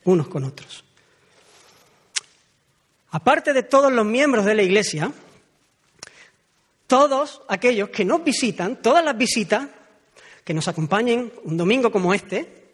unos 0.05 0.27
con 0.29 0.45
otros. 0.45 0.85
Aparte 3.11 3.53
de 3.53 3.63
todos 3.63 3.93
los 3.93 4.07
miembros 4.07 4.47
de 4.47 4.55
la 4.55 4.63
Iglesia, 4.63 5.13
todos 6.93 7.41
aquellos 7.49 7.89
que 7.89 8.05
nos 8.05 8.23
visitan, 8.23 8.83
todas 8.83 9.03
las 9.03 9.17
visitas, 9.17 9.67
que 10.45 10.53
nos 10.53 10.69
acompañen 10.69 11.33
un 11.45 11.57
domingo 11.57 11.91
como 11.91 12.13
este, 12.13 12.67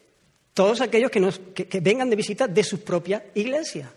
todos 0.55 0.81
aquellos 0.81 1.09
que, 1.13 1.21
nos, 1.21 1.39
que 1.55 1.79
vengan 1.81 2.11
de 2.11 2.17
visita 2.17 2.49
de 2.49 2.65
sus 2.65 2.81
propias 2.81 3.23
iglesias. 3.37 3.89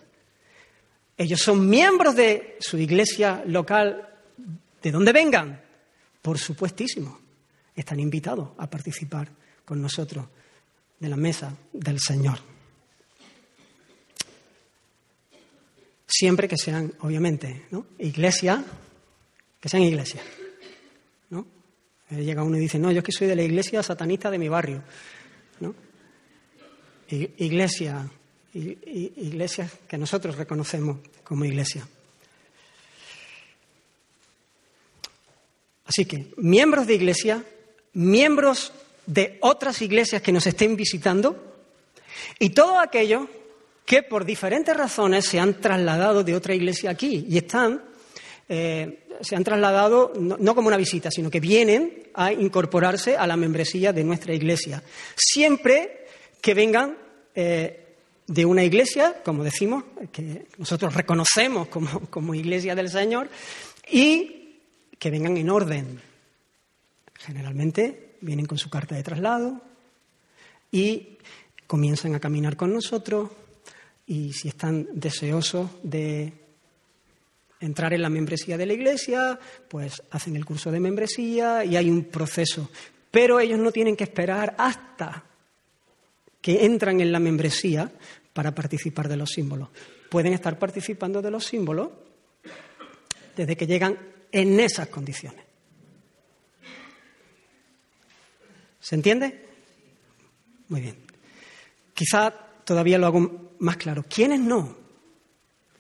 Ellos 1.18 1.42
son 1.42 1.68
miembros 1.68 2.16
de 2.16 2.58
su 2.60 2.78
iglesia 2.78 3.42
local, 3.48 4.10
de 4.84 4.92
donde 4.92 5.12
vengan, 5.12 5.60
por 6.22 6.38
supuestísimo. 6.38 7.20
Están 7.76 8.00
invitados 8.00 8.50
a 8.60 8.70
participar 8.70 9.28
con 9.66 9.82
nosotros 9.82 10.28
de 11.00 11.10
la 11.10 11.18
mesa 11.18 11.52
del 11.74 12.00
Señor. 12.00 12.38
Siempre 16.06 16.48
que 16.48 16.60
sean, 16.60 16.94
obviamente, 17.00 17.66
¿no? 17.72 17.88
iglesia, 17.98 18.64
que 19.62 19.70
sean 19.70 19.84
iglesias. 19.84 20.24
¿no? 21.30 21.46
Eh, 22.10 22.24
llega 22.24 22.44
uno 22.44 22.58
y 22.58 22.62
dice, 22.62 22.80
no, 22.80 22.92
yo 22.92 22.98
es 22.98 23.04
que 23.06 23.12
soy 23.12 23.28
de 23.28 23.36
la 23.36 23.44
iglesia 23.44 23.82
satanista 23.84 24.30
de 24.30 24.40
mi 24.40 24.50
barrio. 24.50 24.84
¿no? 25.62 25.74
Iglesia, 27.10 28.10
iglesias 28.54 29.72
que 29.88 29.98
nosotros 29.98 30.36
reconocemos 30.36 30.98
como 31.24 31.46
iglesia. 31.46 31.88
Así 35.86 36.06
que, 36.06 36.34
miembros 36.38 36.88
de 36.88 36.96
iglesia, 36.96 37.44
miembros 37.94 38.72
de 39.06 39.38
otras 39.42 39.82
iglesias 39.82 40.22
que 40.22 40.32
nos 40.32 40.48
estén 40.48 40.78
visitando 40.78 41.58
y 42.40 42.52
todo 42.52 42.80
aquello 42.80 43.28
que 43.86 44.04
por 44.04 44.24
diferentes 44.24 44.76
razones 44.76 45.26
se 45.26 45.40
han 45.40 45.60
trasladado 45.60 46.24
de 46.24 46.34
otra 46.34 46.56
iglesia 46.56 46.92
aquí 46.92 47.26
y 47.28 47.38
están, 47.38 47.84
eh, 48.54 49.06
se 49.22 49.38
han 49.38 49.46
trasladado 49.46 50.12
no, 50.20 50.56
como 50.56 50.68
una 50.68 50.76
visita, 50.76 51.10
sino 51.10 51.32
que 51.32 51.40
vienen 51.40 52.10
a 52.14 52.34
incorporarse 52.34 53.16
a 53.16 53.26
la 53.26 53.38
membresía 53.38 53.94
de 53.94 54.04
nuestra 54.04 54.36
iglesia. 54.36 54.84
Siempre 55.16 56.06
que 56.42 56.54
vengan 56.54 56.98
eh, 57.34 57.96
de 58.28 58.46
una 58.46 58.66
iglesia, 58.66 59.22
como 59.24 59.46
decimos, 59.46 59.86
que 60.12 60.48
nosotros 60.58 60.94
reconocemos 60.94 61.70
como, 61.70 62.02
como 62.10 62.36
iglesia 62.36 62.76
del 62.76 62.90
Señor, 62.90 63.30
y 63.90 64.60
que 65.00 65.10
vengan 65.10 65.38
en 65.38 65.50
orden. 65.50 66.02
Generalmente 67.20 68.16
vienen 68.20 68.48
con 68.48 68.58
su 68.58 68.70
carta 68.70 68.96
de 68.96 69.04
traslado 69.04 69.62
y 70.74 71.18
comienzan 71.68 72.16
a 72.16 72.20
caminar 72.20 72.58
con 72.58 72.74
nosotros 72.74 73.30
y 74.06 74.34
si 74.34 74.50
están 74.50 74.90
deseosos 74.92 75.70
de 75.84 76.34
entrar 77.62 77.94
en 77.94 78.02
la 78.02 78.10
membresía 78.10 78.58
de 78.58 78.66
la 78.66 78.74
iglesia, 78.74 79.40
pues 79.70 80.04
hacen 80.10 80.36
el 80.36 80.46
curso 80.46 80.72
de 80.72 80.80
membresía 80.80 81.64
y 81.64 81.78
hay 81.78 81.90
un 81.90 82.06
proceso. 82.06 82.70
Pero 83.10 83.40
ellos 83.40 83.60
no 83.60 83.72
tienen 83.72 83.96
que 83.96 84.04
esperar 84.04 84.56
hasta 84.58 85.24
que 86.42 86.66
entran 86.66 87.00
en 87.00 87.12
la 87.12 87.20
membresía 87.20 87.92
para 88.34 88.54
participar 88.54 89.08
de 89.08 89.18
los 89.18 89.30
símbolos. 89.30 89.70
Pueden 90.10 90.34
estar 90.34 90.58
participando 90.58 91.22
de 91.22 91.32
los 91.32 91.46
símbolos 91.46 91.90
desde 93.36 93.56
que 93.56 93.68
llegan 93.68 93.98
en 94.32 94.60
esas 94.60 94.88
condiciones. 94.88 95.46
¿Se 98.80 98.96
entiende? 98.96 99.46
Muy 100.70 100.82
bien. 100.82 100.98
Quizá 101.94 102.32
todavía 102.32 102.98
lo 102.98 103.06
hago 103.06 103.52
más 103.60 103.78
claro. 103.78 104.04
¿Quiénes 104.10 104.40
no? 104.40 104.76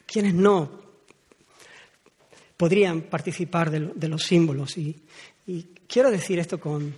¿Quiénes 0.06 0.36
no 0.36 0.81
podrían 2.62 3.02
participar 3.02 3.72
de, 3.72 4.08
los 4.08 4.22
símbolos? 4.22 4.78
Y, 4.78 4.96
quiero 5.88 6.12
decir 6.12 6.38
esto 6.38 6.60
con, 6.60 6.94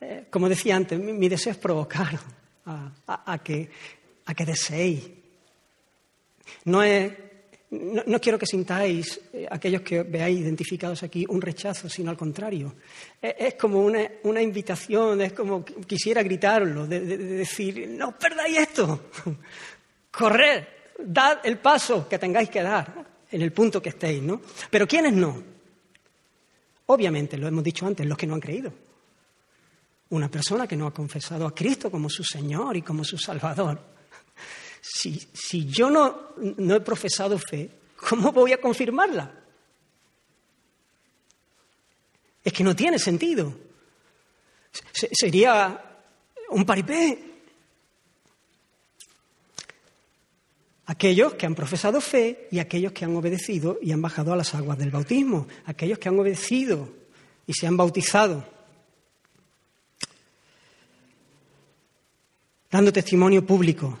eh, 0.00 0.24
como 0.30 0.48
decía 0.48 0.74
antes, 0.74 0.98
mi, 0.98 1.28
deseo 1.28 1.52
es 1.52 1.58
provocar 1.58 2.18
a, 2.64 3.38
que, 3.44 3.68
a 4.24 4.32
que 4.32 4.46
deseéis. 4.46 5.10
No 6.64 6.82
es 6.82 7.12
no, 7.72 8.18
quiero 8.20 8.38
que 8.38 8.46
sintáis, 8.46 9.20
eh, 9.34 9.46
aquellos 9.50 9.82
que 9.82 10.02
veáis 10.02 10.40
identificados 10.40 11.02
aquí, 11.02 11.26
un 11.28 11.40
rechazo, 11.40 11.90
sino 11.90 12.10
al 12.10 12.16
contrario. 12.16 12.74
Es, 13.20 13.54
como 13.54 13.80
una, 13.80 14.42
invitación, 14.42 15.20
es 15.20 15.34
como 15.34 15.62
quisiera 15.62 16.22
gritarlo, 16.22 16.86
de, 16.86 17.00
decir, 17.18 17.86
no 17.86 18.18
perdáis 18.18 18.58
esto, 18.58 19.10
corred, 20.10 20.64
dad 20.98 21.40
el 21.44 21.58
paso 21.58 22.08
que 22.08 22.18
tengáis 22.18 22.48
que 22.48 22.62
dar 22.62 23.11
en 23.32 23.42
el 23.42 23.52
punto 23.52 23.82
que 23.82 23.88
estéis, 23.88 24.22
¿no? 24.22 24.40
Pero 24.70 24.86
¿quiénes 24.86 25.14
no? 25.14 25.42
Obviamente, 26.86 27.36
lo 27.36 27.48
hemos 27.48 27.64
dicho 27.64 27.86
antes, 27.86 28.06
los 28.06 28.16
que 28.16 28.26
no 28.26 28.34
han 28.34 28.40
creído. 28.40 28.72
Una 30.10 30.30
persona 30.30 30.68
que 30.68 30.76
no 30.76 30.86
ha 30.86 30.94
confesado 30.94 31.46
a 31.46 31.54
Cristo 31.54 31.90
como 31.90 32.08
su 32.08 32.22
Señor 32.22 32.76
y 32.76 32.82
como 32.82 33.02
su 33.02 33.18
Salvador 33.18 33.92
si, 34.82 35.66
yo 35.66 35.90
no, 35.90 36.34
he 36.74 36.80
profesado 36.80 37.38
fe, 37.38 37.70
¿cómo 37.96 38.32
voy 38.32 38.52
a 38.52 38.60
confirmarla? 38.60 39.32
Es 42.44 42.52
que 42.52 42.64
no 42.64 42.74
tiene 42.74 42.98
sentido. 42.98 43.54
sería 44.92 46.00
un 46.50 46.64
paripé. 46.64 47.30
Aquellos 50.86 51.34
que 51.34 51.46
han 51.46 51.54
profesado 51.54 52.00
fe 52.00 52.48
y 52.50 52.58
aquellos 52.58 52.92
que 52.92 53.04
han 53.04 53.16
obedecido 53.16 53.78
y 53.80 53.92
han 53.92 54.02
bajado 54.02 54.32
a 54.32 54.36
las 54.36 54.54
aguas 54.54 54.78
del 54.78 54.90
bautismo. 54.90 55.46
Aquellos 55.64 55.98
que 55.98 56.08
han 56.08 56.18
obedecido 56.18 56.88
y 57.46 57.54
se 57.54 57.66
han 57.66 57.76
bautizado. 57.76 58.44
Dando 62.70 62.92
testimonio 62.92 63.46
público 63.46 63.98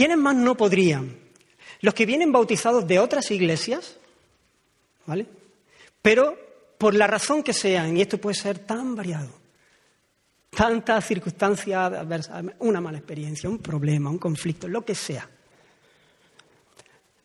¿Quiénes 0.00 0.16
más 0.16 0.34
no 0.34 0.56
podrían? 0.56 1.14
Los 1.82 1.92
que 1.92 2.06
vienen 2.06 2.32
bautizados 2.32 2.86
de 2.86 2.98
otras 2.98 3.30
iglesias, 3.30 3.98
¿vale? 5.04 5.26
Pero 6.00 6.38
por 6.78 6.94
la 6.94 7.06
razón 7.06 7.42
que 7.42 7.52
sean, 7.52 7.98
y 7.98 8.00
esto 8.00 8.16
puede 8.16 8.34
ser 8.34 8.60
tan 8.60 8.96
variado, 8.96 9.28
tantas 10.50 11.06
circunstancias 11.06 11.92
adversas, 11.92 12.44
una 12.58 12.80
mala 12.80 12.98
experiencia, 12.98 13.48
un 13.48 13.58
problema, 13.58 14.10
un 14.10 14.18
conflicto, 14.18 14.68
lo 14.68 14.84
que 14.84 14.94
sea. 14.94 15.28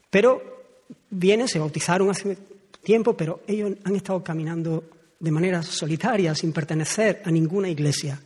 Pero 0.09 0.41
vienen, 1.09 1.47
se 1.47 1.59
bautizaron 1.59 2.09
hace 2.09 2.37
tiempo, 2.83 3.17
pero 3.17 3.41
ellos 3.47 3.73
han 3.83 3.95
estado 3.95 4.23
caminando 4.23 4.83
de 5.19 5.31
manera 5.31 5.63
solitaria, 5.63 6.35
sin 6.35 6.53
pertenecer 6.53 7.21
a 7.25 7.31
ninguna 7.31 7.69
iglesia 7.69 8.19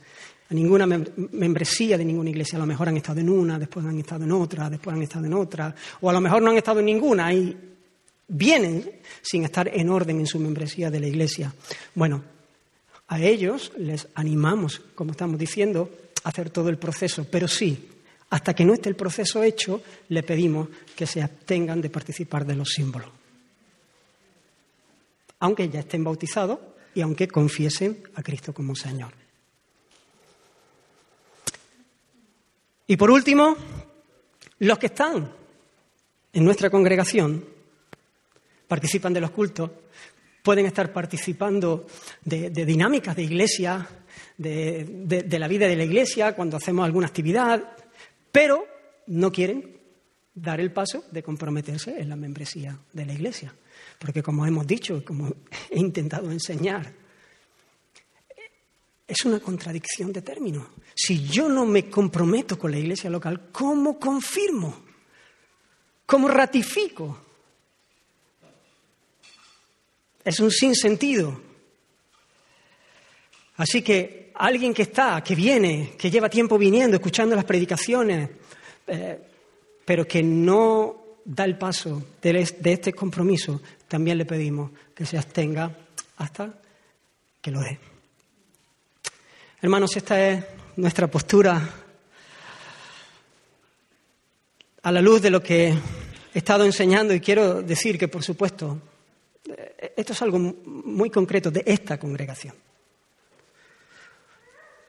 a 0.50 0.54
ninguna 0.54 0.84
membresía 0.86 1.96
de 1.96 2.04
ninguna 2.04 2.30
iglesia. 2.30 2.56
A 2.56 2.60
lo 2.60 2.66
mejor 2.66 2.88
han 2.88 2.96
estado 2.96 3.20
en 3.20 3.30
una, 3.30 3.58
después 3.58 3.86
han 3.86 3.98
estado 3.98 4.24
en 4.24 4.32
otra, 4.32 4.68
después 4.68 4.96
han 4.96 5.02
estado 5.02 5.26
en 5.26 5.34
otra, 5.34 5.74
o 6.00 6.10
a 6.10 6.12
lo 6.12 6.20
mejor 6.20 6.42
no 6.42 6.50
han 6.50 6.56
estado 6.56 6.80
en 6.80 6.86
ninguna 6.86 7.32
y 7.32 7.56
vienen 8.26 8.90
sin 9.22 9.44
estar 9.44 9.68
en 9.72 9.88
orden 9.88 10.18
en 10.18 10.26
su 10.26 10.40
membresía 10.40 10.90
de 10.90 11.00
la 11.00 11.06
iglesia. 11.06 11.54
Bueno, 11.94 12.22
a 13.10 13.18
ellos 13.20 13.72
les 13.76 14.06
animamos, 14.14 14.80
como 14.94 15.10
estamos 15.10 15.36
diciendo, 15.36 15.90
a 16.22 16.28
hacer 16.28 16.48
todo 16.50 16.68
el 16.68 16.78
proceso, 16.78 17.26
pero 17.28 17.48
sí, 17.48 17.90
hasta 18.30 18.54
que 18.54 18.64
no 18.64 18.72
esté 18.72 18.88
el 18.88 18.94
proceso 18.94 19.42
hecho, 19.42 19.82
le 20.08 20.22
pedimos 20.22 20.68
que 20.94 21.08
se 21.08 21.20
abstengan 21.20 21.80
de 21.80 21.90
participar 21.90 22.46
de 22.46 22.54
los 22.54 22.68
símbolos. 22.68 23.10
Aunque 25.40 25.68
ya 25.68 25.80
estén 25.80 26.04
bautizados 26.04 26.60
y 26.94 27.00
aunque 27.00 27.26
confiesen 27.26 28.00
a 28.14 28.22
Cristo 28.22 28.54
como 28.54 28.76
Señor. 28.76 29.12
Y 32.86 32.96
por 32.96 33.10
último, 33.10 33.56
los 34.60 34.78
que 34.78 34.86
están 34.86 35.32
en 36.32 36.44
nuestra 36.44 36.70
congregación 36.70 37.44
participan 38.68 39.12
de 39.12 39.20
los 39.20 39.32
cultos, 39.32 39.68
pueden 40.42 40.66
estar 40.66 40.92
participando 40.92 41.86
de, 42.24 42.50
dinámicas 42.50 43.16
de 43.16 43.22
iglesia, 43.22 43.88
de, 44.36 45.38
la 45.38 45.48
vida 45.48 45.66
de 45.66 45.76
la 45.76 45.84
iglesia, 45.84 46.34
cuando 46.34 46.56
hacemos 46.56 46.84
alguna 46.84 47.06
actividad, 47.06 47.76
pero 48.32 48.66
no 49.06 49.30
quieren 49.30 49.78
dar 50.34 50.60
el 50.60 50.72
paso 50.72 51.04
de 51.10 51.22
comprometerse 51.22 52.00
en 52.00 52.08
la 52.08 52.16
membresía 52.16 52.78
de 52.92 53.06
la 53.06 53.12
iglesia. 53.12 53.54
Porque 53.98 54.22
como 54.22 54.46
hemos 54.46 54.66
dicho, 54.66 55.04
como 55.04 55.34
he 55.70 55.78
intentado 55.78 56.30
enseñar, 56.30 56.92
es 59.06 59.24
una 59.24 59.40
contradicción 59.40 60.12
de 60.12 60.22
términos. 60.22 60.66
Si 60.94 61.26
yo 61.26 61.48
no 61.48 61.66
me 61.66 61.90
comprometo 61.90 62.58
con 62.58 62.70
la 62.70 62.78
iglesia 62.78 63.10
local, 63.10 63.48
¿cómo 63.50 63.98
confirmo? 63.98 64.84
¿Cómo 66.06 66.28
ratifico? 66.28 67.29
Es 70.24 70.40
un 70.40 70.50
sinsentido. 70.50 71.40
Así 73.56 73.82
que 73.82 74.32
alguien 74.34 74.72
que 74.72 74.82
está, 74.82 75.22
que 75.22 75.34
viene, 75.34 75.92
que 75.98 76.10
lleva 76.10 76.28
tiempo 76.28 76.56
viniendo, 76.56 76.96
escuchando 76.96 77.36
las 77.36 77.44
predicaciones, 77.44 78.30
eh, 78.86 79.18
pero 79.84 80.06
que 80.06 80.22
no 80.22 80.96
da 81.24 81.44
el 81.44 81.58
paso 81.58 82.02
de 82.22 82.48
este 82.64 82.92
compromiso, 82.92 83.60
también 83.86 84.18
le 84.18 84.24
pedimos 84.24 84.70
que 84.94 85.04
se 85.04 85.18
abstenga 85.18 85.76
hasta 86.16 86.54
que 87.40 87.50
lo 87.50 87.60
dé. 87.60 87.78
Hermanos, 89.60 89.94
esta 89.96 90.26
es 90.26 90.44
nuestra 90.76 91.06
postura 91.06 91.68
a 94.82 94.92
la 94.92 95.02
luz 95.02 95.20
de 95.20 95.30
lo 95.30 95.42
que 95.42 95.68
he 96.34 96.38
estado 96.38 96.64
enseñando 96.64 97.12
y 97.12 97.20
quiero 97.20 97.60
decir 97.62 97.98
que, 97.98 98.08
por 98.08 98.22
supuesto, 98.22 98.80
esto 99.80 100.12
es 100.12 100.22
algo 100.22 100.38
muy 100.38 101.08
concreto 101.08 101.50
de 101.50 101.62
esta 101.64 101.98
congregación. 101.98 102.54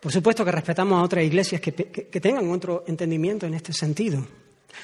Por 0.02 0.12
supuesto 0.12 0.44
que 0.44 0.52
respetamos 0.52 1.00
a 1.00 1.04
otras 1.04 1.24
iglesias 1.24 1.62
que, 1.62 1.72
tengan 1.72 2.50
otro 2.50 2.84
entendimiento 2.88 3.46
en 3.46 3.54
este 3.54 3.72
sentido, 3.72 4.26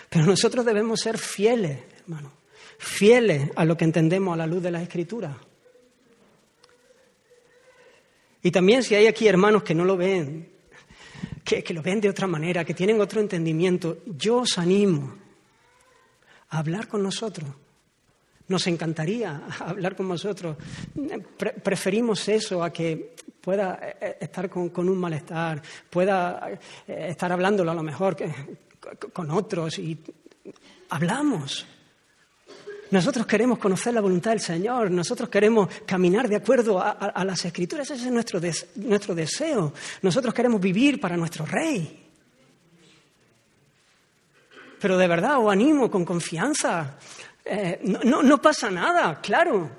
pero 0.09 0.25
nosotros 0.25 0.63
debemos 0.63 1.01
ser 1.01 1.17
fieles, 1.17 1.79
hermano, 2.01 2.31
fieles 2.77 3.49
a 3.55 3.65
lo 3.65 3.75
que 3.75 3.83
entendemos 3.83 4.33
a 4.33 4.37
la 4.37 4.47
luz 4.47 4.61
de 4.61 4.71
las 4.71 4.83
Escrituras. 4.83 5.35
Y 8.43 8.51
también 8.51 8.83
si 8.83 8.95
hay 8.95 9.07
aquí 9.07 9.27
hermanos 9.27 9.63
que 9.63 9.75
no 9.75 9.83
lo 9.83 9.97
ven, 9.97 10.47
que, 11.43 11.63
que 11.63 11.73
lo 11.73 11.81
ven 11.81 11.99
de 11.99 12.09
otra 12.09 12.27
manera, 12.27 12.63
que 12.63 12.75
tienen 12.75 13.01
otro 13.01 13.19
entendimiento, 13.19 13.97
yo 14.05 14.37
os 14.37 14.57
animo 14.57 15.17
a 16.49 16.59
hablar 16.59 16.87
con 16.87 17.03
nosotros 17.03 17.49
nos 18.47 18.65
encantaría 18.67 19.41
hablar 19.59 19.95
con 19.95 20.07
vosotros. 20.07 20.57
preferimos 21.63 22.27
eso 22.27 22.63
a 22.63 22.71
que 22.71 23.15
pueda 23.41 23.79
eh, 23.81 24.17
estar 24.21 24.49
con, 24.49 24.71
un 24.75 24.97
malestar, 24.97 25.61
pueda 25.89 26.49
eh, 26.87 27.07
estar 27.09 27.31
hablándolo 27.31 27.71
a 27.71 27.75
lo 27.75 27.83
mejor 27.83 28.17
con 29.13 29.31
otros 29.31 29.79
y 29.79 29.97
hablamos. 30.89 31.65
Nosotros 32.89 33.25
queremos 33.25 33.57
conocer 33.57 33.93
la 33.93 34.01
voluntad 34.01 34.31
del 34.31 34.39
Señor, 34.39 34.89
nosotros 34.89 35.27
queremos 35.27 35.67
caminar 35.85 36.29
de 36.29 36.37
acuerdo 36.37 36.81
a, 36.81 37.23
las 37.25 37.43
escrituras, 37.43 37.91
ese 37.91 38.05
es 38.05 38.11
nuestro, 38.11 38.39
nuestro 38.75 39.13
deseo. 39.13 39.73
Nosotros 40.01 40.33
queremos 40.33 40.61
vivir 40.61 40.97
para 40.99 41.17
nuestro 41.17 41.45
Rey. 41.45 42.05
Pero 44.79 44.97
de 44.97 45.07
verdad 45.07 45.39
os 45.39 45.51
animo 45.51 45.91
con 45.91 46.05
confianza 46.05 46.97
eh, 47.49 47.79
no, 47.83 48.41
pasa 48.41 48.69
nada, 48.69 49.19
claro. 49.21 49.69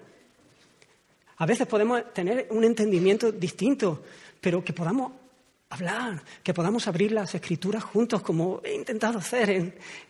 A 1.36 1.46
veces 1.46 1.66
podemos 1.66 2.12
tener 2.12 2.48
un 2.50 2.64
entendimiento 2.64 3.30
distinto, 3.30 4.02
pero 4.40 4.64
que 4.64 4.72
podamos 4.72 5.12
hablar, 5.70 6.22
que 6.42 6.54
podamos 6.54 6.88
abrir 6.88 7.12
las 7.12 7.34
escrituras 7.34 7.84
juntos, 7.84 8.22
como 8.22 8.60
he 8.64 8.74
intentado 8.74 9.18
hacer 9.18 9.50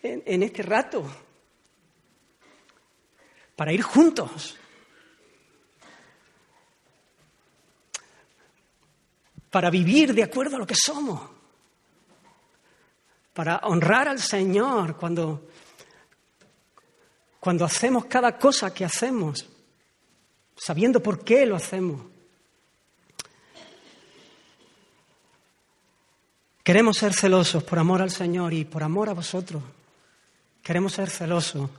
en, 0.01 0.43
este 0.43 0.63
rato, 0.63 1.05
para 3.55 3.73
ir 3.73 3.81
juntos. 3.81 4.57
Para 9.51 9.69
vivir 9.69 10.13
de 10.13 10.23
acuerdo 10.23 10.55
a 10.55 10.59
lo 10.59 10.67
que 10.67 10.75
somos, 10.75 11.21
para 13.33 13.57
honrar 13.63 14.07
al 14.07 14.19
Señor 14.19 14.95
cuando 14.95 15.48
cuando 17.39 17.65
hacemos 17.65 18.05
cada 18.05 18.37
cosa 18.37 18.73
que 18.73 18.85
hacemos, 18.85 19.45
sabiendo 20.57 21.01
por 21.01 21.23
qué 21.23 21.45
lo 21.45 21.55
hacemos. 21.55 22.01
Queremos 26.63 26.97
ser 26.97 27.13
celosos 27.13 27.63
por 27.63 27.79
amor 27.79 28.01
al 28.01 28.11
Señor 28.11 28.53
y 28.53 28.65
por 28.65 28.83
amor 28.83 29.09
a 29.09 29.13
vosotros. 29.13 29.63
Queremos 30.61 30.93
ser 30.93 31.09
celosos. 31.09 31.69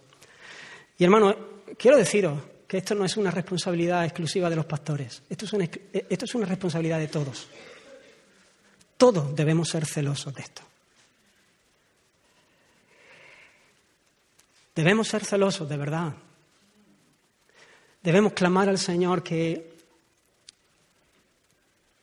Y 0.99 1.05
hermano, 1.05 1.37
quiero 1.79 1.97
deciros 1.97 2.39
que 2.67 2.79
esto 2.79 2.95
no 2.95 3.05
es 3.05 3.17
una 3.17 3.31
responsabilidad 3.31 4.05
exclusiva 4.05 4.49
de 4.49 4.57
los 4.57 4.65
pastores, 4.65 5.23
esto 5.29 5.45
es 5.45 5.53
una, 5.53 5.65
esto 5.65 6.25
es 6.25 6.35
una 6.35 6.47
responsabilidad 6.47 6.99
de 6.99 7.09
todos. 7.09 7.49
Todos 8.97 9.35
debemos 9.35 9.69
ser 9.69 9.87
celosos 9.87 10.35
de 10.35 10.43
esto. 10.43 10.63
Debemos 14.75 15.09
ser 15.09 15.25
celosos, 15.25 15.69
de 15.69 15.77
verdad. 15.77 16.15
Debemos 18.03 18.33
clamar 18.33 18.69
al 18.69 18.79
Señor 18.79 19.23
que, 19.23 19.77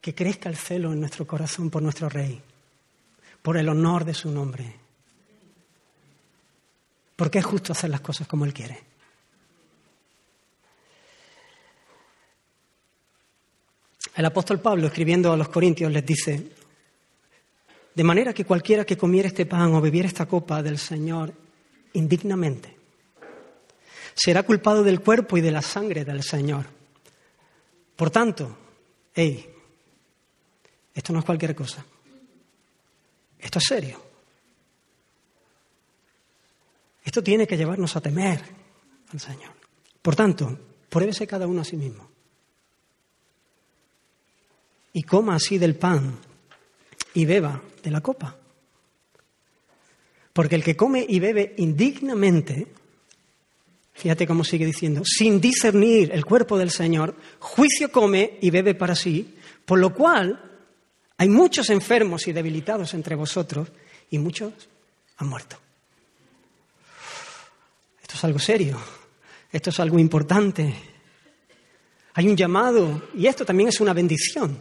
que 0.01 0.13
crezca 0.13 0.49
el 0.49 0.57
celo 0.57 0.93
en 0.93 0.99
nuestro 0.99 1.25
corazón 1.25 1.69
por 1.69 1.81
nuestro 1.81 2.09
Rey, 2.09 2.41
por 3.41 3.57
el 3.57 3.67
honor 3.69 4.05
de 4.05 4.13
su 4.13 4.29
nombre. 4.29 4.75
Porque 7.15 7.39
es 7.39 7.45
justo 7.45 7.71
hacer 7.71 7.89
las 7.89 8.01
cosas 8.01 8.27
como 8.27 8.45
Él 8.45 8.53
quiere. 8.53 8.79
El 14.15 14.25
apóstol 14.25 14.59
Pablo, 14.59 14.87
escribiendo 14.87 15.31
a 15.31 15.37
los 15.37 15.49
Corintios, 15.49 15.91
les 15.91 16.05
dice, 16.05 16.51
de 17.93 18.03
manera 18.03 18.33
que 18.33 18.45
cualquiera 18.45 18.85
que 18.85 18.97
comiera 18.97 19.27
este 19.27 19.45
pan 19.45 19.73
o 19.73 19.81
bebiera 19.81 20.07
esta 20.07 20.25
copa 20.27 20.61
del 20.61 20.77
Señor 20.77 21.46
indignamente. 21.97 22.75
Será 24.15 24.43
culpado 24.43 24.83
del 24.83 25.01
cuerpo 25.01 25.37
y 25.37 25.41
de 25.41 25.51
la 25.51 25.61
sangre 25.61 26.05
del 26.05 26.23
Señor. 26.23 26.65
Por 27.95 28.09
tanto, 28.09 28.57
hey, 29.13 29.49
esto 30.93 31.13
no 31.13 31.19
es 31.19 31.25
cualquier 31.25 31.55
cosa. 31.55 31.85
Esto 33.39 33.59
es 33.59 33.65
serio. 33.65 34.01
Esto 37.03 37.23
tiene 37.23 37.47
que 37.47 37.57
llevarnos 37.57 37.95
a 37.95 38.01
temer 38.01 38.41
al 39.11 39.19
Señor. 39.19 39.53
Por 40.01 40.15
tanto, 40.15 40.57
pruébese 40.89 41.27
cada 41.27 41.47
uno 41.47 41.61
a 41.61 41.65
sí 41.65 41.77
mismo. 41.77 42.09
Y 44.93 45.03
coma 45.03 45.35
así 45.35 45.57
del 45.57 45.75
pan 45.75 46.17
y 47.13 47.25
beba 47.25 47.61
de 47.83 47.91
la 47.91 48.01
copa. 48.01 48.35
Porque 50.37 50.53
el 50.53 50.63
que 50.63 50.77
come 50.77 51.03
y 51.09 51.19
bebe 51.19 51.55
indignamente, 51.57 52.67
fíjate 53.95 54.27
cómo 54.27 54.43
sigue 54.43 54.67
diciendo, 54.67 55.01
sin 55.03 55.41
discernir 55.41 56.11
el 56.11 56.25
cuerpo 56.25 56.59
del 56.59 56.69
Señor, 56.69 57.15
juicio 57.39 57.91
come 57.91 58.37
y 58.39 58.51
bebe 58.51 58.75
para 58.75 58.93
sí, 58.93 59.33
por 59.65 59.79
lo 59.79 59.95
cual 59.95 60.39
hay 61.17 61.27
muchos 61.27 61.71
enfermos 61.71 62.27
y 62.27 62.33
debilitados 62.33 62.93
entre 62.93 63.15
vosotros 63.15 63.69
y 64.11 64.19
muchos 64.19 64.53
han 65.17 65.27
muerto. 65.27 65.57
Esto 67.99 68.13
es 68.13 68.23
algo 68.23 68.37
serio, 68.37 68.79
esto 69.51 69.71
es 69.71 69.79
algo 69.79 69.97
importante. 69.97 70.71
Hay 72.13 72.27
un 72.27 72.37
llamado 72.37 73.09
y 73.15 73.25
esto 73.25 73.43
también 73.43 73.69
es 73.69 73.81
una 73.81 73.93
bendición. 73.93 74.55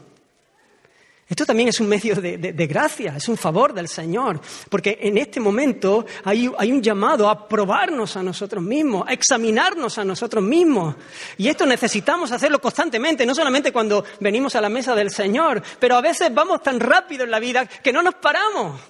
Esto 1.29 1.45
también 1.45 1.71
es 1.71 1.81
un 1.81 1.89
medio 1.89 2.15
de, 2.15 2.67
gracia, 2.69 3.15
es 3.17 3.29
un 3.29 3.37
favor 3.37 3.75
del 3.75 3.89
Señor, 3.89 4.41
porque 4.69 4.97
en 5.01 5.19
este 5.19 5.41
momento 5.41 6.07
hay, 6.23 6.47
un 6.47 6.81
llamado 6.81 7.29
a 7.29 7.49
probarnos 7.49 8.17
a 8.17 8.23
nosotros 8.23 8.63
mismos, 8.63 9.09
a 9.09 9.13
examinarnos 9.13 9.99
a 9.99 10.05
nosotros 10.05 10.45
mismos. 10.45 10.95
Y 11.37 11.49
esto 11.49 11.67
necesitamos 11.67 12.31
hacerlo 12.31 12.61
constantemente, 12.61 13.27
no 13.27 13.35
solamente 13.35 13.73
cuando 13.73 14.05
venimos 14.21 14.55
a 14.55 14.61
la 14.61 14.69
mesa 14.69 14.95
del 14.95 15.11
Señor, 15.11 15.61
pero 15.81 15.97
a 15.97 16.01
veces 16.01 16.33
vamos 16.33 16.63
tan 16.63 16.79
rápido 16.79 17.25
en 17.25 17.33
la 17.33 17.41
vida 17.41 17.67
que 17.67 17.93
no 17.93 18.05
nos 18.05 18.15
paramos. 18.15 18.81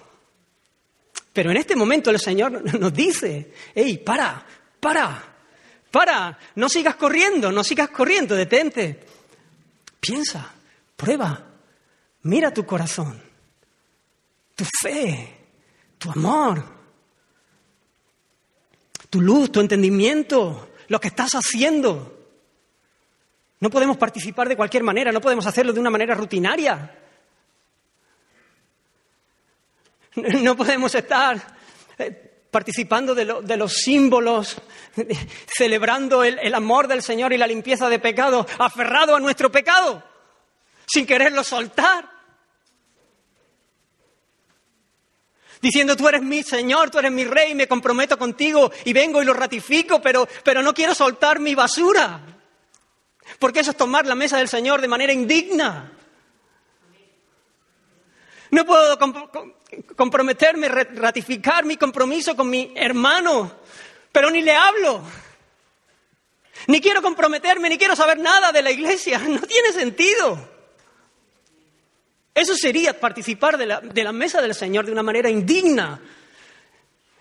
Pero 1.32 1.51
en 1.51 1.57
este 1.57 1.74
momento 1.74 2.11
el 2.11 2.20
Señor 2.20 2.62
nos 2.78 2.93
dice, 2.93 3.51
hey, 3.74 3.97
para, 4.05 4.45
para, 4.78 5.22
para, 5.91 6.39
no 6.57 6.68
sigas 6.68 6.97
corriendo, 6.97 7.51
no 7.51 7.64
sigas 7.64 7.89
corriendo, 7.89 8.34
detente. 8.34 9.01
Piensa, 9.99 10.53
prueba, 10.95 11.55
Mira 12.26 12.52
tu 12.52 12.66
corazón, 12.66 13.22
tu 14.56 14.64
fe, 14.82 15.46
tu 15.96 16.10
amor, 16.10 16.60
tu 19.08 19.20
luz, 19.20 19.52
tu 19.52 19.60
entendimiento, 19.60 20.70
lo 20.88 20.98
que 20.98 21.06
estás 21.06 21.30
haciendo. 21.34 22.18
No 23.60 23.70
podemos 23.70 23.96
participar 23.96 24.48
de 24.48 24.56
cualquier 24.56 24.82
manera, 24.82 25.12
no 25.12 25.20
podemos 25.20 25.46
hacerlo 25.46 25.72
de 25.72 25.78
una 25.78 25.90
manera 25.90 26.14
rutinaria. 26.14 26.98
No 30.42 30.56
podemos 30.56 30.94
estar 30.94 31.58
eh, 31.98 32.48
participando 32.50 33.14
de, 33.14 33.56
los 33.56 33.72
símbolos, 33.72 34.56
celebrando 35.46 36.24
el 36.24 36.54
amor 36.54 36.88
del 36.88 37.02
Señor 37.02 37.34
y 37.34 37.38
la 37.38 37.46
limpieza 37.46 37.88
de 37.88 38.00
pecado, 38.00 38.46
aferrado 38.58 39.14
a 39.14 39.20
nuestro 39.20 39.52
pecado, 39.52 40.02
sin 40.86 41.06
quererlo 41.06 41.44
soltar. 41.44 42.15
Diciendo, 45.61 45.96
tú 45.96 46.09
eres 46.09 46.22
mi 46.22 46.42
Señor, 46.42 46.90
tú 46.90 46.98
eres 46.98 47.12
mi 47.12 47.24
Rey, 47.24 47.54
me 47.54 47.68
comprometo 47.68 48.18
contigo 48.18 48.70
y 48.84 48.92
vengo 48.92 49.22
y 49.22 49.24
lo 49.24 49.34
ratifico, 49.34 50.00
pero, 50.00 50.28
pero 50.44 50.62
no 50.62 50.74
quiero 50.74 50.94
soltar 50.94 51.40
mi 51.40 51.54
basura. 51.54 52.20
Porque 53.38 53.61
eso 53.61 53.72
es 53.72 53.76
tomar 53.76 54.07
la 54.07 54.14
mesa 54.14 54.38
del 54.38 54.48
Señor 54.48 54.80
de 54.80 54.88
manera 54.88 55.12
indigna. 55.12 55.92
No 58.50 58.64
puedo 58.64 58.96
comprometerme, 59.96 60.68
ratificar 60.68 61.64
mi 61.64 61.76
compromiso 61.76 62.36
con 62.36 62.48
mi 62.48 62.72
hermano, 62.76 63.52
pero 64.12 64.30
ni 64.30 64.40
le 64.40 64.54
hablo. 64.54 65.02
Ni 66.68 66.80
quiero 66.80 67.02
comprometerme, 67.02 67.68
ni 67.68 67.78
quiero 67.78 67.94
saber 67.94 68.18
nada 68.18 68.52
de 68.52 68.62
la 68.62 68.70
iglesia. 68.70 69.18
No 69.28 69.40
tiene 69.40 69.72
sentido. 69.72 70.55
Eso 72.37 72.55
sería 72.55 73.01
participar 73.01 73.57
de 73.57 73.64
la, 73.64 73.80
de 73.80 74.05
la 74.05 74.12
mesa 74.12 74.43
del 74.43 74.55
Señor 74.55 74.84
de 74.84 74.93
una 74.93 75.03
manera 75.03 75.30
indigna. 75.30 75.99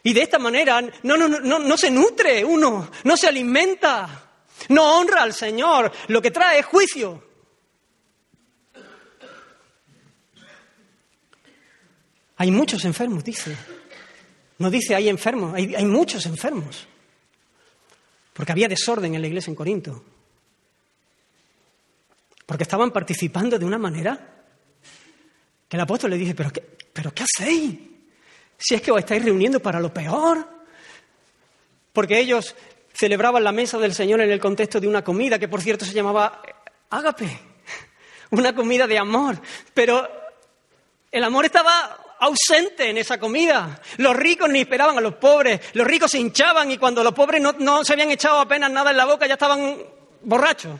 Y 0.03 0.11
de 0.11 0.21
esta 0.21 0.37
manera 0.37 0.81
no, 1.03 1.15
no, 1.15 1.29
no, 1.29 1.57
no 1.57 1.77
se 1.77 1.89
nutre 1.89 2.43
uno, 2.43 2.91
no 3.05 3.15
se 3.15 3.25
alimenta, 3.25 4.29
no 4.67 4.99
honra 4.99 5.23
al 5.23 5.33
Señor. 5.33 5.89
Lo 6.09 6.21
que 6.21 6.31
trae 6.31 6.59
es 6.59 6.65
juicio. 6.65 7.23
Hay 12.35 12.51
muchos 12.51 12.83
enfermos, 12.83 13.23
dice. 13.23 13.55
No 14.57 14.69
dice 14.69 14.95
hay 14.95 15.07
enfermos, 15.07 15.53
hay, 15.53 15.75
hay 15.75 15.85
muchos 15.85 16.25
enfermos. 16.25 16.87
Porque 18.33 18.51
había 18.51 18.67
desorden 18.67 19.15
en 19.15 19.21
la 19.21 19.27
iglesia 19.27 19.49
en 19.49 19.55
Corinto. 19.55 20.03
Porque 22.45 22.63
estaban 22.63 22.91
participando 22.91 23.57
de 23.57 23.63
una 23.63 23.77
manera 23.77 24.34
el 25.75 25.81
apóstol 25.81 26.11
le 26.11 26.17
dice, 26.17 26.33
¿pero 26.33 26.51
qué, 26.51 26.61
pero 26.91 27.13
qué 27.13 27.23
hacéis? 27.23 27.77
Si 28.57 28.75
es 28.75 28.81
que 28.81 28.91
os 28.91 28.99
estáis 28.99 29.23
reuniendo 29.23 29.59
para 29.59 29.79
lo 29.79 29.93
peor. 29.93 30.47
Porque 31.93 32.19
ellos 32.19 32.55
celebraban 32.93 33.43
la 33.43 33.51
mesa 33.51 33.77
del 33.77 33.93
Señor 33.93 34.21
en 34.21 34.31
el 34.31 34.39
contexto 34.39 34.79
de 34.79 34.87
una 34.87 35.03
comida 35.03 35.37
que, 35.37 35.47
por 35.47 35.61
cierto, 35.61 35.85
se 35.85 35.93
llamaba 35.93 36.41
ágape, 36.89 37.39
una 38.31 38.55
comida 38.55 38.87
de 38.87 38.97
amor. 38.97 39.39
Pero 39.73 40.09
el 41.11 41.23
amor 41.23 41.45
estaba 41.45 42.15
ausente 42.19 42.89
en 42.89 42.97
esa 42.97 43.19
comida. 43.19 43.81
Los 43.97 44.15
ricos 44.15 44.49
ni 44.49 44.61
esperaban 44.61 44.97
a 44.97 45.01
los 45.01 45.15
pobres. 45.15 45.61
Los 45.73 45.87
ricos 45.87 46.11
se 46.11 46.19
hinchaban 46.19 46.71
y 46.71 46.77
cuando 46.77 47.03
los 47.03 47.13
pobres 47.13 47.41
no, 47.41 47.53
no 47.59 47.83
se 47.83 47.93
habían 47.93 48.11
echado 48.11 48.39
apenas 48.39 48.71
nada 48.71 48.91
en 48.91 48.97
la 48.97 49.05
boca 49.05 49.27
ya 49.27 49.33
estaban 49.33 49.77
borrachos. 50.21 50.79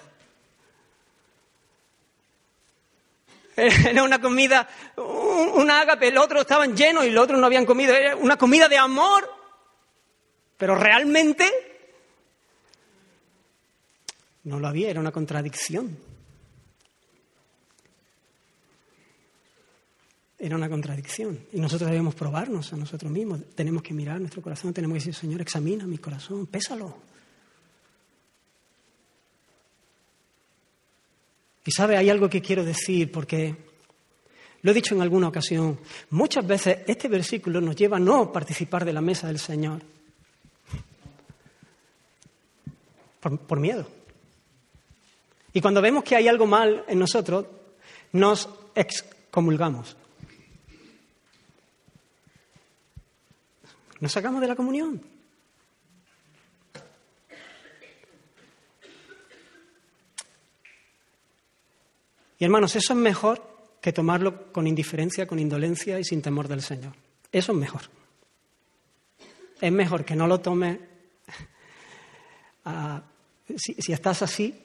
Era 3.56 4.04
una 4.04 4.20
comida, 4.20 4.68
un 4.98 5.70
ágape, 5.70 6.10
el 6.10 6.18
otro 6.18 6.42
estaban 6.42 6.76
llenos 6.76 7.06
y 7.06 7.12
los 7.12 7.24
otros 7.24 7.40
no 7.40 7.46
habían 7.46 7.66
comido. 7.66 7.94
Era 7.96 8.16
una 8.16 8.38
comida 8.38 8.68
de 8.68 8.78
amor. 8.78 9.30
Pero 10.58 10.76
realmente 10.76 11.50
no 14.44 14.60
lo 14.60 14.68
había, 14.68 14.90
era 14.90 15.00
una 15.00 15.12
contradicción. 15.12 15.98
Era 20.38 20.56
una 20.56 20.70
contradicción. 20.70 21.40
Y 21.52 21.60
nosotros 21.60 21.90
debemos 21.90 22.14
probarnos 22.14 22.72
a 22.74 22.78
nosotros 22.78 23.12
mismos. 23.12 23.42
Tenemos 23.56 23.82
que 23.82 23.94
mirar 23.94 24.20
nuestro 24.20 24.42
corazón, 24.42 24.74
tenemos 24.74 24.96
que 24.96 25.00
decir, 25.00 25.16
Señor, 25.16 25.42
examina 25.42 25.86
mi 25.86 25.98
corazón, 25.98 26.46
pésalo. 26.46 27.15
Y 31.66 31.72
sabe, 31.72 31.98
hay 31.98 32.10
algo 32.10 32.30
que 32.30 32.42
quiero 32.42 32.64
decir 32.64 33.12
porque 33.12 33.56
lo 34.62 34.72
he 34.72 34.74
dicho 34.74 34.94
en 34.96 35.02
alguna 35.02 35.28
ocasión. 35.28 35.80
Muchas 36.12 36.46
veces 36.46 36.80
este 36.88 37.08
versículo 37.08 37.60
nos 37.60 37.76
lleva 37.76 37.98
a 37.98 38.00
no 38.00 38.32
participar 38.32 38.86
de 38.86 38.94
la 38.94 39.02
mesa 39.02 39.28
del 39.28 39.40
Señor 39.40 39.82
por, 43.20 43.40
por 43.40 43.60
miedo. 43.60 43.88
Y 45.54 45.62
cuando 45.62 45.82
vemos 45.82 46.04
que 46.04 46.16
hay 46.16 46.28
algo 46.28 46.46
mal 46.46 46.84
en 46.88 47.00
nosotros, 47.00 47.48
nos 48.12 48.48
excomulgamos. 48.76 49.98
Nos 54.00 54.12
sacamos 54.12 54.42
de 54.42 54.48
la 54.48 54.56
comunión. 54.56 55.15
Y 62.38 62.44
hermanos, 62.44 62.76
eso 62.76 62.94
es 62.94 63.00
mejor 63.00 63.56
que 63.82 63.94
tomarlo 63.94 64.52
con 64.52 64.68
indiferencia, 64.68 65.28
con 65.28 65.40
indolencia 65.40 66.00
y 66.00 66.04
sin 66.04 66.22
temor 66.22 66.48
del 66.48 66.62
Señor. 66.62 66.94
Eso 67.32 67.52
es 67.52 67.58
mejor. 67.58 67.82
Es 69.62 69.72
mejor 69.72 70.04
que 70.04 70.16
no 70.16 70.28
lo 70.28 70.40
tome. 70.40 70.80
si, 73.56 73.74
si 73.76 73.94
estás 73.94 74.22
así. 74.22 74.60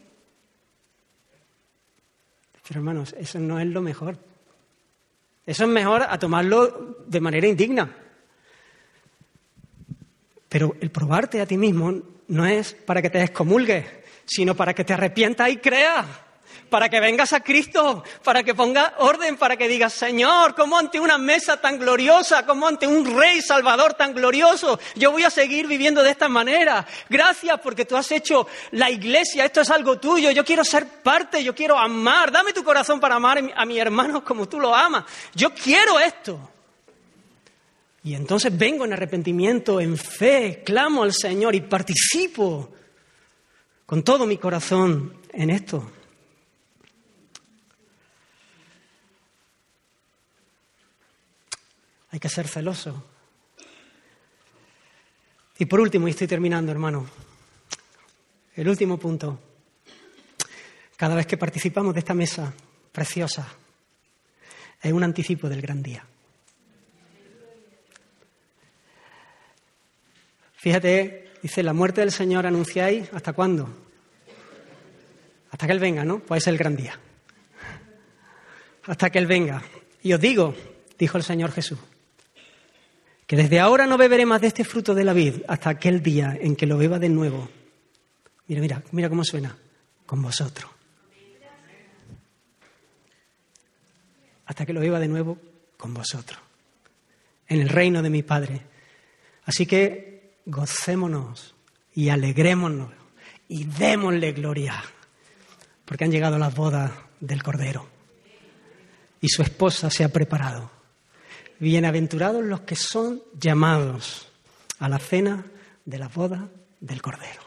Pero 2.67 2.81
hermanos, 2.81 3.15
eso 3.19 3.39
no 3.39 3.61
es 3.61 3.67
lo 3.67 3.83
mejor. 3.83 4.19
Eso 5.47 5.65
es 5.65 5.71
mejor 5.71 6.03
a 6.03 6.19
tomarlo 6.19 6.97
de 7.07 7.21
manera 7.21 7.47
indigna. 7.47 7.95
Pero 10.49 10.77
el 10.81 10.91
probarte 10.91 11.41
a 11.41 11.47
ti 11.47 11.57
mismo 11.57 11.93
no 12.29 12.47
es 12.47 12.73
para 12.73 13.03
que 13.03 13.11
te 13.11 13.23
excomulgues, 13.23 13.87
sino 14.25 14.57
para 14.57 14.75
que 14.75 14.85
te 14.85 14.93
arrepientas 14.93 15.51
y 15.51 15.59
creas 15.59 16.07
para 16.71 16.89
que 16.89 17.01
vengas 17.01 17.33
a 17.33 17.41
Cristo, 17.41 18.03
para 18.23 18.43
que 18.43 18.55
ponga 18.55 18.95
orden, 18.99 19.37
para 19.37 19.57
que 19.57 19.69
digas, 19.69 19.93
Señor, 19.93 20.55
como 20.55 20.79
ante 20.79 20.99
una 20.99 21.19
mesa 21.19 21.61
tan 21.61 21.79
gloriosa, 21.79 22.47
como 22.47 22.67
ante 22.67 22.87
un 22.87 23.19
Rey 23.19 23.43
Salvador 23.43 23.95
tan 23.95 24.15
glorioso, 24.15 24.79
yo 24.95 25.11
voy 25.11 25.25
a 25.25 25.31
seguir 25.31 25.67
viviendo 25.67 26.03
de 26.03 26.11
esta 26.11 26.29
manera. 26.29 26.87
Gracias 27.09 27.61
porque 27.61 27.85
tú 27.85 27.97
has 27.97 28.11
hecho 28.13 28.47
la 28.71 28.89
iglesia, 28.91 29.45
esto 29.45 29.61
es 29.61 29.71
algo 29.71 29.99
tuyo, 29.99 30.31
yo 30.31 30.45
quiero 30.45 30.65
ser 30.65 30.87
parte, 31.03 31.43
yo 31.43 31.55
quiero 31.55 31.77
amar, 31.77 32.31
dame 32.31 32.53
tu 32.53 32.63
corazón 32.63 33.01
para 33.01 33.17
amar 33.17 33.53
a 33.55 33.67
mi 33.67 33.79
hermano 33.79 34.25
como 34.25 34.49
tú 34.49 34.61
lo 34.61 34.75
amas. 34.75 35.05
Yo 35.35 35.53
quiero 35.53 35.99
esto. 35.99 36.39
Y 38.03 38.15
entonces 38.15 38.57
vengo 38.57 38.85
en 38.85 38.95
arrepentimiento, 38.95 39.81
en 39.81 39.99
fe, 39.99 40.63
clamo 40.65 41.03
al 41.03 41.13
Señor 41.13 41.55
y 41.55 41.61
participo 41.61 42.71
con 43.85 44.03
todo 44.03 44.25
mi 44.25 44.39
corazón 44.39 45.17
en 45.33 45.51
esto. 45.51 45.91
Hay 52.11 52.19
que 52.19 52.29
ser 52.29 52.49
celoso. 52.49 53.05
Y 55.59 55.67
por 55.67 55.81
último, 55.81 56.09
y 56.09 56.13
estoy 56.13 56.27
terminando, 56.27 56.73
hermano, 56.73 57.07
el 58.55 58.69
último 58.69 58.99
punto. 58.99 59.39
Cada 60.97 61.15
vez 61.15 61.27
que 61.27 61.37
participamos 61.37 61.95
de 61.95 62.01
esta 62.01 62.15
mesa 62.15 62.53
preciosa, 62.93 63.47
es 64.83 64.93
un 64.93 65.05
anticipo 65.05 65.49
del 65.49 65.61
gran 65.61 65.83
día. 65.83 66.05
Fíjate, 70.55 71.33
dice, 71.43 71.63
la 71.63 71.73
muerte 71.73 72.01
del 72.01 72.13
Señor 72.13 72.47
anunciáis, 72.47 73.09
¿hasta 73.13 73.33
cuándo? 73.33 73.69
Hasta 75.51 75.67
que 75.67 75.73
Él 75.73 75.79
venga, 75.79 76.05
¿no? 76.05 76.21
Pues 76.21 76.43
es 76.43 76.49
el 76.49 76.59
gran 76.59 76.77
día. 76.77 76.99
Hasta 78.85 79.11
que 79.11 79.19
Él 79.19 79.27
venga. 79.27 79.63
Y 80.03 80.13
os 80.13 80.21
digo, 80.21 80.55
dijo 80.99 81.17
el 81.17 81.25
Señor 81.25 81.53
Jesús, 81.53 81.79
que 83.31 83.37
desde 83.37 83.61
ahora 83.61 83.87
no 83.87 83.97
beberé 83.97 84.27
más 84.27 84.41
de 84.41 84.49
este 84.49 84.65
fruto 84.65 84.93
de 84.93 85.05
la 85.05 85.13
vid 85.13 85.43
hasta 85.47 85.71
aquel 85.71 86.03
día 86.03 86.37
en 86.41 86.57
que 86.57 86.67
lo 86.67 86.77
beba 86.77 86.99
de 86.99 87.09
nuevo. 87.09 87.49
Mira, 88.49 88.61
mira, 88.61 88.83
mira 88.91 89.09
cómo 89.09 89.23
suena. 89.23 89.57
Con 90.05 90.21
vosotros. 90.21 90.69
Hasta 94.47 94.67
que 94.67 94.73
lo 94.73 94.81
beba 94.81 94.99
de 94.99 95.07
nuevo 95.07 95.39
con 95.77 95.95
vosotros. 95.95 96.41
En 97.47 97.61
el 97.61 97.69
reino 97.69 98.03
de 98.03 98.11
mi 98.11 98.25
Padre. 98.25 98.63
Así 99.45 99.65
que 99.65 100.41
gocémonos 100.47 101.55
y 101.95 102.09
alegrémonos 102.09 102.91
y 103.47 103.63
démosle 103.63 104.33
gloria. 104.33 104.83
Porque 105.85 106.03
han 106.03 106.11
llegado 106.11 106.37
las 106.37 106.53
bodas 106.53 106.91
del 107.21 107.45
Cordero. 107.45 107.87
Y 109.21 109.29
su 109.29 109.43
esposa 109.43 109.89
se 109.89 110.03
ha 110.03 110.09
preparado. 110.09 110.80
Bienaventurados 111.61 112.43
los 112.43 112.63
que 112.63 112.75
son 112.75 113.23
llamados 113.39 114.27
a 114.79 114.89
la 114.89 114.99
cena 114.99 115.45
de 115.85 115.99
la 115.99 116.09
boda 116.09 116.49
del 116.81 117.03
Cordero. 117.03 117.43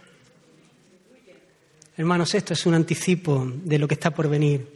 Hermanos, 1.98 2.36
esto 2.36 2.54
es 2.54 2.64
un 2.68 2.76
anticipo 2.76 3.44
de 3.44 3.80
lo 3.80 3.88
que 3.88 3.96
está 3.96 4.12
por 4.12 4.30
venir. 4.30 4.68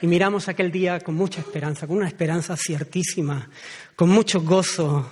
Y 0.00 0.06
miramos 0.06 0.48
aquel 0.48 0.72
día 0.72 1.00
con 1.00 1.16
mucha 1.16 1.42
esperanza, 1.42 1.86
con 1.86 1.98
una 1.98 2.08
esperanza 2.08 2.56
ciertísima, 2.56 3.50
con 3.94 4.08
mucho 4.08 4.40
gozo, 4.40 5.06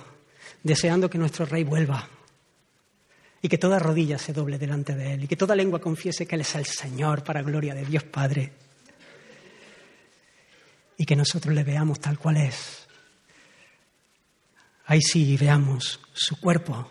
deseando 0.63 1.07
que 1.07 1.19
nuestro 1.19 1.45
Rey 1.45 1.63
vuelva 1.63 2.09
y 3.43 3.47
que 3.47 3.59
toda 3.59 3.77
rodilla 3.77 4.17
se 4.17 4.33
doble 4.33 4.57
delante 4.57 4.95
de 4.95 5.13
Él 5.13 5.23
y 5.25 5.27
que 5.27 5.35
toda 5.35 5.55
lengua 5.55 5.79
confiese 5.79 6.25
que 6.25 6.33
Él 6.33 6.41
es 6.41 6.55
el 6.55 6.65
Señor 6.65 7.23
para 7.23 7.43
gloria 7.43 7.75
de 7.75 7.85
Dios 7.85 8.05
Padre 8.05 8.53
y 10.97 11.05
que 11.05 11.15
nosotros 11.15 11.53
le 11.53 11.63
veamos 11.63 11.99
tal 11.99 12.17
cual 12.17 12.37
es, 12.37 12.86
Ahí 14.87 15.01
sí 15.01 15.37
veamos 15.37 15.99
su 16.13 16.39
cuerpo. 16.39 16.89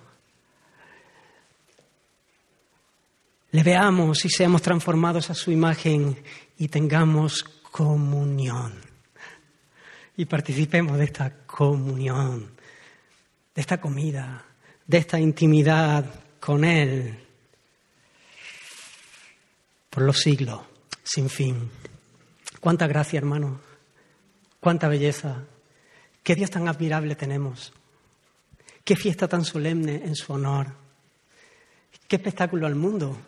Le 3.52 3.62
veamos 3.62 4.22
y 4.26 4.28
seamos 4.28 4.60
transformados 4.60 5.30
a 5.30 5.34
su 5.34 5.50
imagen 5.50 6.22
y 6.58 6.68
tengamos 6.68 7.42
comunión. 7.42 8.74
Y 10.18 10.26
participemos 10.26 10.98
de 10.98 11.04
esta 11.04 11.30
comunión, 11.46 12.50
de 13.54 13.60
esta 13.60 13.80
comida, 13.80 14.44
de 14.86 14.98
esta 14.98 15.18
intimidad 15.18 16.04
con 16.38 16.64
Él 16.64 17.18
por 19.88 20.02
los 20.02 20.18
siglos, 20.18 20.60
sin 21.02 21.30
fin. 21.30 21.70
Cuánta 22.60 22.86
gracia, 22.86 23.16
hermano, 23.16 23.58
cuánta 24.60 24.88
belleza, 24.88 25.44
qué 26.22 26.34
Dios 26.34 26.50
tan 26.50 26.68
admirable 26.68 27.14
tenemos, 27.14 27.72
qué 28.86 28.94
fiesta 28.94 29.26
tan 29.26 29.44
solemne 29.44 29.96
en 30.04 30.14
su 30.14 30.32
honor, 30.32 30.68
qué 32.06 32.16
espectáculo 32.16 32.68
al 32.68 32.76
mundo 32.76 33.18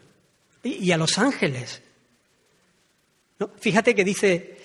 y, 0.63 0.93
a 0.93 0.97
los 0.97 1.19
ángeles. 1.19 1.83
Fíjate 3.59 3.93
que 3.93 4.05
dice, 4.05 4.57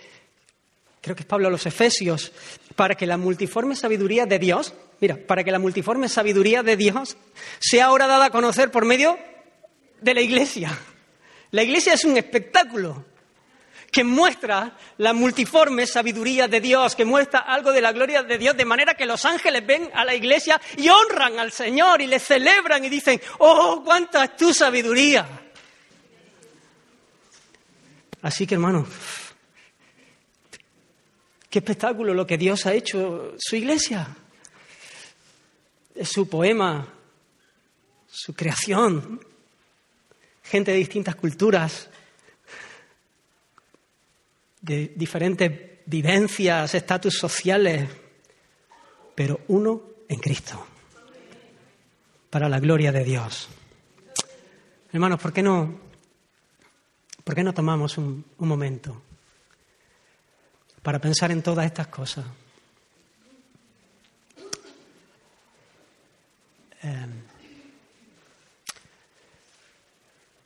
creo 1.02 1.16
que 1.16 1.24
es 1.24 1.28
Pablo 1.28 1.48
a 1.48 1.52
los 1.52 1.66
Efesios, 1.66 2.32
para 2.76 2.94
que 2.94 3.08
la 3.08 3.18
multiforme 3.18 3.76
sabiduría 3.76 4.28
de 4.28 4.38
Dios, 4.38 4.76
mira, 5.00 5.18
para 5.18 5.44
que 5.44 5.50
la 5.50 5.58
multiforme 5.58 6.08
sabiduría 6.08 6.62
de 6.62 6.78
Dios 6.78 7.18
sea 7.58 7.86
ahora 7.86 8.06
dada 8.06 8.26
a 8.26 8.32
conocer 8.32 8.70
por 8.70 8.86
medio 8.86 9.18
de 10.00 10.14
la 10.14 10.22
iglesia. 10.22 10.78
La 11.50 11.64
iglesia 11.64 11.94
es 11.94 12.06
un 12.06 12.18
espectáculo 12.18 13.04
que 13.94 14.04
muestra 14.04 14.76
la 14.98 15.14
multiforme 15.14 15.86
sabiduría 15.86 16.48
de 16.48 16.60
Dios, 16.60 16.96
que 16.96 17.06
muestra 17.06 17.42
algo 17.42 17.72
de 17.72 17.80
la 17.80 17.92
gloria 17.92 18.24
de 18.24 18.40
Dios, 18.40 18.58
de 18.58 18.66
manera 18.66 18.96
que 18.96 19.06
los 19.06 19.24
ángeles 19.24 19.64
ven 19.68 19.88
a 19.94 20.04
la 20.04 20.16
iglesia 20.16 20.60
y 20.78 20.90
honran 20.90 21.38
al 21.38 21.52
Señor 21.52 22.02
y 22.02 22.08
le 22.08 22.18
celebran 22.18 22.84
y 22.84 22.90
dicen, 22.90 23.22
oh, 23.38 23.84
cuánta 23.86 24.24
es 24.24 24.36
tu 24.36 24.52
sabiduría. 24.52 25.28
Así 28.24 28.48
que 28.48 28.56
hermano, 28.56 28.88
qué 31.48 31.60
espectáculo 31.60 32.16
lo 32.16 32.26
que 32.26 32.40
Dios 32.40 32.66
ha 32.66 32.74
hecho 32.74 33.36
su 33.38 33.56
iglesia. 33.56 34.08
Es 35.94 36.10
su 36.10 36.28
poema, 36.28 36.88
su 38.10 38.34
creación, 38.34 39.24
gente 40.42 40.72
de 40.72 40.78
distintas 40.78 41.16
culturas, 41.16 41.92
de 44.64 44.94
diferentes 44.96 45.52
vivencias, 45.86 46.74
estatus 46.74 47.16
sociales, 47.16 47.88
pero 49.14 49.42
uno 49.50 49.84
en 50.08 50.20
Cristo, 50.20 50.66
para 52.30 52.48
la 52.48 52.60
gloria 52.60 52.92
de 52.92 53.04
Dios. 53.04 53.50
Hermanos, 54.92 55.20
¿por 55.20 55.34
qué 55.34 55.44
no, 55.44 55.80
por 57.24 57.36
qué 57.36 57.44
no 57.44 57.54
tomamos 57.54 57.98
un, 57.98 58.26
momento 58.38 59.02
para 60.82 61.00
pensar 61.00 61.32
en 61.32 61.44
todas 61.44 61.66
estas 61.66 61.88
cosas? 61.88 62.26
Eh, 66.84 67.08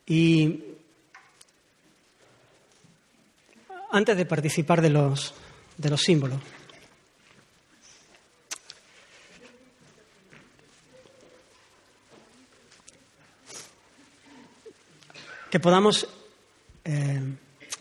y 0.08 0.67
antes 3.92 4.18
de 4.18 4.26
participar 4.26 4.82
de 4.82 4.90
los, 4.90 5.34
de 5.78 5.90
los 5.90 6.02
símbolos, 6.02 6.40
que 15.50 15.60
podamos 15.60 16.08
eh, 16.84 17.22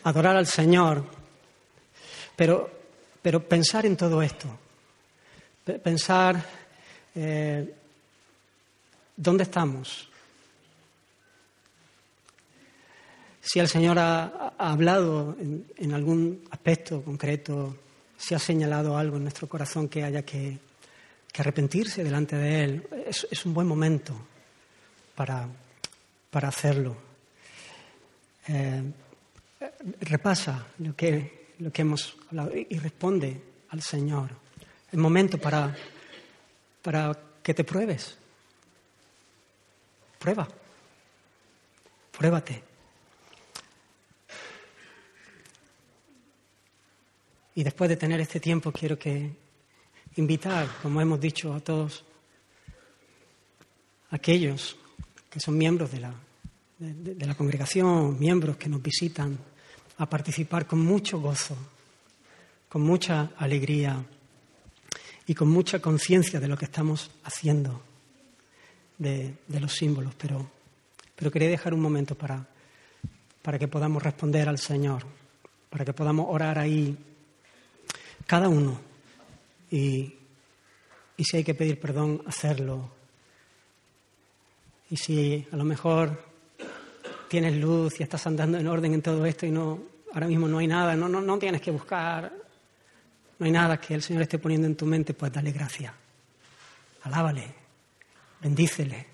adorar 0.03 0.35
al 0.35 0.47
Señor, 0.47 1.03
pero, 2.35 2.71
pero, 3.21 3.47
pensar 3.47 3.85
en 3.85 3.97
todo 3.97 4.21
esto, 4.21 4.47
pensar 5.83 6.43
eh, 7.15 7.75
dónde 9.15 9.43
estamos, 9.43 10.09
si 13.47 13.59
el 13.59 13.69
Señor 13.69 13.97
ha, 13.97 14.53
hablado 14.57 15.37
en, 15.39 15.93
algún 15.93 16.43
aspecto 16.51 17.01
concreto, 17.01 17.77
si 18.17 18.35
ha 18.35 18.39
señalado 18.39 18.97
algo 18.97 19.15
en 19.15 19.23
nuestro 19.23 19.47
corazón 19.47 19.87
que 19.87 20.03
haya 20.03 20.23
que, 20.23 20.57
arrepentirse 21.37 22.03
delante 22.03 22.35
de 22.35 22.63
Él, 22.63 22.87
es, 23.05 23.45
un 23.45 23.53
buen 23.53 23.67
momento 23.67 24.13
para, 25.15 25.47
hacerlo. 26.31 26.97
Eh, 28.47 28.83
repasa 30.01 30.67
lo 30.79 30.95
que, 30.95 31.53
lo 31.59 31.71
que 31.71 31.83
hemos 31.83 32.17
hablado 32.29 32.51
y, 32.53 32.77
responde 32.79 33.41
al 33.69 33.81
Señor. 33.81 34.31
Es 34.91 34.99
momento 34.99 35.37
para, 35.37 35.73
para 36.81 37.17
que 37.41 37.53
te 37.53 37.63
pruebes. 37.63 38.17
Prueba. 40.19 40.47
Pruébate. 42.11 42.76
Y 47.57 47.63
después 47.63 47.89
de 47.89 47.97
tener 47.97 48.21
este 48.21 48.39
tiempo 48.39 48.71
quiero 48.71 48.99
invitar, 50.15 50.69
como 50.79 51.01
hemos 51.01 51.19
dicho, 51.19 51.55
a 51.55 51.59
todos 51.59 52.05
aquellos 54.11 54.77
que 55.27 55.39
son 55.39 55.57
miembros 55.57 55.91
de 55.91 55.99
la, 56.01 56.13
de, 56.77 57.35
congregación, 57.35 58.19
miembros 58.19 58.57
que 58.57 58.69
nos 58.69 58.79
visitan, 58.79 59.39
a 59.97 60.07
participar 60.07 60.67
con 60.67 60.85
mucho 60.85 61.19
gozo, 61.19 61.57
con 62.69 62.83
mucha 62.83 63.31
alegría 63.37 64.05
y 65.25 65.33
con 65.33 65.49
mucha 65.49 65.79
conciencia 65.79 66.39
de 66.39 66.47
lo 66.47 66.59
que 66.59 66.65
estamos 66.65 67.09
haciendo, 67.23 67.81
de, 68.99 69.33
los 69.47 69.73
símbolos. 69.73 70.13
Pero, 70.13 70.47
pero 71.15 71.31
quería 71.31 71.49
dejar 71.49 71.73
un 71.73 71.81
momento 71.81 72.13
para, 72.13 72.47
para 73.41 73.57
que 73.57 73.67
podamos 73.67 74.03
responder 74.03 74.47
al 74.47 74.59
Señor, 74.59 75.07
para 75.71 75.83
que 75.83 75.93
podamos 75.93 76.27
orar 76.29 76.59
ahí 76.59 76.95
cada 78.27 78.49
uno. 78.49 78.79
Y, 79.71 80.13
si 81.17 81.37
hay 81.37 81.43
que 81.43 81.55
pedir 81.55 81.79
perdón, 81.79 82.21
hacerlo. 82.27 82.91
Y 84.91 84.97
si 84.97 85.47
a 85.51 85.55
lo 85.55 85.63
mejor 85.63 86.23
tienes 87.27 87.55
luz 87.55 87.99
y 87.99 88.03
estás 88.03 88.27
andando 88.27 88.59
en 88.59 88.67
orden 88.67 88.93
en 88.93 89.01
todo 89.01 89.25
esto 89.25 89.45
y 89.45 89.51
no 89.51 89.79
ahora 90.13 90.27
mismo 90.27 90.47
no 90.47 90.59
hay 90.59 90.67
nada, 90.67 90.95
no, 90.95 91.09
no, 91.09 91.19
no 91.19 91.39
tienes 91.39 91.61
que 91.61 91.71
buscar, 91.71 92.31
no 93.39 93.45
hay 93.45 93.51
nada 93.51 93.79
que 93.79 93.95
el 93.95 94.01
Señor 94.01 94.23
esté 94.23 94.39
poniendo 94.39 94.67
en 94.67 94.75
tu 94.75 94.85
mente, 94.85 95.13
pues 95.13 95.31
dale 95.31 95.51
gracia. 95.51 95.93
Alábale, 97.03 97.53
bendícele, 98.41 99.07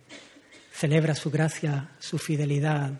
celebra 0.71 1.15
su 1.15 1.31
gracia, 1.31 1.91
su 1.99 2.17
fidelidad. 2.17 2.91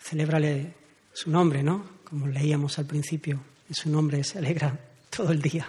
Celébrale 0.00 0.74
su 1.12 1.30
nombre, 1.30 1.62
¿no? 1.62 2.00
Como 2.04 2.26
leíamos 2.26 2.78
al 2.78 2.86
principio 2.86 3.51
su 3.74 3.90
nombre 3.90 4.22
se 4.24 4.38
alegra 4.38 4.78
todo 5.10 5.32
el 5.32 5.40
día. 5.42 5.66